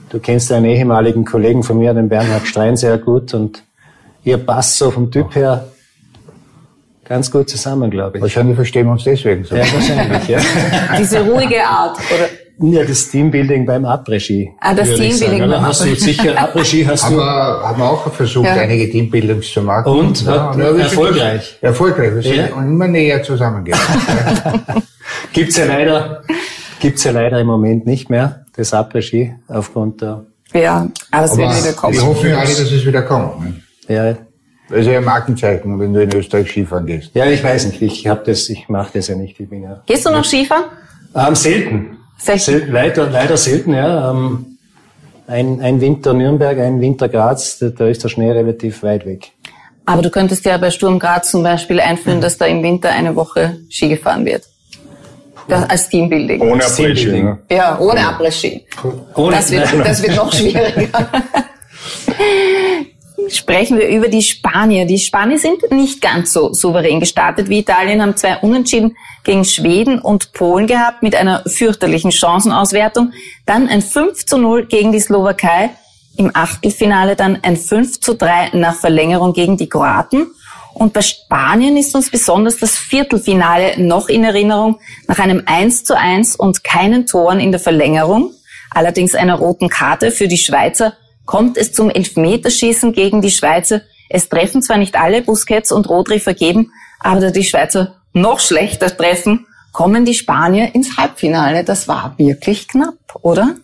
Du 0.09 0.19
kennst 0.19 0.51
einen 0.51 0.65
ehemaligen 0.65 1.25
Kollegen 1.25 1.63
von 1.63 1.79
mir, 1.79 1.91
den 1.93 2.07
Bernhard 2.07 2.45
Strein, 2.45 2.77
sehr 2.77 2.99
gut 2.99 3.33
und 3.33 3.63
ihr 4.23 4.37
passt 4.37 4.77
so 4.77 4.91
vom 4.91 5.09
Typ 5.09 5.33
her 5.35 5.65
ganz 7.03 7.31
gut 7.31 7.49
zusammen, 7.49 7.89
glaube 7.89 8.17
ich. 8.17 8.21
Wahrscheinlich 8.21 8.55
verstehen 8.55 8.85
wir 8.85 8.93
uns 8.93 9.03
deswegen 9.03 9.43
so. 9.43 9.55
Ja, 9.55 9.65
wahrscheinlich, 9.73 10.27
ja. 10.27 10.39
Diese 10.99 11.19
ruhige 11.21 11.63
Art, 11.65 11.97
oder? 11.97 12.29
Ja, 12.59 12.83
das 12.85 13.09
Teambuilding 13.09 13.65
beim 13.65 13.83
Après-Ski. 13.83 14.51
Ah, 14.59 14.73
das 14.73 14.89
Teambuilding 14.89 15.39
beim 15.39 15.51
Après-Ski. 15.53 15.63
Hast 15.63 15.85
du 15.85 15.95
sicher 15.95 16.37
Après-Ski 16.39 16.85
hast 16.85 17.09
du. 17.09 17.19
Aber 17.19 17.67
haben 17.67 17.79
wir 17.79 17.89
auch 17.89 18.13
versucht, 18.13 18.45
ja. 18.45 18.53
einige 18.53 18.89
Teambuildings 18.91 19.51
zu 19.51 19.61
machen. 19.63 19.91
Und? 19.91 20.23
Ja, 20.23 20.55
hat, 20.55 20.59
erfolgreich. 20.59 21.57
Erfolgreich. 21.61 22.15
Wir 22.15 22.21
sind 22.21 22.35
ja. 22.35 22.45
immer 22.61 22.87
näher 22.87 23.23
zusammengehen. 23.23 23.77
gibt's 25.33 25.57
ja 25.57 25.65
leider, 25.65 26.23
gibt's 26.79 27.03
ja 27.03 27.11
leider 27.11 27.39
im 27.39 27.47
Moment 27.47 27.87
nicht 27.87 28.09
mehr, 28.09 28.45
das 28.55 28.73
Après-Ski, 28.73 29.33
aufgrund 29.47 30.01
der. 30.01 30.25
Ja, 30.53 30.87
aber 31.09 31.25
es 31.25 31.35
wird 31.35 31.57
wieder 31.57 31.73
kommen. 31.73 31.93
Wir 31.95 32.05
hoffen 32.05 32.29
ja 32.29 32.37
alle, 32.37 32.49
dass 32.49 32.59
es 32.59 32.85
wieder 32.85 33.01
kommt. 33.01 33.41
Ne? 33.41 33.55
Ja, 33.87 34.13
Das 34.69 34.79
ist 34.79 34.85
ja 34.85 34.99
ein 34.99 35.03
Markenzeichen, 35.03 35.79
wenn 35.79 35.91
du 35.91 36.03
in 36.03 36.15
Österreich 36.15 36.49
Skifahren 36.49 36.85
gehst. 36.85 37.09
Ja, 37.15 37.25
ich 37.25 37.43
weiß 37.43 37.65
nicht. 37.65 37.81
Ich 37.81 38.07
habe 38.07 38.21
das, 38.23 38.47
ich 38.49 38.69
mache 38.69 38.91
das 38.93 39.07
ja 39.07 39.15
nicht. 39.15 39.39
Ich 39.39 39.49
bin 39.49 39.63
ja. 39.63 39.81
Gehst 39.87 40.05
du 40.05 40.11
noch 40.11 40.23
Skifahren? 40.23 40.65
Ähm, 41.15 41.35
selten. 41.35 41.97
Selten. 42.17 42.41
Sel 42.41 42.67
leider, 42.71 43.09
leider 43.09 43.37
selten, 43.37 43.73
ja. 43.73 44.11
Ähm, 44.11 44.57
ein, 45.27 45.61
ein 45.61 45.81
Winter 45.81 46.13
Nürnberg, 46.13 46.57
ein 46.59 46.81
Winter 46.81 47.09
Graz, 47.09 47.59
da, 47.59 47.69
da 47.69 47.87
ist 47.87 48.03
der 48.03 48.09
Schnee 48.09 48.31
relativ 48.31 48.83
weit 48.83 49.05
weg. 49.05 49.31
Aber 49.85 50.01
du 50.01 50.09
könntest 50.09 50.45
ja 50.45 50.57
bei 50.57 50.71
Sturm 50.71 50.99
Graz 50.99 51.31
zum 51.31 51.43
Beispiel 51.43 51.79
einführen, 51.79 52.21
dass 52.21 52.37
da 52.37 52.45
im 52.45 52.63
Winter 52.63 52.89
eine 52.89 53.15
Woche 53.15 53.57
Ski 53.69 53.89
gefahren 53.89 54.25
wird. 54.25 54.43
Das, 55.47 55.69
als 55.69 55.89
Teambuilding. 55.89 56.41
Ohne 56.41 56.63
Après-Ski. 56.63 57.23
Ne? 57.23 57.37
Ja, 57.51 57.77
ohne 57.79 57.99
Après-Ski. 57.99 58.65
Das, 59.29 59.51
wird, 59.51 59.67
das 59.85 60.01
wird 60.01 60.15
noch 60.15 60.31
schwieriger. 60.33 60.87
Sprechen 63.29 63.77
wir 63.77 63.87
über 63.87 64.07
die 64.07 64.21
Spanier. 64.21 64.85
Die 64.85 64.99
Spanier 64.99 65.37
sind 65.39 65.71
nicht 65.71 66.01
ganz 66.01 66.33
so 66.33 66.53
souverän 66.53 66.99
gestartet 66.99 67.49
wie 67.49 67.59
Italien, 67.59 68.01
haben 68.01 68.15
zwei 68.15 68.37
Unentschieden 68.37 68.95
gegen 69.23 69.45
Schweden 69.45 69.99
und 69.99 70.33
Polen 70.33 70.67
gehabt 70.67 71.03
mit 71.03 71.15
einer 71.15 71.43
fürchterlichen 71.45 72.11
Chancenauswertung. 72.11 73.13
Dann 73.45 73.67
ein 73.67 73.81
5 73.81 74.25
zu 74.25 74.37
0 74.37 74.65
gegen 74.65 74.91
die 74.91 74.99
Slowakei. 74.99 75.71
Im 76.15 76.31
Achtelfinale 76.33 77.15
dann 77.15 77.39
ein 77.41 77.57
5 77.57 77.99
zu 77.99 78.15
3 78.15 78.51
nach 78.53 78.75
Verlängerung 78.75 79.33
gegen 79.33 79.57
die 79.57 79.69
Kroaten. 79.69 80.27
Und 80.73 80.93
bei 80.93 81.01
Spanien 81.01 81.77
ist 81.77 81.95
uns 81.95 82.09
besonders 82.09 82.57
das 82.57 82.77
Viertelfinale 82.77 83.79
noch 83.81 84.09
in 84.09 84.23
Erinnerung, 84.23 84.79
nach 85.07 85.19
einem 85.19 85.43
1 85.45 85.83
zu 85.83 85.97
1 85.97 86.35
und 86.35 86.63
keinen 86.63 87.05
Toren 87.05 87.39
in 87.39 87.51
der 87.51 87.59
Verlängerung, 87.59 88.33
allerdings 88.71 89.13
einer 89.13 89.35
roten 89.35 89.69
Karte 89.69 90.11
für 90.11 90.27
die 90.27 90.37
Schweizer, 90.37 90.93
kommt 91.25 91.57
es 91.57 91.73
zum 91.73 91.89
Elfmeterschießen 91.89 92.93
gegen 92.93 93.21
die 93.21 93.31
Schweizer. 93.31 93.81
Es 94.09 94.29
treffen 94.29 94.61
zwar 94.61 94.77
nicht 94.77 94.95
alle 94.95 95.21
Busquets 95.21 95.71
und 95.71 95.89
Rodri 95.89 96.19
vergeben, 96.19 96.71
aber 96.99 97.21
da 97.21 97.31
die 97.31 97.43
Schweizer 97.43 97.95
noch 98.13 98.39
schlechter 98.39 98.95
treffen, 98.95 99.47
kommen 99.71 100.05
die 100.05 100.13
Spanier 100.13 100.73
ins 100.75 100.97
Halbfinale. 100.97 101.63
Das 101.63 101.87
war 101.87 102.13
wirklich 102.17 102.67
knapp, 102.67 102.95
oder? 103.21 103.55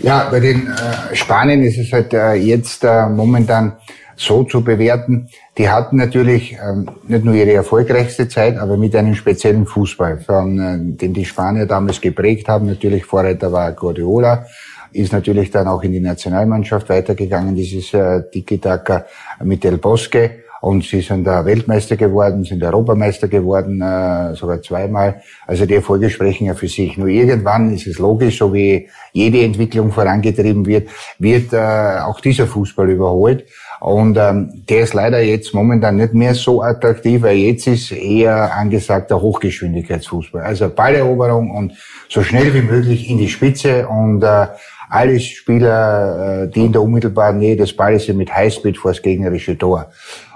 Ja, 0.00 0.28
bei 0.28 0.40
den 0.40 0.66
äh, 0.66 1.14
Spanien 1.14 1.62
ist 1.62 1.78
es 1.78 1.92
halt 1.92 2.12
äh, 2.12 2.34
jetzt 2.34 2.82
äh, 2.82 3.06
momentan 3.08 3.74
so 4.16 4.44
zu 4.44 4.62
bewerten. 4.62 5.28
Die 5.56 5.68
hatten 5.68 5.96
natürlich 5.96 6.56
ähm, 6.60 6.88
nicht 7.06 7.24
nur 7.24 7.34
ihre 7.34 7.52
erfolgreichste 7.52 8.28
Zeit, 8.28 8.58
aber 8.58 8.76
mit 8.76 8.94
einem 8.96 9.14
speziellen 9.14 9.66
Fußball, 9.66 10.18
von, 10.20 10.58
äh, 10.58 10.96
den 10.96 11.14
die 11.14 11.24
Spanier 11.24 11.66
damals 11.66 12.00
geprägt 12.00 12.48
haben. 12.48 12.66
Natürlich 12.66 13.04
Vorreiter 13.04 13.52
war 13.52 13.72
Guardiola, 13.72 14.46
ist 14.94 15.12
natürlich 15.12 15.50
dann 15.50 15.68
auch 15.68 15.82
in 15.82 15.92
die 15.92 16.00
Nationalmannschaft 16.00 16.88
weitergegangen, 16.88 17.54
dieses 17.54 17.92
äh, 17.94 18.22
Tiki-Taka 18.30 19.06
mit 19.42 19.64
Del 19.64 19.78
Bosque. 19.78 20.44
Und 20.60 20.82
sie 20.82 21.02
sind 21.02 21.24
da 21.24 21.44
Weltmeister 21.44 21.94
geworden, 21.94 22.42
sind 22.42 22.62
Europameister 22.62 23.28
geworden, 23.28 23.82
äh, 23.82 24.34
sogar 24.34 24.62
zweimal. 24.62 25.20
Also 25.46 25.66
die 25.66 25.74
Erfolge 25.74 26.08
sprechen 26.08 26.46
ja 26.46 26.54
für 26.54 26.68
sich. 26.68 26.96
Nur 26.96 27.08
irgendwann 27.08 27.74
ist 27.74 27.86
es 27.86 27.98
logisch, 27.98 28.38
so 28.38 28.54
wie 28.54 28.88
jede 29.12 29.42
Entwicklung 29.42 29.92
vorangetrieben 29.92 30.64
wird, 30.64 30.88
wird 31.18 31.52
äh, 31.52 31.98
auch 32.00 32.18
dieser 32.18 32.46
Fußball 32.46 32.88
überholt. 32.88 33.44
Und 33.80 34.16
ähm, 34.16 34.64
der 34.66 34.80
ist 34.84 34.94
leider 34.94 35.20
jetzt 35.20 35.52
momentan 35.52 35.96
nicht 35.96 36.14
mehr 36.14 36.34
so 36.34 36.62
attraktiv, 36.62 37.20
weil 37.20 37.36
jetzt 37.36 37.66
ist 37.66 37.92
eher 37.92 38.56
angesagt 38.56 39.10
der 39.10 39.20
Hochgeschwindigkeitsfußball. 39.20 40.40
Also 40.40 40.70
Balleroberung 40.70 41.50
und 41.50 41.74
so 42.08 42.22
schnell 42.22 42.54
wie 42.54 42.62
möglich 42.62 43.10
in 43.10 43.18
die 43.18 43.28
Spitze 43.28 43.86
und 43.86 44.22
äh, 44.22 44.46
alle 44.94 45.18
Spieler, 45.18 46.44
äh, 46.44 46.48
die 46.48 46.66
in 46.66 46.72
der 46.72 46.82
unmittelbaren 46.82 47.38
Nähe 47.38 47.56
des 47.56 47.74
Balles 47.74 48.04
sind, 48.04 48.16
mit 48.16 48.32
Highspeed 48.32 48.78
vor 48.78 48.92
das 48.92 49.02
gegnerische 49.02 49.58
Tor. 49.58 49.90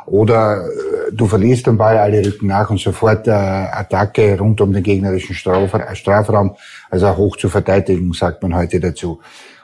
Oder 0.07 0.65
äh, 0.65 1.13
du 1.13 1.27
verlierst 1.27 1.67
den 1.69 1.77
Ball, 1.77 1.97
alle 1.97 2.27
rücken 2.27 2.49
nach 2.49 2.69
und 2.69 2.81
sofort 2.81 3.29
äh, 3.29 3.31
Attacke 3.31 4.37
rund 4.37 4.61
um 4.61 4.73
den 4.73 4.83
gegnerischen 4.83 5.35
Strafraum, 5.35 6.57
also 6.91 7.17
hoch 7.17 7.37
zur 7.37 7.51
Verteidigung, 7.51 8.13
sagt 8.15 8.43
man 8.43 8.57
heute 8.57 8.81
dazu. 8.81 9.21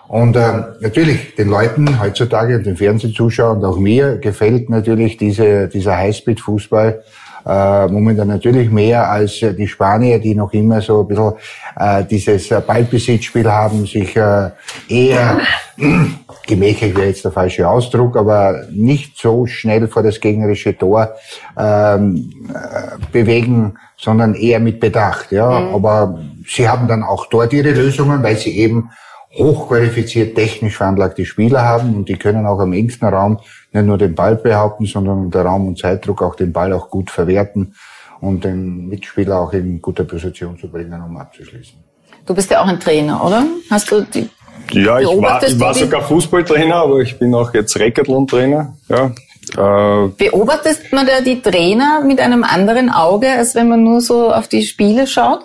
Und 0.07 0.36
äh, 0.36 0.62
natürlich, 0.80 1.34
den 1.34 1.49
Leuten 1.49 2.01
heutzutage 2.01 2.62
den 2.62 2.76
Fernsehzuschauern 2.76 3.59
und 3.59 3.64
auch 3.64 3.78
mir 3.78 4.18
gefällt 4.18 4.70
natürlich 4.70 5.16
diese, 5.16 5.66
dieser 5.66 5.97
Highspeed-Fußball 5.97 7.01
äh, 7.47 7.86
momentan 7.88 8.28
natürlich 8.28 8.70
mehr 8.70 9.11
als 9.11 9.42
äh, 9.42 9.55
die 9.55 9.68
Spanier, 9.68 10.18
die 10.18 10.34
noch 10.34 10.53
immer 10.53 10.80
so 10.80 11.01
ein 11.01 11.09
bisschen 11.09 11.32
äh, 11.76 12.05
dieses 12.05 12.51
äh, 12.51 12.61
Ballbesitzspiel 12.66 13.51
haben, 13.51 13.86
sich 13.86 14.16
äh, 14.16 14.51
eher 14.88 15.40
gemächlich 16.47 16.95
wäre 16.97 17.09
jetzt 17.09 17.24
der 17.24 17.32
falsche 17.32 17.68
Ausdruck, 17.68 18.16
aber 18.16 18.64
nicht 18.70 19.18
so 19.18 19.47
schnell 19.47 19.88
vor 19.88 20.03
das 20.03 20.20
gegnerische 20.20 20.76
Tor 20.76 21.14
ähm, 21.59 22.32
äh, 22.49 22.97
bewegen, 23.12 23.74
sondern 23.97 24.34
eher 24.34 24.61
mit 24.61 24.80
Bedacht. 24.80 25.32
Ja, 25.32 25.61
mhm. 25.61 25.74
aber 25.74 26.18
sie 26.47 26.68
haben 26.68 26.88
dann 26.88 27.03
auch 27.03 27.26
dort 27.26 27.53
ihre 27.53 27.72
Lösungen, 27.72 28.22
weil 28.22 28.36
sie 28.36 28.57
eben 28.57 28.90
hochqualifiziert 29.36 30.36
technisch 30.36 30.76
veranlagte 30.76 31.24
Spieler 31.24 31.62
haben 31.62 31.95
und 31.97 32.09
die 32.09 32.16
können 32.16 32.47
auch 32.47 32.61
am 32.61 32.72
engsten 32.72 33.09
Raum 33.09 33.40
nicht 33.75 33.87
nur 33.87 33.99
den 33.99 34.14
Ball 34.14 34.37
behaupten, 34.37 34.87
sondern 34.87 35.18
unter 35.18 35.43
Raum 35.43 35.68
und 35.68 35.79
Zeitdruck 35.79 36.22
auch 36.22 36.35
den 36.35 36.53
Ball 36.53 36.72
auch 36.72 36.89
gut 36.89 37.11
verwerten 37.11 37.75
und 38.20 38.45
den 38.45 38.89
Mitspieler 38.89 39.41
auch 39.41 39.53
in 39.53 39.83
guter 39.83 40.05
Position 40.05 40.59
zu 40.59 40.68
bringen, 40.68 41.01
um 41.03 41.16
abzuschließen. 41.16 41.79
Du 42.25 42.35
bist 42.35 42.51
ja 42.51 42.62
auch 42.62 42.66
ein 42.66 42.81
Trainer, 42.81 43.22
oder? 43.25 43.45
Hast 43.70 43.91
du 43.91 44.03
die 44.03 44.29
ja, 44.72 44.99
ich 44.99 45.07
war, 45.07 45.43
ich 45.43 45.61
war 45.61 45.75
sogar 45.75 46.03
Fußballtrainer, 46.03 46.77
aber 46.77 47.01
ich 47.01 47.18
bin 47.18 47.35
auch 47.35 47.53
jetzt 47.53 47.79
Racketlon-Trainer. 47.79 48.75
Ja. 48.89 49.12
Äh, 49.57 50.09
Beobachtest 50.16 50.93
man 50.93 51.07
da 51.07 51.20
die 51.20 51.43
Trainer 51.43 52.03
mit 52.05 52.18
einem 52.18 52.45
anderen 52.45 52.89
Auge, 52.89 53.29
als 53.31 53.55
wenn 53.55 53.68
man 53.68 53.83
nur 53.83 54.01
so 54.01 54.33
auf 54.33 54.49
die 54.49 54.62
Spiele 54.62 55.07
schaut? 55.07 55.41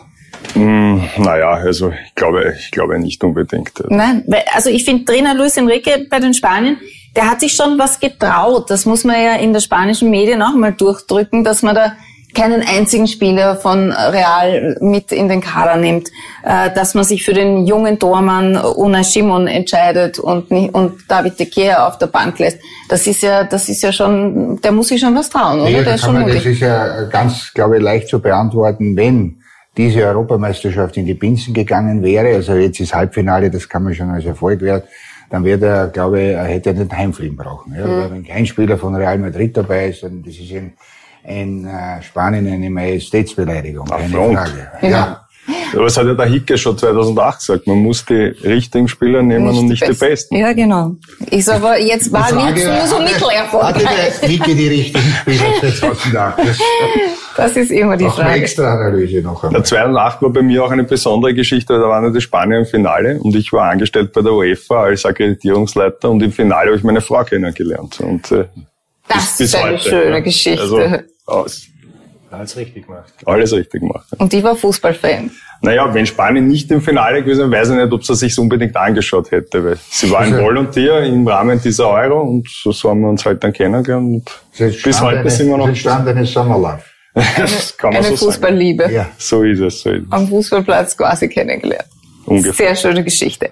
Mm, 0.56 1.00
naja, 1.18 1.52
also 1.52 1.90
ich 1.90 2.16
glaube, 2.16 2.56
ich 2.58 2.72
glaube 2.72 2.98
nicht 2.98 3.24
unbedingt. 3.24 3.72
Nein, 3.90 4.24
also 4.54 4.70
ich 4.70 4.86
finde 4.86 5.06
Trainer 5.06 5.36
Luis 5.36 5.58
Enrique 5.58 6.08
bei 6.10 6.20
den 6.20 6.34
Spanien, 6.34 6.78
der 7.16 7.30
hat 7.30 7.39
sich 7.39 7.53
schon 7.53 7.78
was 7.80 7.99
getraut. 7.99 8.70
Das 8.70 8.86
muss 8.86 9.03
man 9.03 9.16
ja 9.22 9.36
in 9.36 9.53
der 9.53 9.60
spanischen 9.60 10.10
Medien 10.10 10.41
auch 10.41 10.53
mal 10.53 10.74
durchdrücken, 10.74 11.43
dass 11.43 11.62
man 11.62 11.76
da 11.76 11.93
keinen 12.36 12.62
einzigen 12.62 13.07
Spieler 13.07 13.55
von 13.55 13.91
Real 13.91 14.78
mit 14.82 15.12
in 15.12 15.30
den 15.30 15.41
Kader 15.41 15.78
nimmt, 15.78 16.10
äh, 16.43 16.70
dass 16.74 16.93
man 16.93 17.03
sich 17.03 17.26
für 17.26 17.34
den 17.34 17.66
jungen 17.66 17.97
Tormann 17.97 18.55
Una 18.55 19.03
Shimon 19.03 19.47
entscheidet 19.47 20.20
und, 20.20 20.51
nicht, 20.51 20.74
und 20.74 20.93
David 21.07 21.39
de 21.39 21.47
Gea 21.47 21.88
auf 21.88 21.97
der 21.97 22.07
Bank 22.07 22.38
lässt. 22.39 22.60
Das 22.88 23.07
ist 23.07 23.24
ja, 23.24 23.43
das 23.43 23.68
ist 23.68 23.82
ja 23.82 23.91
schon, 23.91 24.62
der 24.62 24.72
muss 24.72 24.89
sich 24.89 25.01
schon 25.01 25.16
was 25.16 25.30
trauen, 25.30 25.62
oder? 25.62 25.70
Ja, 25.70 25.82
der 25.82 25.95
ist 25.95 26.01
schon 26.05 26.14
man, 26.14 26.28
das 26.28 26.45
ist 26.45 26.60
ja 26.60 27.03
ganz, 27.05 27.51
glaube 27.53 27.78
ich, 27.78 27.84
leicht 27.84 28.07
zu 28.07 28.20
beantworten, 28.20 28.95
wenn 28.95 29.41
diese 29.76 30.05
Europameisterschaft 30.05 30.97
in 30.97 31.05
die 31.05 31.14
Binsen 31.14 31.53
gegangen 31.53 32.03
wäre, 32.03 32.36
also 32.36 32.53
jetzt 32.53 32.80
ist 32.80 32.93
Halbfinale, 32.93 33.49
das 33.49 33.68
kann 33.68 33.84
man 33.84 33.95
schon 33.95 34.10
als 34.10 34.26
Erfolg 34.26 34.62
werden, 34.62 34.84
dann 35.30 35.44
wird 35.44 35.62
er, 35.64 35.88
glaube 35.88 36.22
ich, 36.22 36.30
er 36.30 36.46
hätte 36.46 36.74
nicht 36.74 36.92
heimfliegen 36.92 37.38
brauchen. 37.38 37.74
Ja? 37.74 37.86
Mhm. 37.86 38.12
Wenn 38.12 38.24
kein 38.26 38.46
Spieler 38.46 38.78
von 38.78 38.96
Real 38.96 39.18
Madrid 39.18 39.56
dabei 39.56 39.90
ist, 39.90 40.04
dann 40.04 40.24
das 40.24 40.36
ist 40.36 40.52
in, 40.52 40.74
in 41.24 41.66
uh, 41.66 42.02
Spanien 42.02 42.48
eine 42.48 42.70
Majestätsbeleidigung, 42.70 43.86
keine 43.86 44.10
Frage. 44.10 44.72
Ja. 44.82 44.90
ja. 44.90 45.26
Aber 45.74 45.86
es 45.86 45.98
hat 45.98 46.06
ja 46.06 46.14
der 46.14 46.28
Hicke 46.28 46.58
schon 46.58 46.78
2008 46.78 47.40
gesagt, 47.40 47.68
man 47.68 47.78
muss 47.78 48.06
die 48.06 48.14
richtigen 48.14 48.88
Spieler 48.88 49.24
nehmen 49.24 49.48
nicht 49.48 49.60
und 49.60 49.68
nicht 49.68 49.88
die, 49.88 49.92
die 49.92 49.98
besten. 49.98 50.36
Ja, 50.36 50.54
genau. 50.54 50.96
Ist 51.32 51.50
aber 51.50 51.80
jetzt 51.80 52.12
war 52.12 52.32
nichts 52.32 52.66
nur 52.66 52.88
so 52.88 53.00
mittelerfolgreich. 53.00 53.88
Hatte 53.88 54.20
der 54.22 54.30
Hicke 54.30 54.56
die 54.56 54.68
richtigen 54.68 55.14
Spieler 55.22 55.74
2008? 55.80 56.40
Das, 57.40 57.54
das 57.54 57.64
ist 57.64 57.72
immer 57.72 57.98
die 57.98 58.06
Frage. 58.06 58.30
Eine 58.30 58.42
extra 58.42 58.74
Analyse 58.74 59.22
noch 59.22 59.44
einmal. 59.44 59.62
Der 59.62 59.64
2008 59.64 60.22
war 60.22 60.30
bei 60.30 60.42
mir 60.42 60.64
auch 60.64 60.72
eine 60.72 60.84
besondere 60.84 61.34
Geschichte, 61.34 61.74
weil 61.74 61.82
da 61.82 61.88
waren 61.88 62.04
ja 62.06 62.10
die 62.10 62.22
Spanier 62.22 62.60
im 62.60 62.66
Finale 62.66 63.20
und 63.20 63.36
ich 63.36 63.52
war 63.54 63.70
angestellt 63.70 64.14
bei 64.14 64.22
der 64.22 64.34
UEFA 64.34 64.84
als 64.84 65.06
Akkreditierungsleiter 65.06 66.10
und 66.10 66.22
im 66.22 66.32
Finale 66.32 66.68
habe 66.68 66.78
ich 66.78 66.84
meine 66.84 67.02
Frau 67.02 67.24
kennengelernt. 67.24 68.00
Und, 68.00 68.32
äh, 68.32 68.46
das 69.08 69.38
bis, 69.38 69.48
ist 69.48 69.56
eine 69.56 69.74
heute, 69.74 69.90
schöne 69.90 70.12
ja. 70.12 70.20
Geschichte. 70.20 70.62
Also, 70.62 70.80
aus, 71.26 71.70
alles 72.32 72.56
richtig 72.58 72.86
gemacht. 72.86 73.14
Alles 73.26 73.54
richtig 73.54 73.82
gemacht. 73.82 74.06
Und 74.18 74.32
die 74.32 74.44
war 74.44 74.56
Fußballfan. 74.56 75.32
Naja, 75.62 75.94
wenn 75.94 76.06
Spanien 76.06 76.48
nicht 76.48 76.72
im 76.72 76.82
Finale 76.82 77.22
gewesen 77.24 77.52
wäre, 77.52 77.62
weiß 77.62 77.70
ich 77.72 77.76
nicht, 77.76 77.92
ob 77.92 78.04
sie 78.04 78.16
sich 78.16 78.38
unbedingt 78.40 78.76
angeschaut 78.78 79.32
hätte, 79.32 79.64
weil 79.64 79.78
sie 79.90 80.10
war 80.12 80.22
ein 80.22 80.38
Volunteer 80.42 81.04
im 81.04 81.28
Rahmen 81.28 81.60
dieser 81.62 81.90
Euro 81.90 82.22
und 82.22 82.48
so, 82.48 82.90
haben 82.90 83.02
wir 83.02 83.10
uns 83.10 83.26
halt 83.26 83.44
dann 83.44 83.52
kennengelernt 83.52 84.06
und 84.58 84.84
bis 84.84 85.02
heute 85.02 85.20
eine, 85.20 85.30
sind 85.30 85.50
wir 85.50 85.58
noch. 85.58 85.68
Entstand 85.68 86.08
eine 86.08 86.26
Sommerlauf. 86.26 86.84
Das 87.14 87.76
kann 87.78 87.93
man 87.93 88.03
eine 88.03 88.16
so 88.16 88.26
Fußballliebe. 88.28 88.84
Sagen. 88.84 88.95
Ja. 88.95 89.10
So 89.18 89.43
ist 89.43 89.60
es. 89.60 89.82
So 89.82 89.91
ist 89.91 90.03
es. 90.05 90.12
Am 90.12 90.28
Fußballplatz 90.28 90.95
quasi 90.97 91.28
kennengelernt. 91.28 91.89
Ungefähr. 92.26 92.68
Sehr 92.68 92.76
schöne 92.76 93.03
Geschichte. 93.03 93.51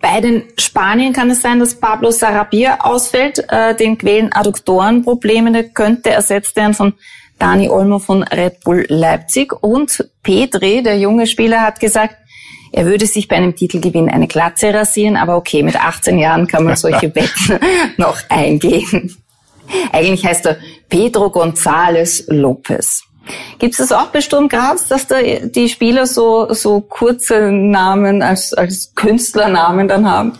Bei 0.00 0.20
den 0.20 0.44
Spanien 0.58 1.12
kann 1.12 1.30
es 1.30 1.42
sein, 1.42 1.60
dass 1.60 1.74
Pablo 1.74 2.10
Sarabia 2.10 2.80
ausfällt. 2.80 3.44
Äh, 3.48 3.74
den 3.74 3.98
quälen 3.98 4.32
Adduktorenprobleme 4.32 5.64
könnte 5.70 6.10
ersetzt 6.10 6.56
werden 6.56 6.74
von 6.74 6.94
Dani 7.38 7.68
Olmo 7.68 7.98
von 7.98 8.22
Red 8.22 8.60
Bull 8.60 8.86
Leipzig. 8.88 9.52
Und 9.62 10.08
Petri, 10.22 10.82
der 10.82 10.98
junge 10.98 11.26
Spieler, 11.26 11.60
hat 11.60 11.80
gesagt, 11.80 12.16
er 12.72 12.86
würde 12.86 13.06
sich 13.06 13.28
bei 13.28 13.36
einem 13.36 13.56
Titelgewinn 13.56 14.08
eine 14.08 14.28
Glatze 14.28 14.72
rasieren, 14.72 15.16
aber 15.16 15.36
okay, 15.36 15.62
mit 15.62 15.76
18 15.76 16.18
Jahren 16.18 16.46
kann 16.46 16.64
man 16.64 16.76
solche 16.76 17.14
Wetten 17.14 17.58
noch 17.96 18.18
eingehen. 18.28 19.16
Eigentlich 19.92 20.24
heißt 20.24 20.46
er 20.46 20.56
Pedro 20.90 21.26
González 21.26 22.24
Lopez. 22.28 23.04
Gibt 23.58 23.72
es 23.72 23.88
das 23.88 23.92
auch 23.92 24.08
bei 24.08 24.20
Sturm 24.20 24.48
Graz, 24.48 24.88
dass 24.88 25.06
da 25.06 25.16
die 25.22 25.68
Spieler 25.68 26.06
so, 26.06 26.52
so 26.52 26.80
kurze 26.80 27.52
Namen 27.52 28.22
als, 28.22 28.52
als 28.52 28.94
Künstlernamen 28.94 29.88
dann 29.88 30.10
haben? 30.10 30.32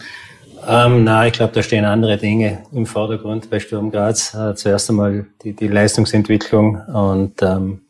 Ähm, 0.67 1.05
nein, 1.05 1.29
ich 1.29 1.35
glaube, 1.35 1.53
da 1.55 1.63
stehen 1.63 1.85
andere 1.85 2.19
Dinge 2.19 2.63
im 2.73 2.85
Vordergrund 2.85 3.49
bei 3.49 3.61
Sturm 3.61 3.91
Graz. 3.91 4.35
Äh, 4.35 4.55
zuerst 4.57 4.91
einmal 4.91 5.27
die, 5.43 5.55
die 5.55 5.69
Leistungsentwicklung 5.69 6.81
und 6.93 7.41
ähm, 7.43 7.83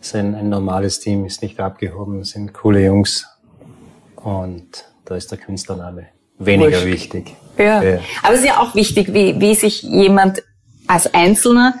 es 0.00 0.08
ist 0.08 0.16
ein, 0.16 0.34
ein 0.34 0.48
normales 0.48 1.00
Team, 1.00 1.24
ist 1.24 1.42
nicht 1.42 1.60
abgehoben, 1.60 2.24
sind 2.24 2.52
coole 2.52 2.84
Jungs 2.84 3.26
und 4.16 4.84
da 5.04 5.16
ist 5.16 5.30
der 5.30 5.38
Künstlername 5.38 6.06
weniger 6.38 6.72
Wurscht. 6.72 6.86
wichtig. 6.86 7.36
Ja. 7.56 7.82
ja. 7.82 7.98
Aber 8.22 8.34
es 8.34 8.40
ist 8.40 8.46
ja 8.46 8.60
auch 8.60 8.74
wichtig, 8.74 9.12
wie, 9.12 9.40
wie 9.40 9.54
sich 9.54 9.82
jemand 9.82 10.42
als 10.90 11.14
Einzelner 11.14 11.74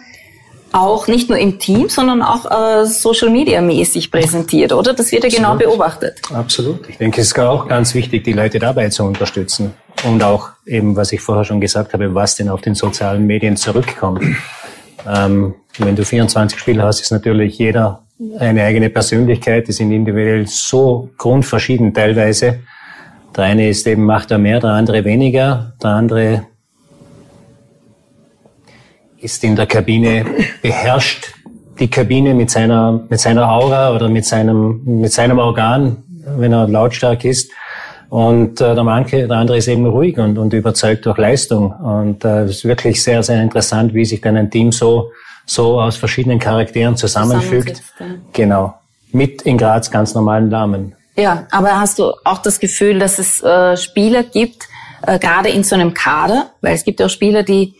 auch 0.72 1.08
nicht 1.08 1.28
nur 1.28 1.38
im 1.38 1.58
Team, 1.58 1.88
sondern 1.88 2.22
auch 2.22 2.48
äh, 2.48 2.86
Social 2.86 3.28
Media 3.30 3.60
mäßig 3.60 4.12
präsentiert, 4.12 4.72
oder? 4.72 4.94
Das 4.94 5.10
wird 5.10 5.24
ja 5.24 5.28
genau 5.28 5.52
Absolut. 5.52 5.60
genau 5.60 5.76
beobachtet. 5.76 6.20
Absolut. 6.32 6.88
Ich 6.88 6.98
denke, 6.98 7.20
es 7.20 7.28
ist 7.28 7.38
auch 7.40 7.66
ganz 7.66 7.92
wichtig, 7.94 8.22
die 8.22 8.32
Leute 8.32 8.60
dabei 8.60 8.88
zu 8.88 9.02
unterstützen. 9.02 9.74
Und 10.04 10.22
auch 10.22 10.50
eben, 10.66 10.94
was 10.94 11.10
ich 11.10 11.20
vorher 11.20 11.44
schon 11.44 11.60
gesagt 11.60 11.92
habe, 11.92 12.14
was 12.14 12.36
denn 12.36 12.48
auf 12.48 12.60
den 12.60 12.76
sozialen 12.76 13.26
Medien 13.26 13.56
zurückkommt. 13.56 14.22
Ähm, 15.08 15.54
wenn 15.78 15.96
du 15.96 16.04
24 16.04 16.58
Spieler 16.58 16.84
hast, 16.84 17.00
ist 17.00 17.10
natürlich 17.10 17.58
jeder 17.58 18.02
eine 18.38 18.62
eigene 18.62 18.90
Persönlichkeit. 18.90 19.66
Die 19.66 19.72
sind 19.72 19.90
individuell 19.90 20.46
so 20.46 21.10
grundverschieden 21.18 21.92
teilweise. 21.92 22.60
Der 23.36 23.44
eine 23.44 23.68
ist 23.68 23.86
eben, 23.86 24.04
macht 24.04 24.30
er 24.30 24.38
mehr, 24.38 24.60
der 24.60 24.70
andere 24.70 25.04
weniger. 25.04 25.72
Der 25.82 25.90
andere 25.90 26.46
ist 29.20 29.44
in 29.44 29.56
der 29.56 29.66
Kabine, 29.66 30.24
beherrscht 30.62 31.34
die 31.78 31.88
Kabine 31.88 32.34
mit 32.34 32.50
seiner, 32.50 33.00
mit 33.08 33.20
seiner 33.20 33.50
Aura 33.50 33.94
oder 33.94 34.08
mit 34.08 34.26
seinem, 34.26 34.82
mit 34.84 35.12
seinem 35.12 35.38
Organ, 35.38 35.96
wenn 36.36 36.52
er 36.52 36.68
lautstark 36.68 37.24
ist. 37.24 37.50
Und 38.10 38.60
äh, 38.60 38.74
der, 38.74 38.84
manche, 38.84 39.28
der 39.28 39.36
andere 39.36 39.58
ist 39.58 39.68
eben 39.68 39.86
ruhig 39.86 40.18
und, 40.18 40.36
und 40.36 40.52
überzeugt 40.52 41.06
durch 41.06 41.16
Leistung. 41.16 41.72
Und 41.72 42.24
äh, 42.24 42.42
es 42.42 42.58
ist 42.58 42.64
wirklich 42.64 43.02
sehr, 43.02 43.22
sehr 43.22 43.40
interessant, 43.40 43.94
wie 43.94 44.04
sich 44.04 44.20
dann 44.20 44.36
ein 44.36 44.50
Team 44.50 44.72
so, 44.72 45.12
so 45.46 45.80
aus 45.80 45.96
verschiedenen 45.96 46.38
Charakteren 46.38 46.96
zusammenfügt. 46.96 47.82
Ja. 47.98 48.06
Genau. 48.32 48.74
Mit 49.12 49.42
in 49.42 49.56
Graz 49.58 49.90
ganz 49.90 50.14
normalen 50.14 50.48
Namen. 50.48 50.94
Ja, 51.16 51.46
aber 51.50 51.80
hast 51.80 51.98
du 51.98 52.12
auch 52.24 52.38
das 52.38 52.58
Gefühl, 52.58 52.98
dass 52.98 53.18
es 53.18 53.42
äh, 53.42 53.76
Spieler 53.76 54.24
gibt, 54.24 54.68
äh, 55.06 55.18
gerade 55.18 55.48
in 55.48 55.62
so 55.62 55.74
einem 55.76 55.94
Kader, 55.94 56.50
weil 56.60 56.74
es 56.74 56.84
gibt 56.84 57.00
ja 57.00 57.06
auch 57.06 57.10
Spieler, 57.10 57.42
die 57.42 57.74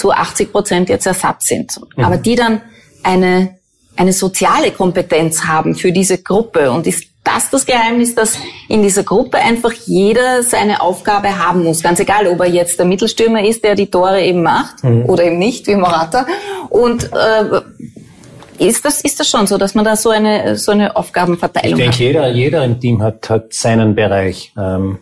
zu 0.00 0.10
80 0.10 0.50
Prozent 0.50 0.88
jetzt 0.88 1.06
Ersatz 1.06 1.46
sind. 1.46 1.72
Mhm. 1.96 2.04
Aber 2.04 2.16
die 2.16 2.34
dann 2.34 2.62
eine, 3.02 3.56
eine 3.96 4.12
soziale 4.12 4.70
Kompetenz 4.70 5.44
haben 5.44 5.74
für 5.74 5.92
diese 5.92 6.18
Gruppe. 6.18 6.70
Und 6.70 6.86
ist 6.86 7.04
das 7.22 7.50
das 7.50 7.66
Geheimnis, 7.66 8.14
dass 8.14 8.38
in 8.68 8.82
dieser 8.82 9.02
Gruppe 9.02 9.36
einfach 9.38 9.72
jeder 9.84 10.42
seine 10.42 10.80
Aufgabe 10.80 11.38
haben 11.38 11.64
muss? 11.64 11.82
Ganz 11.82 12.00
egal, 12.00 12.26
ob 12.26 12.40
er 12.40 12.48
jetzt 12.48 12.78
der 12.78 12.86
Mittelstürmer 12.86 13.44
ist, 13.44 13.62
der 13.62 13.74
die 13.74 13.90
Tore 13.90 14.22
eben 14.22 14.42
macht 14.42 14.82
mhm. 14.82 15.04
oder 15.04 15.24
eben 15.24 15.38
nicht, 15.38 15.66
wie 15.66 15.76
Morata. 15.76 16.26
Und 16.70 17.10
äh, 17.12 17.60
ist 18.66 18.84
das, 18.84 19.02
ist 19.02 19.20
das 19.20 19.28
schon 19.28 19.46
so, 19.46 19.58
dass 19.58 19.74
man 19.74 19.84
da 19.84 19.96
so 19.96 20.08
eine, 20.08 20.56
so 20.56 20.72
eine 20.72 20.96
Aufgabenverteilung 20.96 21.78
ich 21.78 21.84
denke, 21.84 21.92
hat? 21.92 22.00
Jeder, 22.00 22.28
jeder 22.28 22.64
im 22.64 22.80
Team 22.80 23.02
hat, 23.02 23.28
hat 23.28 23.52
seinen 23.52 23.94
Bereich. 23.94 24.52
Ähm 24.58 25.00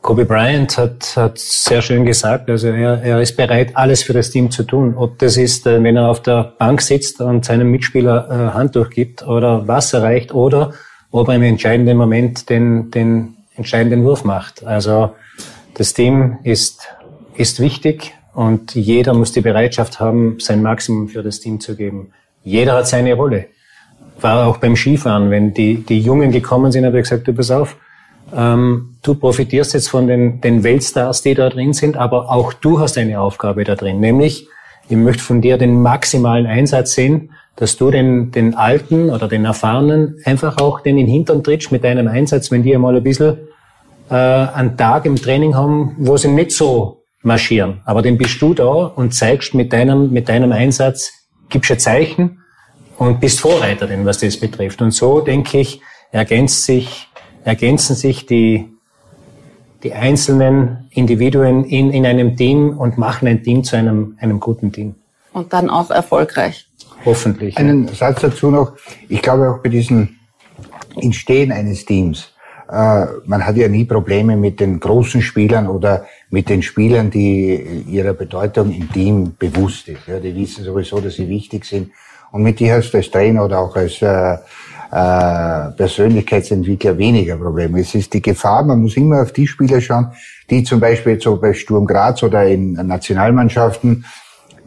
Kobe 0.00 0.24
Bryant 0.24 0.78
hat, 0.78 1.16
hat 1.16 1.38
sehr 1.38 1.82
schön 1.82 2.04
gesagt, 2.04 2.48
also 2.48 2.68
er, 2.68 3.02
er 3.02 3.20
ist 3.20 3.36
bereit, 3.36 3.72
alles 3.74 4.02
für 4.02 4.12
das 4.12 4.30
Team 4.30 4.50
zu 4.50 4.62
tun. 4.62 4.94
Ob 4.96 5.18
das 5.18 5.36
ist, 5.36 5.66
äh, 5.66 5.82
wenn 5.82 5.96
er 5.96 6.08
auf 6.08 6.22
der 6.22 6.52
Bank 6.58 6.80
sitzt 6.82 7.20
und 7.20 7.44
seinem 7.44 7.70
Mitspieler 7.70 8.28
äh, 8.30 8.54
Handtuch 8.54 8.90
gibt 8.90 9.26
oder 9.26 9.66
Wasser 9.66 10.02
reicht 10.02 10.32
oder 10.32 10.72
ob 11.10 11.28
er 11.28 11.34
im 11.34 11.42
entscheidenden 11.42 11.96
Moment 11.96 12.48
den, 12.48 12.90
den 12.90 13.36
entscheidenden 13.56 14.04
Wurf 14.04 14.24
macht. 14.24 14.64
Also 14.64 15.14
das 15.74 15.94
Team 15.94 16.38
ist, 16.44 16.88
ist 17.34 17.60
wichtig 17.60 18.14
und 18.34 18.74
jeder 18.74 19.14
muss 19.14 19.32
die 19.32 19.40
Bereitschaft 19.40 20.00
haben, 20.00 20.38
sein 20.38 20.62
Maximum 20.62 21.08
für 21.08 21.22
das 21.22 21.40
Team 21.40 21.60
zu 21.60 21.76
geben. 21.76 22.12
Jeder 22.44 22.74
hat 22.74 22.88
seine 22.88 23.14
Rolle. 23.14 23.46
War 24.20 24.46
auch 24.46 24.58
beim 24.58 24.76
Skifahren, 24.76 25.30
wenn 25.30 25.54
die, 25.54 25.84
die 25.84 26.00
Jungen 26.00 26.30
gekommen 26.30 26.72
sind, 26.72 26.84
habe 26.84 26.98
ich 26.98 27.04
gesagt, 27.04 27.26
du 27.26 27.32
pass 27.32 27.50
auf, 27.50 27.76
ähm, 28.34 28.96
du 29.02 29.14
profitierst 29.14 29.74
jetzt 29.74 29.88
von 29.88 30.06
den, 30.06 30.40
den 30.40 30.62
Weltstars, 30.62 31.22
die 31.22 31.34
da 31.34 31.48
drin 31.48 31.72
sind, 31.72 31.96
aber 31.96 32.30
auch 32.30 32.52
du 32.52 32.80
hast 32.80 32.98
eine 32.98 33.20
Aufgabe 33.20 33.64
da 33.64 33.74
drin, 33.74 34.00
nämlich 34.00 34.48
ich 34.88 34.96
möchte 34.96 35.22
von 35.22 35.40
dir 35.40 35.58
den 35.58 35.82
maximalen 35.82 36.46
Einsatz 36.46 36.94
sehen, 36.94 37.32
dass 37.56 37.76
du 37.76 37.90
den, 37.90 38.30
den 38.30 38.54
Alten 38.54 39.10
oder 39.10 39.28
den 39.28 39.44
Erfahrenen 39.44 40.16
einfach 40.24 40.58
auch 40.58 40.80
den 40.80 40.96
in 40.96 41.06
den 41.06 41.12
Hintern 41.12 41.42
trittst 41.42 41.72
mit 41.72 41.84
deinem 41.84 42.08
Einsatz, 42.08 42.50
wenn 42.50 42.62
die 42.62 42.74
einmal 42.74 42.96
ein 42.96 43.02
bisschen 43.02 43.36
äh, 44.10 44.14
einen 44.14 44.76
Tag 44.76 45.04
im 45.06 45.16
Training 45.16 45.54
haben, 45.54 45.96
wo 45.98 46.16
sie 46.16 46.28
nicht 46.28 46.52
so 46.52 47.02
marschieren. 47.22 47.80
Aber 47.84 48.00
dann 48.00 48.16
bist 48.16 48.40
du 48.40 48.54
da 48.54 48.64
und 48.64 49.12
zeigst 49.12 49.54
mit 49.54 49.72
deinem, 49.72 50.12
mit 50.12 50.28
deinem 50.28 50.52
Einsatz, 50.52 51.10
gibst 51.48 51.70
ein 51.70 51.78
Zeichen 51.78 52.38
und 52.96 53.20
bist 53.20 53.40
Vorreiterin, 53.40 54.06
was 54.06 54.20
das 54.20 54.38
betrifft. 54.38 54.80
Und 54.80 54.92
so, 54.92 55.20
denke 55.20 55.58
ich, 55.58 55.80
ergänzt 56.12 56.64
sich 56.64 57.07
ergänzen 57.44 57.96
sich 57.96 58.26
die, 58.26 58.68
die 59.82 59.92
einzelnen 59.92 60.88
Individuen 60.90 61.64
in, 61.64 61.90
in 61.90 62.06
einem 62.06 62.36
Team 62.36 62.78
und 62.78 62.98
machen 62.98 63.28
ein 63.28 63.42
Team 63.42 63.64
zu 63.64 63.76
einem, 63.76 64.16
einem 64.20 64.40
guten 64.40 64.72
Team. 64.72 64.94
Und 65.32 65.52
dann 65.52 65.70
auch 65.70 65.90
erfolgreich. 65.90 66.66
Hoffentlich. 67.04 67.56
Einen 67.56 67.86
ja. 67.86 67.94
Satz 67.94 68.20
dazu 68.22 68.50
noch. 68.50 68.72
Ich 69.08 69.22
glaube 69.22 69.50
auch 69.50 69.58
bei 69.62 69.68
diesem 69.68 70.16
Entstehen 70.96 71.52
eines 71.52 71.84
Teams, 71.84 72.32
äh, 72.70 73.06
man 73.24 73.46
hat 73.46 73.56
ja 73.56 73.68
nie 73.68 73.84
Probleme 73.84 74.36
mit 74.36 74.60
den 74.60 74.78
großen 74.78 75.22
Spielern 75.22 75.68
oder 75.68 76.06
mit 76.30 76.48
den 76.48 76.62
Spielern, 76.62 77.10
die 77.10 77.84
ihrer 77.88 78.12
Bedeutung 78.12 78.72
im 78.72 78.92
Team 78.92 79.34
bewusst 79.38 79.88
ist. 79.88 80.06
Ja, 80.06 80.20
die 80.20 80.34
wissen 80.34 80.64
sowieso, 80.64 81.00
dass 81.00 81.14
sie 81.14 81.28
wichtig 81.28 81.64
sind. 81.64 81.90
Und 82.30 82.42
mit 82.42 82.60
dir 82.60 82.74
hast 82.74 82.90
du 82.90 82.98
als 82.98 83.10
Trainer 83.10 83.44
oder 83.44 83.60
auch 83.60 83.74
als 83.74 84.02
äh, 84.02 84.36
äh, 84.90 85.70
Persönlichkeitsentwickler 85.76 86.96
weniger 86.96 87.36
Probleme. 87.36 87.80
Es 87.80 87.94
ist 87.94 88.12
die 88.14 88.22
Gefahr, 88.22 88.64
man 88.64 88.80
muss 88.80 88.96
immer 88.96 89.22
auf 89.22 89.32
die 89.32 89.46
Spieler 89.46 89.80
schauen, 89.80 90.08
die 90.50 90.62
zum 90.62 90.80
Beispiel 90.80 91.20
so 91.20 91.36
bei 91.36 91.52
Sturm 91.52 91.86
Graz 91.86 92.22
oder 92.22 92.46
in 92.46 92.72
Nationalmannschaften, 92.72 94.04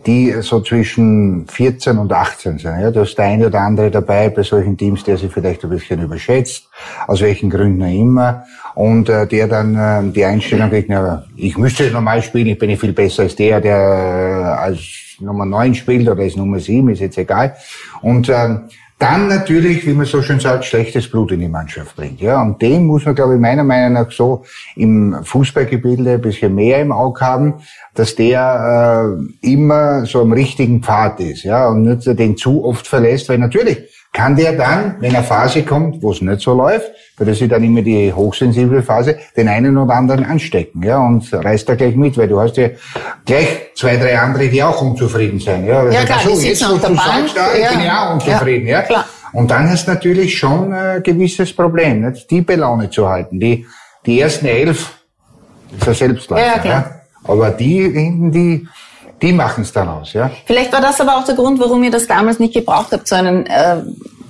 die 0.05 0.33
so 0.41 0.61
zwischen 0.61 1.47
14 1.47 1.97
und 1.97 2.11
18 2.11 2.57
sind. 2.57 2.81
Ja, 2.81 2.91
da 2.91 3.03
ist 3.03 3.17
der 3.17 3.25
eine 3.25 3.47
oder 3.47 3.61
andere 3.61 3.91
dabei 3.91 4.29
bei 4.29 4.41
solchen 4.43 4.77
Teams, 4.77 5.03
der 5.03 5.17
sich 5.17 5.31
vielleicht 5.31 5.63
ein 5.63 5.69
bisschen 5.69 6.01
überschätzt, 6.01 6.69
aus 7.07 7.21
welchen 7.21 7.49
Gründen 7.49 7.83
auch 7.83 7.87
immer, 7.87 8.43
und 8.73 9.09
äh, 9.09 9.27
der 9.27 9.47
dann 9.47 9.75
äh, 9.75 10.11
die 10.11 10.25
Einstellung 10.25 10.69
kriegt, 10.69 10.89
na, 10.89 11.25
ich 11.35 11.57
müsste 11.57 11.91
normal 11.91 12.21
spielen, 12.21 12.47
ich 12.47 12.57
bin 12.57 12.69
nicht 12.69 12.79
viel 12.79 12.93
besser 12.93 13.23
als 13.23 13.35
der, 13.35 13.61
der 13.61 13.77
äh, 13.77 14.61
als 14.63 14.79
Nummer 15.19 15.45
9 15.45 15.75
spielt 15.75 16.09
oder 16.09 16.23
als 16.23 16.35
Nummer 16.35 16.59
7, 16.59 16.89
ist 16.89 17.01
jetzt 17.01 17.17
egal. 17.17 17.55
Und 18.01 18.29
äh, 18.29 18.57
dann 19.01 19.27
natürlich, 19.27 19.85
wie 19.87 19.93
man 19.93 20.05
so 20.05 20.21
schön 20.21 20.39
sagt, 20.39 20.63
schlechtes 20.63 21.09
Blut 21.09 21.31
in 21.31 21.39
die 21.39 21.47
Mannschaft 21.47 21.95
bringt. 21.95 22.21
Ja, 22.21 22.41
und 22.41 22.61
den 22.61 22.85
muss 22.85 23.03
man, 23.03 23.15
glaube 23.15 23.33
ich, 23.33 23.39
meiner 23.39 23.63
Meinung 23.63 23.93
nach 23.93 24.11
so 24.11 24.43
im 24.75 25.17
Fußballgebilde 25.23 26.13
ein 26.13 26.21
bisschen 26.21 26.53
mehr 26.53 26.79
im 26.81 26.91
Auge 26.91 27.19
haben, 27.21 27.53
dass 27.95 28.15
der 28.15 29.17
äh, 29.41 29.51
immer 29.51 30.05
so 30.05 30.21
am 30.21 30.31
richtigen 30.31 30.83
Pfad 30.83 31.19
ist, 31.19 31.43
ja, 31.43 31.67
und 31.67 31.81
nicht 31.81 32.05
den 32.05 32.37
zu 32.37 32.63
oft 32.63 32.87
verlässt, 32.87 33.27
weil 33.29 33.39
natürlich 33.39 33.90
kann 34.13 34.35
der 34.35 34.53
dann, 34.53 34.97
wenn 34.99 35.15
eine 35.15 35.23
Phase 35.23 35.63
kommt, 35.63 36.03
wo 36.03 36.11
es 36.11 36.21
nicht 36.21 36.41
so 36.41 36.53
läuft, 36.53 36.91
weil 37.17 37.27
das 37.27 37.39
ist 37.39 37.51
dann 37.51 37.63
immer 37.63 37.81
die 37.81 38.11
hochsensible 38.11 38.83
Phase, 38.83 39.17
den 39.37 39.47
einen 39.47 39.77
oder 39.77 39.93
anderen 39.93 40.25
anstecken, 40.25 40.83
ja, 40.83 40.99
und 40.99 41.31
reißt 41.31 41.69
da 41.69 41.75
gleich 41.75 41.95
mit, 41.95 42.17
weil 42.17 42.27
du 42.27 42.39
hast 42.39 42.57
ja 42.57 42.69
gleich 43.25 43.71
zwei, 43.75 43.95
drei 43.95 44.19
andere, 44.19 44.49
die 44.49 44.61
auch 44.61 44.81
unzufrieden 44.81 45.39
sind, 45.39 45.65
ja. 45.65 45.89
Ja, 45.89 46.03
klar, 46.03 46.19
so, 46.23 46.37
jetzt, 46.37 46.63
auf 46.63 46.81
der 46.81 46.89
Bank, 46.89 47.01
sagst, 47.01 47.37
da, 47.37 47.55
ja. 47.55 47.69
bin 47.71 47.85
ja 47.85 48.05
auch 48.09 48.13
unzufrieden, 48.15 48.67
ja. 48.67 48.79
ja. 48.79 48.81
Klar. 48.81 49.05
Und 49.33 49.49
dann 49.49 49.69
hast 49.69 49.87
du 49.87 49.91
natürlich 49.91 50.37
schon 50.37 50.73
ein 50.73 51.01
gewisses 51.03 51.55
Problem, 51.55 52.01
nicht? 52.01 52.29
die 52.29 52.41
Belaune 52.41 52.89
zu 52.89 53.07
halten. 53.07 53.39
Die, 53.39 53.65
die 54.05 54.19
ersten 54.19 54.45
elf 54.45 54.91
ist 55.77 55.87
ja 55.87 55.93
Selbstläufer, 55.93 56.45
ja, 56.45 56.59
klar. 56.59 56.73
ja. 56.73 57.01
Aber 57.23 57.51
die 57.51 57.89
hinten, 57.89 58.31
die, 58.31 58.67
die 59.21 59.33
machen 59.33 59.63
es 59.63 59.71
dann 59.71 59.87
aus, 59.87 60.13
ja. 60.13 60.31
Vielleicht 60.45 60.73
war 60.73 60.81
das 60.81 60.99
aber 60.99 61.17
auch 61.17 61.25
der 61.25 61.35
Grund, 61.35 61.59
warum 61.59 61.83
ihr 61.83 61.91
das 61.91 62.07
damals 62.07 62.39
nicht 62.39 62.53
gebraucht 62.53 62.87
habt, 62.91 63.07
so 63.07 63.15
einen 63.15 63.45
äh, 63.45 63.77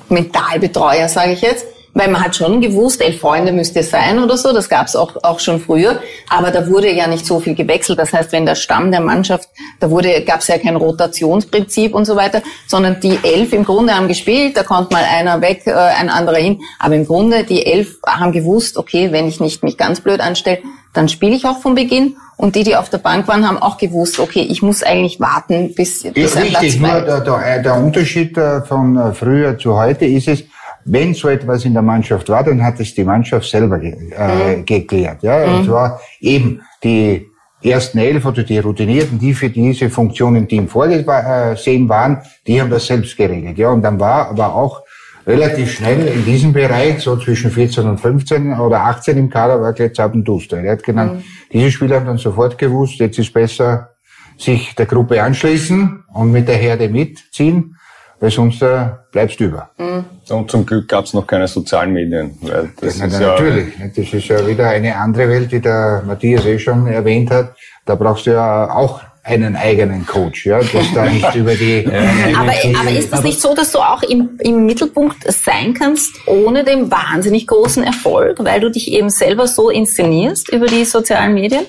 Mentalbetreuer, 0.10 1.08
sage 1.08 1.34
ich 1.34 1.42
jetzt, 1.42 1.66
Weil 1.94 2.10
man 2.10 2.24
hat 2.24 2.36
schon 2.36 2.62
gewusst, 2.62 3.02
elf 3.02 3.20
Freunde 3.20 3.52
müsste 3.52 3.80
es 3.80 3.92
sein 3.92 4.20
oder 4.20 4.38
so, 4.38 4.54
das 4.54 4.70
gab 4.70 4.88
es 4.88 4.96
auch, 4.96 5.18
auch 5.24 5.39
schon 5.39 5.60
früher. 5.60 6.00
Aber 6.30 6.52
da 6.52 6.68
wurde 6.68 6.89
ja 6.92 7.08
nicht 7.08 7.26
so 7.26 7.39
viel 7.39 7.54
gewechselt. 7.54 8.00
Das 8.00 8.14
heißt, 8.14 8.32
wenn 8.32 8.46
der 8.46 8.56
Stamm 8.56 8.92
der 8.92 9.02
Mannschaft, 9.02 9.50
da 9.80 9.89
wurde, 9.89 10.24
gab 10.24 10.39
es 10.39 10.48
ja 10.48 10.58
kein 10.58 10.78
Rotationsprinzip 10.78 11.94
und 11.94 12.06
so 12.06 12.16
weiter, 12.16 12.42
sondern 12.68 13.00
die 13.02 13.20
elf 13.24 13.52
im 13.52 13.66
Grunde 13.66 13.94
haben 13.94 14.08
gespielt, 14.08 14.56
da 14.56 14.64
konnte 14.64 14.94
mal 14.94 15.04
einer 15.04 15.42
weg, 15.42 15.64
äh, 15.66 15.74
ein 15.74 16.10
anderer 16.10 16.38
hin. 16.38 16.62
Aber 16.80 16.96
im 16.96 17.06
Grunde, 17.06 17.44
die 17.44 17.66
elf 17.66 17.98
haben 18.08 18.32
gewusst, 18.32 18.78
okay, 18.78 19.12
wenn 19.12 19.28
ich 19.28 19.39
nicht 19.39 19.64
mich 19.64 19.78
ganz 19.78 20.00
blöd 20.00 20.22
anstelle, 20.22 20.60
dann 20.94 21.10
spiele 21.10 21.36
ich 21.36 21.46
auch 21.46 21.60
von 21.60 21.76
Beginn. 21.76 22.16
Und 22.38 22.56
die, 22.56 22.64
die 22.64 22.76
auf 22.76 22.89
der 22.89 22.98
Bank 22.98 23.28
waren, 23.28 23.48
haben 23.48 23.60
auch 23.60 23.78
gewusst, 23.78 24.20
okay, 24.20 24.42
ich 24.42 24.64
muss 24.64 24.82
eigentlich 24.82 25.20
warten, 25.20 25.76
bis, 25.76 26.04
bis 26.04 26.26
ist 26.26 26.38
ein 26.38 26.44
richtig, 26.44 26.80
Platz 26.80 26.94
nur 26.94 27.02
der, 27.02 27.20
der, 27.22 27.60
der 27.62 27.76
Unterschied 27.76 28.36
äh, 28.36 28.62
von 28.64 28.98
äh, 28.98 29.14
früher 29.14 29.58
zu 29.60 29.78
heute 29.78 30.06
ist 30.06 30.28
es, 30.28 30.44
wenn 30.86 31.13
so 31.13 31.27
etwas 31.29 31.65
in 31.65 31.73
der 31.73 31.82
Mannschaft 31.82 32.29
war, 32.29 32.43
dann 32.43 32.63
hat 32.63 32.79
es 32.79 32.93
die 32.93 33.03
Mannschaft 33.03 33.49
selber 33.49 33.79
ge 33.79 33.95
äh, 34.11 34.57
mhm. 34.57 34.65
geklärt. 34.65 35.23
Ja? 35.23 35.45
Mhm. 35.45 35.55
Und 35.55 35.65
zwar 35.65 35.99
eben 36.19 36.61
die 36.84 37.27
ersten 37.63 37.99
elf 37.99 38.25
oder 38.25 38.43
die 38.43 38.57
Routinierten, 38.59 39.19
die 39.19 39.34
für 39.34 39.49
diese 39.49 39.89
Funktion 39.89 40.36
im 40.36 40.47
Team 40.47 40.67
vorgesehen 40.67 41.88
waren, 41.88 42.21
die 42.47 42.59
haben 42.59 42.69
das 42.69 42.88
selbst 42.88 43.15
geregelt. 43.15 43.57
Ja? 43.57 43.69
Und 43.69 43.82
dann 43.84 43.99
war 43.99 44.29
aber 44.29 44.55
auch 44.55 44.82
relativ 45.27 45.71
schnell 45.73 46.07
in 46.07 46.25
diesem 46.25 46.53
Bereich, 46.53 46.99
so 46.99 47.15
zwischen 47.17 47.51
14 47.51 47.88
und 47.88 47.99
15 47.99 48.53
oder 48.53 48.82
18 48.82 49.17
im 49.17 49.29
Kader, 49.29 49.61
war 49.61 49.73
gleich 49.73 49.93
Zappen 49.93 50.23
Duster. 50.23 50.57
Er 50.57 50.73
hat 50.73 50.84
genannt, 50.84 51.15
mhm. 51.15 51.23
diese 51.53 51.71
Spieler 51.71 51.97
haben 51.97 52.07
dann 52.07 52.17
sofort 52.17 52.57
gewusst, 52.57 52.99
jetzt 52.99 53.19
ist 53.19 53.32
besser 53.34 53.89
sich 54.38 54.73
der 54.75 54.88
Gruppe 54.88 55.21
anschließen 55.21 56.03
und 56.13 56.32
mit 56.32 56.47
der 56.47 56.55
Herde 56.55 56.89
mitziehen, 56.89 57.75
weil 58.22 58.30
sonst 58.30 58.61
äh, 58.61 58.86
bleibst 59.11 59.39
du 59.39 59.45
über. 59.45 59.72
Mhm. 59.78 60.05
Und 60.30 60.51
zum 60.51 60.65
Glück 60.65 60.88
gab 60.88 61.05
es 61.05 61.13
noch 61.13 61.26
keine 61.26 61.47
sozialen 61.47 61.91
Medien. 61.91 62.38
Weil 62.41 62.72
das 62.80 62.99
ja, 62.99 63.05
ist 63.07 63.19
ja, 63.19 63.32
natürlich, 63.32 63.74
das 63.95 64.13
ist 64.13 64.28
ja 64.28 64.47
wieder 64.47 64.69
eine 64.69 64.95
andere 64.95 65.28
Welt, 65.28 65.51
die 65.51 65.59
der 65.59 66.03
Matthias 66.05 66.45
eh 66.45 66.59
schon 66.59 66.88
erwähnt 66.88 67.32
hat. 67.32 67.55
Da 67.86 67.95
brauchst 67.95 68.28
du 68.28 68.32
ja 68.32 68.72
auch 68.72 69.01
einen 69.24 69.55
eigenen 69.55 70.05
Coach, 70.05 70.45
ja, 70.45 70.59
das 70.59 70.93
da 70.93 71.05
nicht 71.05 71.36
über 71.36 71.55
die. 71.55 71.86
aber, 71.86 72.53
aber 72.80 72.91
ist 72.91 73.11
das 73.11 73.24
nicht 73.24 73.41
so, 73.41 73.53
dass 73.55 73.72
du 73.72 73.80
auch 73.80 74.03
im, 74.03 74.39
im 74.39 74.65
Mittelpunkt 74.65 75.32
sein 75.32 75.74
kannst, 75.74 76.15
ohne 76.28 76.63
den 76.63 76.91
wahnsinnig 76.91 77.47
großen 77.47 77.84
Erfolg, 77.84 78.43
weil 78.43 78.59
du 78.59 78.69
dich 78.69 78.91
eben 78.91 79.09
selber 79.09 79.47
so 79.47 79.69
inszenierst 79.69 80.49
über 80.49 80.67
die 80.67 80.86
sozialen 80.86 81.34
Medien? 81.34 81.65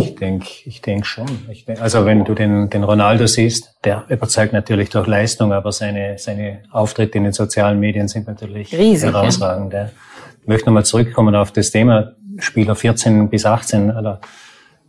Ich 0.00 0.14
denke, 0.14 0.46
ich 0.64 0.80
denk 0.80 1.06
schon. 1.06 1.26
Ich 1.50 1.64
denk, 1.64 1.80
also 1.80 2.06
wenn 2.06 2.24
du 2.24 2.34
den, 2.34 2.70
den 2.70 2.84
Ronaldo 2.84 3.26
siehst, 3.26 3.74
der 3.84 4.04
überzeugt 4.08 4.52
natürlich 4.52 4.90
durch 4.90 5.06
Leistung, 5.06 5.52
aber 5.52 5.72
seine, 5.72 6.18
seine 6.18 6.62
Auftritte 6.70 7.18
in 7.18 7.24
den 7.24 7.32
sozialen 7.32 7.80
Medien 7.80 8.06
sind 8.06 8.26
natürlich 8.28 8.72
Riesig, 8.72 9.12
herausragend. 9.12 9.72
Ja. 9.72 9.90
Ich 10.40 10.46
möchte 10.46 10.66
nochmal 10.66 10.84
zurückkommen 10.84 11.34
auf 11.34 11.50
das 11.50 11.72
Thema 11.72 12.12
Spieler 12.38 12.76
14 12.76 13.28
bis 13.28 13.44
18. 13.44 13.90
Oder 13.90 14.20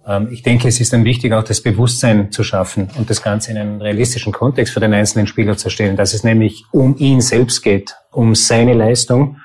ähm, 0.08 0.30
ich 0.32 0.44
denke, 0.44 0.68
es 0.68 0.80
ist 0.80 0.94
dann 0.94 1.06
wichtig, 1.06 1.34
auch 1.34 1.44
das 1.44 1.62
Bewusstsein 1.62 2.32
zu 2.32 2.44
schaffen 2.44 2.90
und 2.98 3.10
das 3.10 3.22
Ganze 3.24 3.52
in 3.52 3.58
einen 3.58 3.82
realistischen 3.82 4.32
Kontext 4.32 4.74
für 4.74 4.80
den 4.80 4.94
einzelnen 4.94 5.28
Spieler 5.28 5.58
zu 5.58 5.70
stellen, 5.70 5.96
dass 5.96 6.14
es 6.14 6.24
nämlich 6.24 6.66
um 6.72 6.96
ihn 6.98 7.22
selbst 7.22 7.64
geht, 7.64 7.96
um 8.12 8.36
seine 8.36 8.74
Leistung 8.74 9.38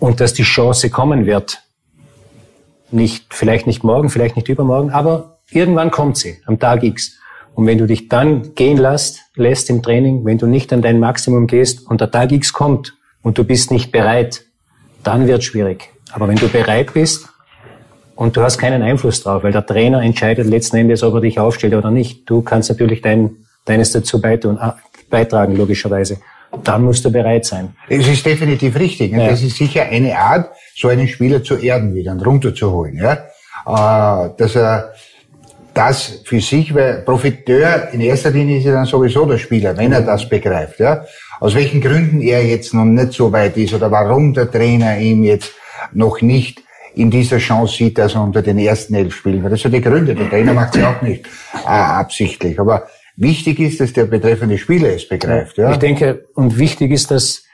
und 0.00 0.20
dass 0.20 0.32
die 0.32 0.42
Chance 0.42 0.88
kommen 0.90 1.26
wird. 1.26 1.63
Nicht, 2.90 3.34
vielleicht 3.34 3.66
nicht 3.66 3.82
morgen, 3.82 4.10
vielleicht 4.10 4.36
nicht 4.36 4.48
übermorgen, 4.48 4.90
aber 4.90 5.38
irgendwann 5.50 5.90
kommt 5.90 6.16
sie, 6.16 6.38
am 6.46 6.58
Tag 6.58 6.82
X. 6.82 7.18
Und 7.54 7.66
wenn 7.66 7.78
du 7.78 7.86
dich 7.86 8.08
dann 8.08 8.54
gehen 8.54 8.76
lässt, 8.76 9.20
lässt 9.36 9.70
im 9.70 9.82
Training, 9.82 10.24
wenn 10.24 10.38
du 10.38 10.46
nicht 10.46 10.72
an 10.72 10.82
dein 10.82 10.98
Maximum 10.98 11.46
gehst 11.46 11.88
und 11.88 12.00
der 12.00 12.10
Tag 12.10 12.32
X 12.32 12.52
kommt 12.52 12.94
und 13.22 13.38
du 13.38 13.44
bist 13.44 13.70
nicht 13.70 13.92
bereit, 13.92 14.44
dann 15.02 15.26
wird 15.26 15.44
schwierig. 15.44 15.90
Aber 16.12 16.28
wenn 16.28 16.36
du 16.36 16.48
bereit 16.48 16.92
bist, 16.94 17.28
und 18.16 18.36
du 18.36 18.42
hast 18.42 18.58
keinen 18.58 18.82
Einfluss 18.82 19.22
drauf, 19.22 19.42
weil 19.42 19.52
der 19.52 19.66
Trainer 19.66 20.02
entscheidet 20.02 20.46
letzten 20.46 20.76
Endes, 20.76 21.02
ob 21.02 21.14
er 21.14 21.20
dich 21.20 21.38
aufstellt 21.38 21.74
oder 21.74 21.90
nicht. 21.90 22.28
Du 22.28 22.42
kannst 22.42 22.70
natürlich 22.70 23.00
dein, 23.00 23.36
deines 23.64 23.92
dazu 23.92 24.22
äh, 24.22 24.38
beitragen, 25.10 25.56
logischerweise. 25.56 26.18
Dann 26.62 26.84
musst 26.84 27.04
du 27.04 27.10
bereit 27.10 27.44
sein. 27.44 27.74
Es 27.88 28.06
ist 28.06 28.24
definitiv 28.24 28.78
richtig. 28.78 29.12
Ja. 29.12 29.28
Das 29.28 29.42
ist 29.42 29.56
sicher 29.56 29.82
eine 29.82 30.16
Art, 30.16 30.50
so 30.76 30.88
einen 30.88 31.08
Spieler 31.08 31.42
zu 31.42 31.56
erden 31.56 31.94
wieder 31.94 32.12
und 32.12 32.24
runterzuholen. 32.24 32.96
Ja? 32.96 33.12
Äh, 33.66 34.30
dass 34.36 34.56
er 34.56 34.92
das 35.72 36.20
für 36.24 36.40
sich, 36.40 36.74
weil 36.74 37.02
Profiteur 37.02 37.88
in 37.92 38.00
erster 38.00 38.30
Linie 38.30 38.58
ist 38.58 38.64
ja 38.64 38.72
dann 38.72 38.86
sowieso 38.86 39.26
der 39.26 39.38
Spieler, 39.38 39.76
wenn 39.76 39.92
er 39.92 40.02
das 40.02 40.28
begreift. 40.28 40.78
Ja? 40.78 41.04
Aus 41.40 41.54
welchen 41.54 41.80
Gründen 41.80 42.20
er 42.20 42.44
jetzt 42.44 42.72
noch 42.72 42.84
nicht 42.84 43.12
so 43.12 43.32
weit 43.32 43.56
ist 43.56 43.74
oder 43.74 43.90
warum 43.90 44.32
der 44.32 44.50
Trainer 44.50 44.98
ihm 44.98 45.24
jetzt 45.24 45.52
noch 45.92 46.20
nicht 46.20 46.62
in 46.94 47.10
dieser 47.10 47.38
Chance 47.38 47.76
sieht, 47.76 47.98
dass 47.98 48.14
er 48.14 48.22
unter 48.22 48.40
den 48.40 48.58
ersten 48.58 48.94
elf 48.94 49.14
spielen 49.14 49.42
wird. 49.42 49.52
Das 49.52 49.60
sind 49.60 49.72
die 49.72 49.80
Gründe. 49.80 50.14
Der 50.14 50.30
Trainer 50.30 50.54
macht 50.54 50.74
sie 50.74 50.84
auch 50.84 51.02
nicht 51.02 51.26
äh, 51.64 51.68
absichtlich. 51.68 52.58
Aber 52.58 52.86
wichtig 53.16 53.60
ist, 53.60 53.80
dass 53.80 53.92
der 53.92 54.06
betreffende 54.06 54.58
Spieler 54.58 54.94
es 54.94 55.08
begreift. 55.08 55.58
Ja? 55.58 55.70
Ich 55.72 55.78
denke, 55.78 56.26
und 56.34 56.58
wichtig 56.58 56.90
ist, 56.90 57.10
dass, 57.10 57.44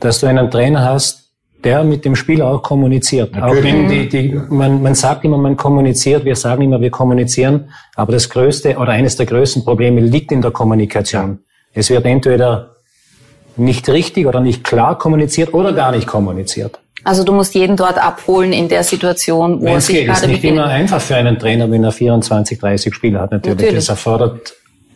dass 0.00 0.20
du 0.20 0.26
einen 0.26 0.50
Trainer 0.50 0.84
hast, 0.84 1.28
der 1.64 1.82
mit 1.82 2.04
dem 2.04 2.14
Spieler 2.14 2.46
auch 2.46 2.62
kommuniziert. 2.62 3.32
Natürlich. 3.32 3.58
Auch 3.58 3.64
wenn 3.64 3.88
die, 3.88 4.08
die, 4.08 4.40
man, 4.48 4.80
man 4.80 4.94
sagt 4.94 5.24
immer, 5.24 5.38
man 5.38 5.56
kommuniziert, 5.56 6.24
wir 6.24 6.36
sagen 6.36 6.62
immer, 6.62 6.80
wir 6.80 6.90
kommunizieren, 6.90 7.70
aber 7.96 8.12
das 8.12 8.28
größte 8.28 8.76
oder 8.76 8.92
eines 8.92 9.16
der 9.16 9.26
größten 9.26 9.64
Probleme 9.64 10.00
liegt 10.00 10.30
in 10.30 10.40
der 10.40 10.52
Kommunikation. 10.52 11.40
Es 11.72 11.90
wird 11.90 12.04
entweder 12.04 12.76
nicht 13.56 13.88
richtig 13.88 14.26
oder 14.26 14.40
nicht 14.40 14.62
klar 14.62 14.96
kommuniziert 14.98 15.52
oder 15.52 15.72
gar 15.72 15.90
nicht 15.90 16.06
kommuniziert. 16.06 16.78
Also 17.02 17.24
du 17.24 17.32
musst 17.32 17.54
jeden 17.54 17.76
dort 17.76 17.98
abholen 17.98 18.52
in 18.52 18.68
der 18.68 18.84
Situation, 18.84 19.60
wo 19.60 19.64
Wenn 19.64 19.74
er 19.74 19.80
sich 19.80 19.96
geht, 19.96 20.06
gerade 20.06 20.20
befindet. 20.20 20.34
Es 20.34 20.38
ist 20.38 20.44
nicht 20.44 20.52
immer 20.52 20.66
einfach 20.66 21.00
für 21.00 21.16
einen 21.16 21.38
Trainer, 21.38 21.70
wenn 21.70 21.82
er 21.82 21.92
24, 21.92 22.58
30 22.58 22.94
Spieler 22.94 23.20
hat 23.20 23.32
natürlich. 23.32 23.56
natürlich. 23.56 23.74
Das 23.76 23.88
erfordert 23.88 24.54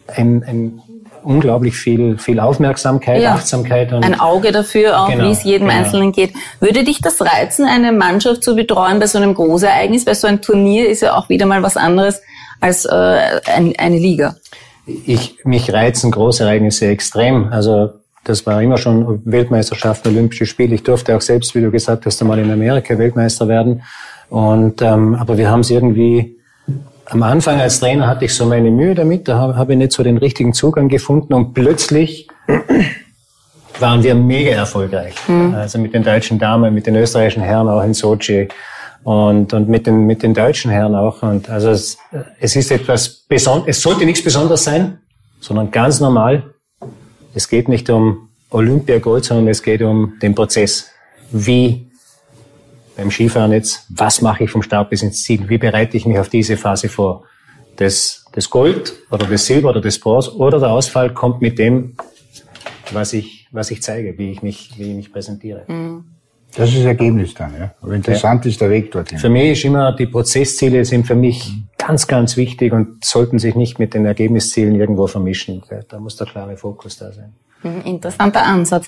ein, 0.09 0.45
ein 0.47 0.83
unglaublich 1.23 1.77
viel, 1.77 2.19
viel 2.19 2.41
Aufmerksamkeit, 2.41 3.23
ja. 3.23 3.35
Achtsamkeit. 3.35 3.93
Und 3.93 4.05
ein 4.05 4.19
Auge 4.19 4.53
dafür, 4.53 5.01
auch 5.01 5.09
genau, 5.09 5.25
wie 5.25 5.31
es 5.31 5.45
jedem 5.45 5.69
genau. 5.69 5.81
Einzelnen 5.81 6.13
geht. 6.13 6.33
Würde 6.61 6.85
dich 6.85 7.01
das 7.01 7.21
reizen, 7.21 7.67
eine 7.67 7.93
Mannschaft 7.93 8.43
zu 8.43 8.57
betreuen 8.57 8.99
bei 8.99 9.07
so 9.07 9.19
einem 9.19 9.35
Großereignis? 9.35 10.07
Weil 10.07 10.15
so 10.15 10.27
ein 10.27 10.43
Turnier 10.43 10.89
ist 10.89 11.03
ja 11.03 11.15
auch 11.15 11.29
wieder 11.29 11.47
mal 11.47 11.63
was 11.63 11.77
anderes 11.77 12.21
als 12.61 12.85
äh, 12.85 13.41
ein, 13.47 13.75
eine 13.79 13.99
Liga. 13.99 14.37
Ich, 14.87 15.39
mich 15.45 15.73
reizen 15.73 16.11
Großereignisse 16.11 16.87
extrem. 16.87 17.53
Also 17.53 17.91
das 18.25 18.47
war 18.47 18.63
immer 18.63 18.79
schon 18.79 19.23
Weltmeisterschaften, 19.25 20.09
Olympische 20.09 20.47
Spiele. 20.47 20.75
Ich 20.75 20.83
durfte 20.83 21.17
auch 21.17 21.21
selbst, 21.21 21.55
wie 21.55 21.61
du 21.61 21.71
gesagt 21.71 22.07
hast, 22.07 22.21
einmal 22.21 22.39
in 22.39 22.51
Amerika 22.51 22.99
Weltmeister 22.99 23.49
werden. 23.49 23.83
Und 24.29 24.81
ähm, 24.81 25.15
aber 25.15 25.37
wir 25.37 25.51
haben 25.51 25.61
es 25.61 25.71
irgendwie 25.71 26.39
am 27.07 27.23
Anfang 27.23 27.61
als 27.61 27.81
Trainer 27.81 28.07
hatte 28.07 28.25
ich 28.25 28.35
so 28.35 28.47
meine 28.47 28.71
Mühe 28.71 28.95
damit, 28.95 29.29
da 29.29 29.39
habe 29.39 29.57
hab 29.57 29.71
ich 29.71 29.77
nicht 29.77 29.93
so 29.93 30.03
den 30.03 30.19
richtigen 30.19 30.53
Zugang 30.53 30.89
gefunden 30.89 31.35
und 31.35 31.53
plötzlich 31.55 32.29
waren 33.81 34.03
wir 34.03 34.15
mega 34.15 34.53
erfolgreich. 34.53 35.15
Mhm. 35.29 35.55
Also 35.55 35.79
mit 35.79 35.95
den 35.95 36.03
deutschen 36.03 36.39
Damen, 36.39 36.73
mit 36.73 36.87
den 36.87 36.97
österreichischen 36.97 37.43
Herren 37.43 37.69
auch 37.69 37.83
in 37.83 37.95
Sochi 37.95 38.49
und, 39.05 39.53
und 39.53 39.69
mit, 39.69 39.87
den, 39.87 40.07
mit 40.07 40.23
den 40.23 40.35
deutschen 40.35 40.71
Herren 40.71 40.95
auch. 40.95 41.23
Und 41.23 41.51
also 41.51 41.71
es, 41.71 41.99
es 42.39 42.57
ist 42.57 42.71
etwas 42.71 43.09
Besonderes, 43.29 43.77
es 43.77 43.83
sollte 43.83 44.05
nichts 44.05 44.23
Besonderes 44.23 44.65
sein, 44.65 44.99
sondern 45.41 45.71
ganz 45.71 46.01
normal. 46.01 46.45
Es 47.35 47.49
geht 47.49 47.69
nicht 47.69 47.91
um 47.91 48.29
Olympiagold, 48.51 49.25
sondern 49.25 49.49
es 49.49 49.63
geht 49.63 49.83
um 49.83 50.15
den 50.21 50.35
Prozess. 50.35 50.91
Wie 51.31 51.91
beim 52.97 53.11
Skifahren 53.11 53.53
jetzt, 53.53 53.87
was 53.89 54.21
mache 54.21 54.45
ich 54.45 54.51
vom 54.51 54.63
Start 54.63 54.91
bis 54.91 55.03
ins 55.03 55.23
Ziel? 55.23 55.49
Wie 55.49 55.59
bereite 55.59 55.97
ich 55.97 56.07
mich 56.07 56.19
auf 56.19 56.29
diese 56.29 56.57
Phase 56.57 56.89
vor? 56.89 57.25
Das, 57.77 58.25
das 58.33 58.51
Gold 58.51 58.93
oder 59.11 59.27
das 59.27 59.47
Silber 59.47 59.71
oder 59.71 59.81
das 59.81 59.99
Bronze 59.99 60.37
oder 60.37 60.61
der 60.61 60.71
Ausfall 60.71 61.13
kommt 61.15 61.41
mit 61.41 61.59
dem, 61.59 61.97
was 62.93 63.13
ich, 63.13 63.49
was 63.51 63.71
ich 63.71 63.83
zeige, 63.83 64.17
wie 64.19 64.31
ich 64.31 64.43
mich, 64.43 64.73
wie 64.77 64.91
ich 64.91 64.97
mich 64.97 65.13
präsentiere. 65.13 65.65
Mhm. 65.69 66.05
Das 66.55 66.69
ist 66.69 66.79
das 66.79 66.85
Ergebnis 66.85 67.33
dann, 67.33 67.55
ja. 67.59 67.75
Aber 67.81 67.95
interessant 67.95 68.45
ja. 68.45 68.51
ist 68.51 68.61
der 68.61 68.69
Weg 68.69 68.91
dorthin. 68.91 69.19
Für 69.19 69.31
mich 69.31 69.53
ist 69.53 69.65
immer, 69.65 69.93
die 69.97 70.07
Prozessziele 70.07 70.85
sind 70.85 71.07
für 71.07 71.15
mich 71.15 71.51
ganz, 71.79 72.07
ganz 72.07 72.37
wichtig 72.37 72.73
und 72.73 73.03
sollten 73.05 73.39
sich 73.39 73.55
nicht 73.55 73.79
mit 73.79 73.95
den 73.95 74.05
Ergebniszielen 74.05 74.75
irgendwo 74.75 75.07
vermischen. 75.07 75.63
Da 75.89 75.99
muss 75.99 76.17
der 76.17 76.27
klare 76.27 76.57
Fokus 76.59 76.99
da 76.99 77.11
sein. 77.11 77.33
Mhm, 77.63 77.81
interessanter 77.85 78.45
Ansatz. 78.45 78.87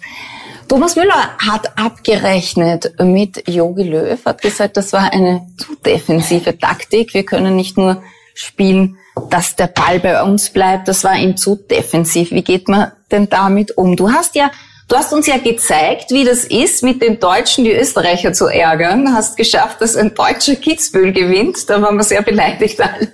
Thomas 0.68 0.96
Müller 0.96 1.36
hat 1.38 1.78
abgerechnet 1.78 2.92
mit 2.98 3.48
Jogi 3.48 3.82
Löw, 3.82 4.24
hat 4.24 4.42
gesagt, 4.42 4.76
das 4.76 4.92
war 4.92 5.12
eine 5.12 5.46
zu 5.58 5.74
defensive 5.76 6.58
Taktik. 6.58 7.14
Wir 7.14 7.24
können 7.24 7.56
nicht 7.56 7.76
nur 7.76 8.02
spielen, 8.34 8.96
dass 9.30 9.56
der 9.56 9.68
Ball 9.68 10.00
bei 10.00 10.22
uns 10.22 10.50
bleibt. 10.50 10.88
Das 10.88 11.04
war 11.04 11.16
ihm 11.16 11.36
zu 11.36 11.56
defensiv. 11.56 12.30
Wie 12.30 12.42
geht 12.42 12.68
man 12.68 12.92
denn 13.10 13.28
damit 13.28 13.76
um? 13.76 13.96
Du 13.96 14.10
hast 14.10 14.34
ja 14.34 14.50
Du 14.86 14.96
hast 14.96 15.14
uns 15.14 15.26
ja 15.26 15.38
gezeigt, 15.38 16.10
wie 16.10 16.24
das 16.24 16.44
ist, 16.44 16.82
mit 16.82 17.00
den 17.00 17.18
Deutschen 17.18 17.64
die 17.64 17.72
Österreicher 17.72 18.34
zu 18.34 18.48
ärgern. 18.48 19.14
Hast 19.14 19.36
geschafft, 19.38 19.80
dass 19.80 19.96
ein 19.96 20.14
deutscher 20.14 20.56
Kitzbühel 20.56 21.12
gewinnt. 21.12 21.70
Da 21.70 21.80
waren 21.80 21.96
wir 21.96 22.04
sehr 22.04 22.20
beleidigt 22.20 22.78
alle. 22.82 23.08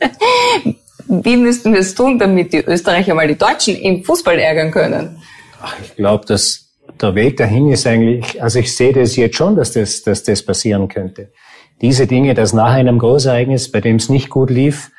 Wie 1.06 1.36
müssten 1.36 1.72
wir 1.72 1.80
es 1.80 1.94
tun, 1.94 2.18
damit 2.18 2.52
die 2.52 2.64
Österreicher 2.64 3.14
mal 3.14 3.28
die 3.28 3.38
Deutschen 3.38 3.76
im 3.76 4.02
Fußball 4.04 4.38
ärgern 4.38 4.72
können? 4.72 5.22
Ach, 5.62 5.76
ich 5.80 5.94
glaube, 5.94 6.26
dass 6.26 6.69
der 7.02 7.14
Weg 7.14 7.36
dahin 7.36 7.70
ist 7.70 7.86
eigentlich, 7.86 8.42
also 8.42 8.58
ich 8.58 8.74
sehe 8.74 8.92
das 8.92 9.16
jetzt 9.16 9.36
schon, 9.36 9.56
dass 9.56 9.72
das, 9.72 10.02
dass 10.02 10.22
das 10.22 10.42
passieren 10.42 10.88
könnte. 10.88 11.32
Diese 11.80 12.06
Dinge, 12.06 12.34
dass 12.34 12.52
nach 12.52 12.72
einem 12.72 12.98
Großereignis, 12.98 13.70
bei 13.72 13.80
dem 13.80 13.96
es 13.96 14.08
nicht 14.08 14.28
gut 14.28 14.50
lief, 14.50 14.90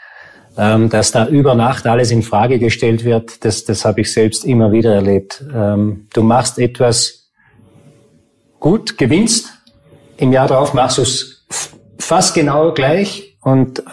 ähm, 0.58 0.90
dass 0.90 1.12
da 1.12 1.28
über 1.28 1.56
Nacht 1.56 1.86
alles 1.88 2.12
in 2.12 2.24
Frage 2.24 2.60
gestellt 2.60 3.06
wird, 3.06 3.46
das, 3.46 3.66
das 3.66 3.86
habe 3.86 4.02
ich 4.02 4.12
selbst 4.12 4.44
immer 4.46 4.72
wieder 4.72 4.94
erlebt. 4.94 5.44
Ähm, 5.54 6.08
du 6.14 6.24
machst 6.24 6.60
etwas 6.60 7.30
gut, 8.60 8.98
gewinnst, 8.98 9.50
im 10.18 10.32
Jahr 10.32 10.48
darauf 10.48 10.74
machst 10.74 10.98
du 10.98 11.04
es 11.04 11.46
fast 11.98 12.34
genau 12.34 12.74
gleich 12.74 13.38
und 13.42 13.84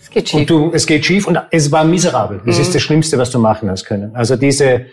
es 0.00 0.10
geht 0.10 0.28
schief. 0.28 0.40
Und 0.40 0.50
du, 0.50 0.70
es 0.72 0.86
geht 0.86 1.04
schief 1.04 1.26
und 1.26 1.38
es 1.50 1.70
war 1.70 1.84
miserabel. 1.84 2.40
Das 2.44 2.56
mhm. 2.56 2.62
ist 2.62 2.74
das 2.74 2.82
Schlimmste, 2.82 3.18
was 3.18 3.30
du 3.30 3.38
machen 3.38 3.70
hast 3.70 3.84
können. 3.84 4.14
Also 4.16 4.36
diese, 4.36 4.86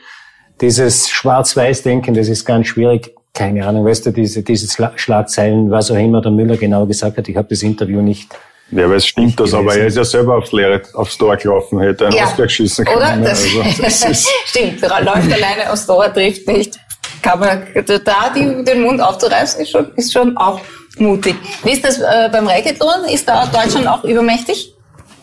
dieses 0.61 1.09
Schwarz-Weiß-Denken, 1.09 2.13
das 2.13 2.27
ist 2.27 2.45
ganz 2.45 2.67
schwierig. 2.67 3.13
Keine 3.33 3.67
Ahnung, 3.67 3.85
weißt 3.85 4.05
du, 4.05 4.11
diese, 4.11 4.43
diese 4.43 4.67
Schlagzeilen, 4.95 5.69
was 5.69 5.91
auch 5.91 5.97
immer 5.97 6.21
der 6.21 6.31
Müller 6.31 6.55
genau 6.55 6.85
gesagt 6.85 7.17
hat. 7.17 7.27
Ich 7.27 7.35
habe 7.35 7.49
das 7.49 7.63
Interview 7.63 8.01
nicht 8.01 8.33
ja, 8.71 8.85
aber 8.85 8.95
es 8.95 9.05
stimmt 9.05 9.39
das, 9.39 9.53
aber 9.53 9.75
er 9.75 9.87
ist 9.87 9.97
ja 9.97 10.03
selber 10.03 10.37
aufs 10.37 10.51
Leere, 10.51 10.81
aufs 10.95 11.17
Tor 11.17 11.37
gelaufen, 11.37 11.79
hätte 11.79 12.07
einen 12.07 12.15
ja. 12.15 12.25
Ausgleich 12.25 12.51
schießen 12.51 12.85
können. 12.85 12.97
Oder? 12.97 13.17
Das, 13.17 13.43
also, 13.43 13.81
das 13.83 14.27
stimmt, 14.45 14.81
läuft 14.81 15.31
alleine 15.31 15.71
aufs 15.71 15.85
Tor, 15.85 16.11
trifft 16.11 16.47
nicht. 16.47 16.79
Kann 17.21 17.39
man 17.39 17.63
da 17.85 18.29
die, 18.35 18.63
den 18.63 18.81
Mund 18.81 19.01
aufzureißen, 19.01 19.61
ist 19.61 19.69
schon, 19.69 19.93
ist 19.95 20.11
schon 20.11 20.35
auch 20.37 20.59
mutig. 20.97 21.35
Wie 21.63 21.71
ist 21.71 21.83
das 21.85 21.99
äh, 21.99 22.29
beim 22.31 22.47
Racketlon? 22.47 23.05
Ist 23.11 23.27
da 23.27 23.45
Deutschland 23.45 23.87
auch 23.87 24.03
übermächtig? 24.03 24.74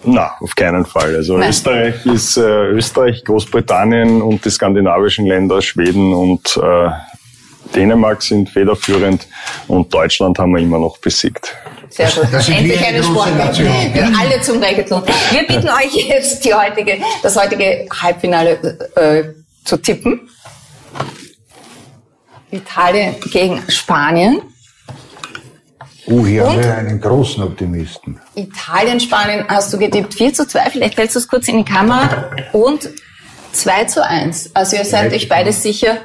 Na, 0.05 0.33
auf 0.41 0.55
keinen 0.55 0.85
Fall. 0.85 1.15
Also 1.15 1.39
Nein. 1.39 1.51
Österreich 1.51 2.07
ist 2.07 2.37
äh, 2.37 2.41
Österreich, 2.41 3.25
Großbritannien 3.25 4.21
und 4.21 4.45
die 4.45 4.51
skandinavischen 4.51 5.27
Länder, 5.27 5.63
Schweden 5.63 6.13
und 6.13 6.57
äh, 6.57 6.91
Dänemark 7.75 8.23
sind 8.23 8.51
federführend 8.51 9.27
und 9.69 9.93
Deutschland 9.93 10.39
haben 10.39 10.53
wir 10.53 10.63
immer 10.63 10.79
noch 10.79 10.99
besiegt. 10.99 11.57
Sehr 11.89 12.09
gut. 12.11 12.27
Das 12.33 12.49
Endlich 12.49 12.85
eine 12.85 13.03
Sportnation. 13.03 13.69
Alle 13.69 14.41
zum 14.43 14.63
Racketlon. 14.63 15.03
Wir 15.31 15.47
bitten 15.47 15.69
euch 15.69 15.95
jetzt 16.09 16.45
die 16.45 16.53
heutige, 16.53 16.99
das 17.23 17.37
heutige 17.37 17.87
Halbfinale 18.03 18.53
äh, 18.97 19.25
zu 19.65 19.77
tippen. 19.77 20.29
Italien 22.51 23.15
gegen 23.33 23.63
Spanien. 23.69 24.43
Oh, 26.07 26.27
hier 26.27 26.47
haben 26.47 26.59
wir 26.59 26.75
einen 26.77 27.01
großen 27.01 27.43
Optimisten. 27.43 28.21
Italien, 28.35 28.99
Spanien 28.99 29.45
hast 29.49 29.73
du 29.73 29.79
getippt 29.79 30.15
4 30.15 30.35
zu 30.35 30.47
2, 30.47 30.71
vielleicht 30.71 30.99
hältst 30.99 31.15
du 31.15 31.21
es 31.21 31.29
kurz 31.29 31.49
in 31.49 31.59
die 31.59 31.65
Kamera. 31.65 32.31
Und 32.53 32.91
2 33.53 33.85
zu 33.85 34.05
1. 34.05 34.51
Also 34.55 34.77
ihr 34.77 34.85
seid 34.85 35.13
euch 35.13 35.29
beide 35.29 35.53
sicher, 35.53 35.99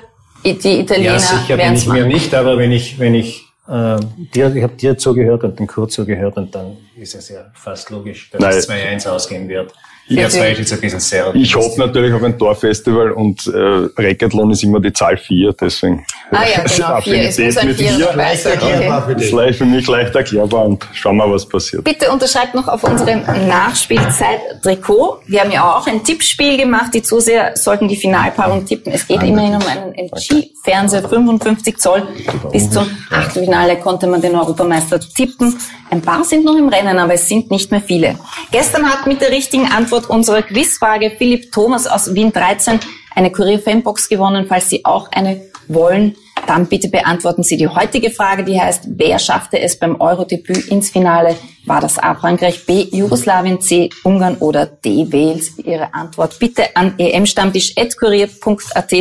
die 0.43 0.79
Italiener 0.81 1.13
Ja, 1.13 1.19
sicher 1.19 1.57
bin 1.57 1.73
ich 1.73 1.87
mir 1.87 2.05
nicht, 2.05 2.33
aber 2.35 2.57
wenn 2.57 2.71
ich, 2.71 2.99
wenn 2.99 3.15
ich 3.15 3.45
äh, 3.67 3.97
dir, 4.33 4.55
ich 4.55 4.63
habe 4.63 4.75
dir 4.75 4.97
zugehört 4.97 5.43
und 5.43 5.59
dem 5.59 5.67
Kurt 5.67 5.91
zugehört 5.91 6.37
und 6.37 6.53
dann 6.53 6.77
ist 6.97 7.15
es 7.15 7.29
ja 7.29 7.45
fast 7.53 7.89
logisch, 7.89 8.29
dass 8.31 8.41
Nein. 8.41 8.53
es 8.53 8.69
2-1 8.69 9.09
ausgehen 9.09 9.47
wird. 9.47 9.73
Ja, 10.09 10.29
zwei 10.29 10.51
ist 10.51 10.59
jetzt 10.59 10.73
ein 10.73 10.79
bisschen 10.79 10.99
sehr. 11.01 11.35
Ich 11.35 11.53
hoffe 11.53 11.77
natürlich 11.79 12.13
auf 12.13 12.23
ein 12.23 12.37
Torfestival 12.39 13.11
und 13.11 13.45
äh, 13.47 13.89
Racketlon 14.01 14.51
ist 14.51 14.63
immer 14.63 14.79
die 14.79 14.93
Zahl 14.93 15.17
4, 15.17 15.53
deswegen. 15.59 16.05
Ah 16.31 16.43
ja, 16.45 16.63
genau, 16.63 17.01
4. 17.01 17.23
Es 17.23 17.37
muss 17.37 17.57
ein 17.57 17.75
4 17.75 18.15
leicht 18.15 18.45
erklärbar 18.45 19.09
okay. 19.09 19.49
ist 19.49 19.57
für 19.57 19.65
mich 19.65 19.85
leicht 19.85 20.15
erklärbar 20.15 20.65
und 20.65 20.87
schauen 20.93 21.17
wir, 21.17 21.29
was 21.29 21.45
passiert. 21.45 21.83
Bitte 21.83 22.09
unterschreibt 22.09 22.55
noch 22.55 22.69
auf 22.69 22.85
unserem 22.85 23.21
Nachspielzeit-Trikot. 23.49 25.23
Wir 25.25 25.41
haben 25.41 25.51
ja 25.51 25.75
auch 25.75 25.85
ein 25.87 26.01
Tippspiel 26.01 26.57
gemacht. 26.57 26.93
Die 26.93 27.01
Zuseher 27.01 27.57
sollten 27.57 27.89
die 27.89 27.97
Finalpaarung 27.97 28.65
tippen. 28.65 28.93
Es 28.93 29.05
geht 29.05 29.21
immerhin 29.23 29.55
um 29.55 29.67
einen 29.67 29.93
LG-Fernseher 29.93 31.07
55 31.07 31.77
Zoll. 31.79 32.07
Bis 32.53 32.71
zum 32.71 32.89
Achtelfinale 33.09 33.75
konnte 33.77 34.07
man 34.07 34.21
den 34.21 34.35
Europameister 34.35 35.01
tippen. 35.01 35.57
Ein 35.89 36.01
paar 36.01 36.23
sind 36.23 36.45
noch 36.45 36.57
im 36.57 36.69
Rennen, 36.69 36.86
aber 36.87 37.15
es 37.15 37.27
sind 37.27 37.51
nicht 37.51 37.71
mehr 37.71 37.81
viele. 37.81 38.17
Gestern 38.51 38.85
hat 38.89 39.07
mit 39.07 39.21
der 39.21 39.31
richtigen 39.31 39.65
Antwort 39.65 39.87
Antwort 39.87 40.09
unserer 40.09 40.41
Quizfrage 40.43 41.11
Philipp 41.17 41.51
Thomas 41.51 41.87
aus 41.87 42.13
Wien 42.13 42.31
13 42.31 42.79
eine 43.15 43.31
Kurier-Fanbox 43.31 44.09
gewonnen. 44.09 44.45
Falls 44.47 44.69
Sie 44.69 44.85
auch 44.85 45.09
eine 45.11 45.41
wollen, 45.67 46.15
dann 46.45 46.67
bitte 46.67 46.89
beantworten 46.89 47.41
Sie 47.41 47.57
die 47.57 47.67
heutige 47.67 48.11
Frage, 48.11 48.43
die 48.43 48.59
heißt, 48.59 48.83
wer 48.87 49.17
schaffte 49.17 49.59
es 49.59 49.79
beim 49.79 49.99
Euro-Debüt 49.99 50.67
ins 50.67 50.89
Finale? 50.89 51.35
War 51.65 51.81
das 51.81 51.97
A 51.97 52.15
Frankreich, 52.15 52.65
B 52.65 52.87
Jugoslawien, 52.91 53.59
C 53.59 53.89
Ungarn 54.03 54.35
oder 54.37 54.65
D 54.65 55.11
Wales? 55.11 55.57
Ihre 55.57 55.93
Antwort 55.93 56.37
bitte 56.37 56.75
an 56.75 56.93
emstammtisch.kurier.at 56.99 58.93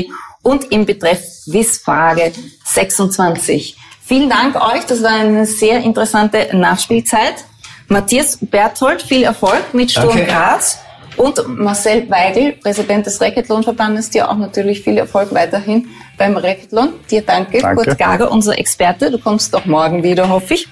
und 0.43 0.73
im 0.73 0.87
Betreff 0.87 1.21
Quizfrage 1.51 2.33
26. 2.65 3.77
Vielen 4.05 4.31
Dank 4.31 4.55
euch, 4.55 4.85
das 4.87 5.03
war 5.03 5.11
eine 5.11 5.47
sehr 5.47 5.81
interessante 5.81 6.49
Nachspielzeit. 6.53 7.45
Matthias 7.89 8.39
Berthold, 8.41 9.03
viel 9.03 9.23
Erfolg 9.23 9.73
mit 9.73 9.91
Sturm 9.91 10.09
Danke. 10.09 10.27
Graz. 10.27 10.81
Und 11.17 11.41
Marcel 11.49 12.11
Weigel, 12.11 12.53
Präsident 12.53 13.07
des 13.07 13.21
Racketlon-Verbandes, 13.21 14.11
dir 14.11 14.31
auch 14.31 14.37
natürlich 14.37 14.83
viel 14.83 14.99
Erfolg 14.99 15.33
weiterhin 15.33 15.89
beim 16.19 16.37
Racketlon. 16.37 16.91
Dir 17.11 17.23
danke. 17.23 17.59
danke. 17.59 17.85
Kurt 17.85 17.99
Gager, 17.99 18.31
unser 18.31 18.59
Experte. 18.59 19.11
Du 19.11 19.19
kommst 19.19 19.55
doch 19.55 19.65
morgen 19.65 20.03
wieder, 20.03 20.29
hoffe 20.29 20.55
ich. 20.55 20.69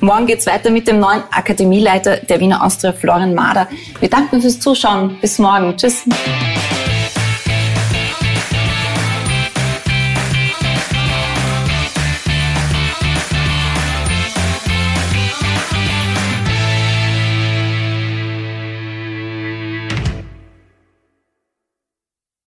Morgen 0.00 0.26
geht's 0.26 0.46
weiter 0.46 0.70
mit 0.70 0.88
dem 0.88 1.00
neuen 1.00 1.22
Akademieleiter 1.30 2.18
der 2.18 2.40
Wiener 2.40 2.62
Austria, 2.64 2.92
Florian 2.92 3.34
Mader. 3.34 3.68
Wir 4.00 4.10
danken 4.10 4.42
fürs 4.42 4.60
Zuschauen. 4.60 5.18
Bis 5.20 5.38
morgen. 5.38 5.76
Tschüss. 5.76 6.04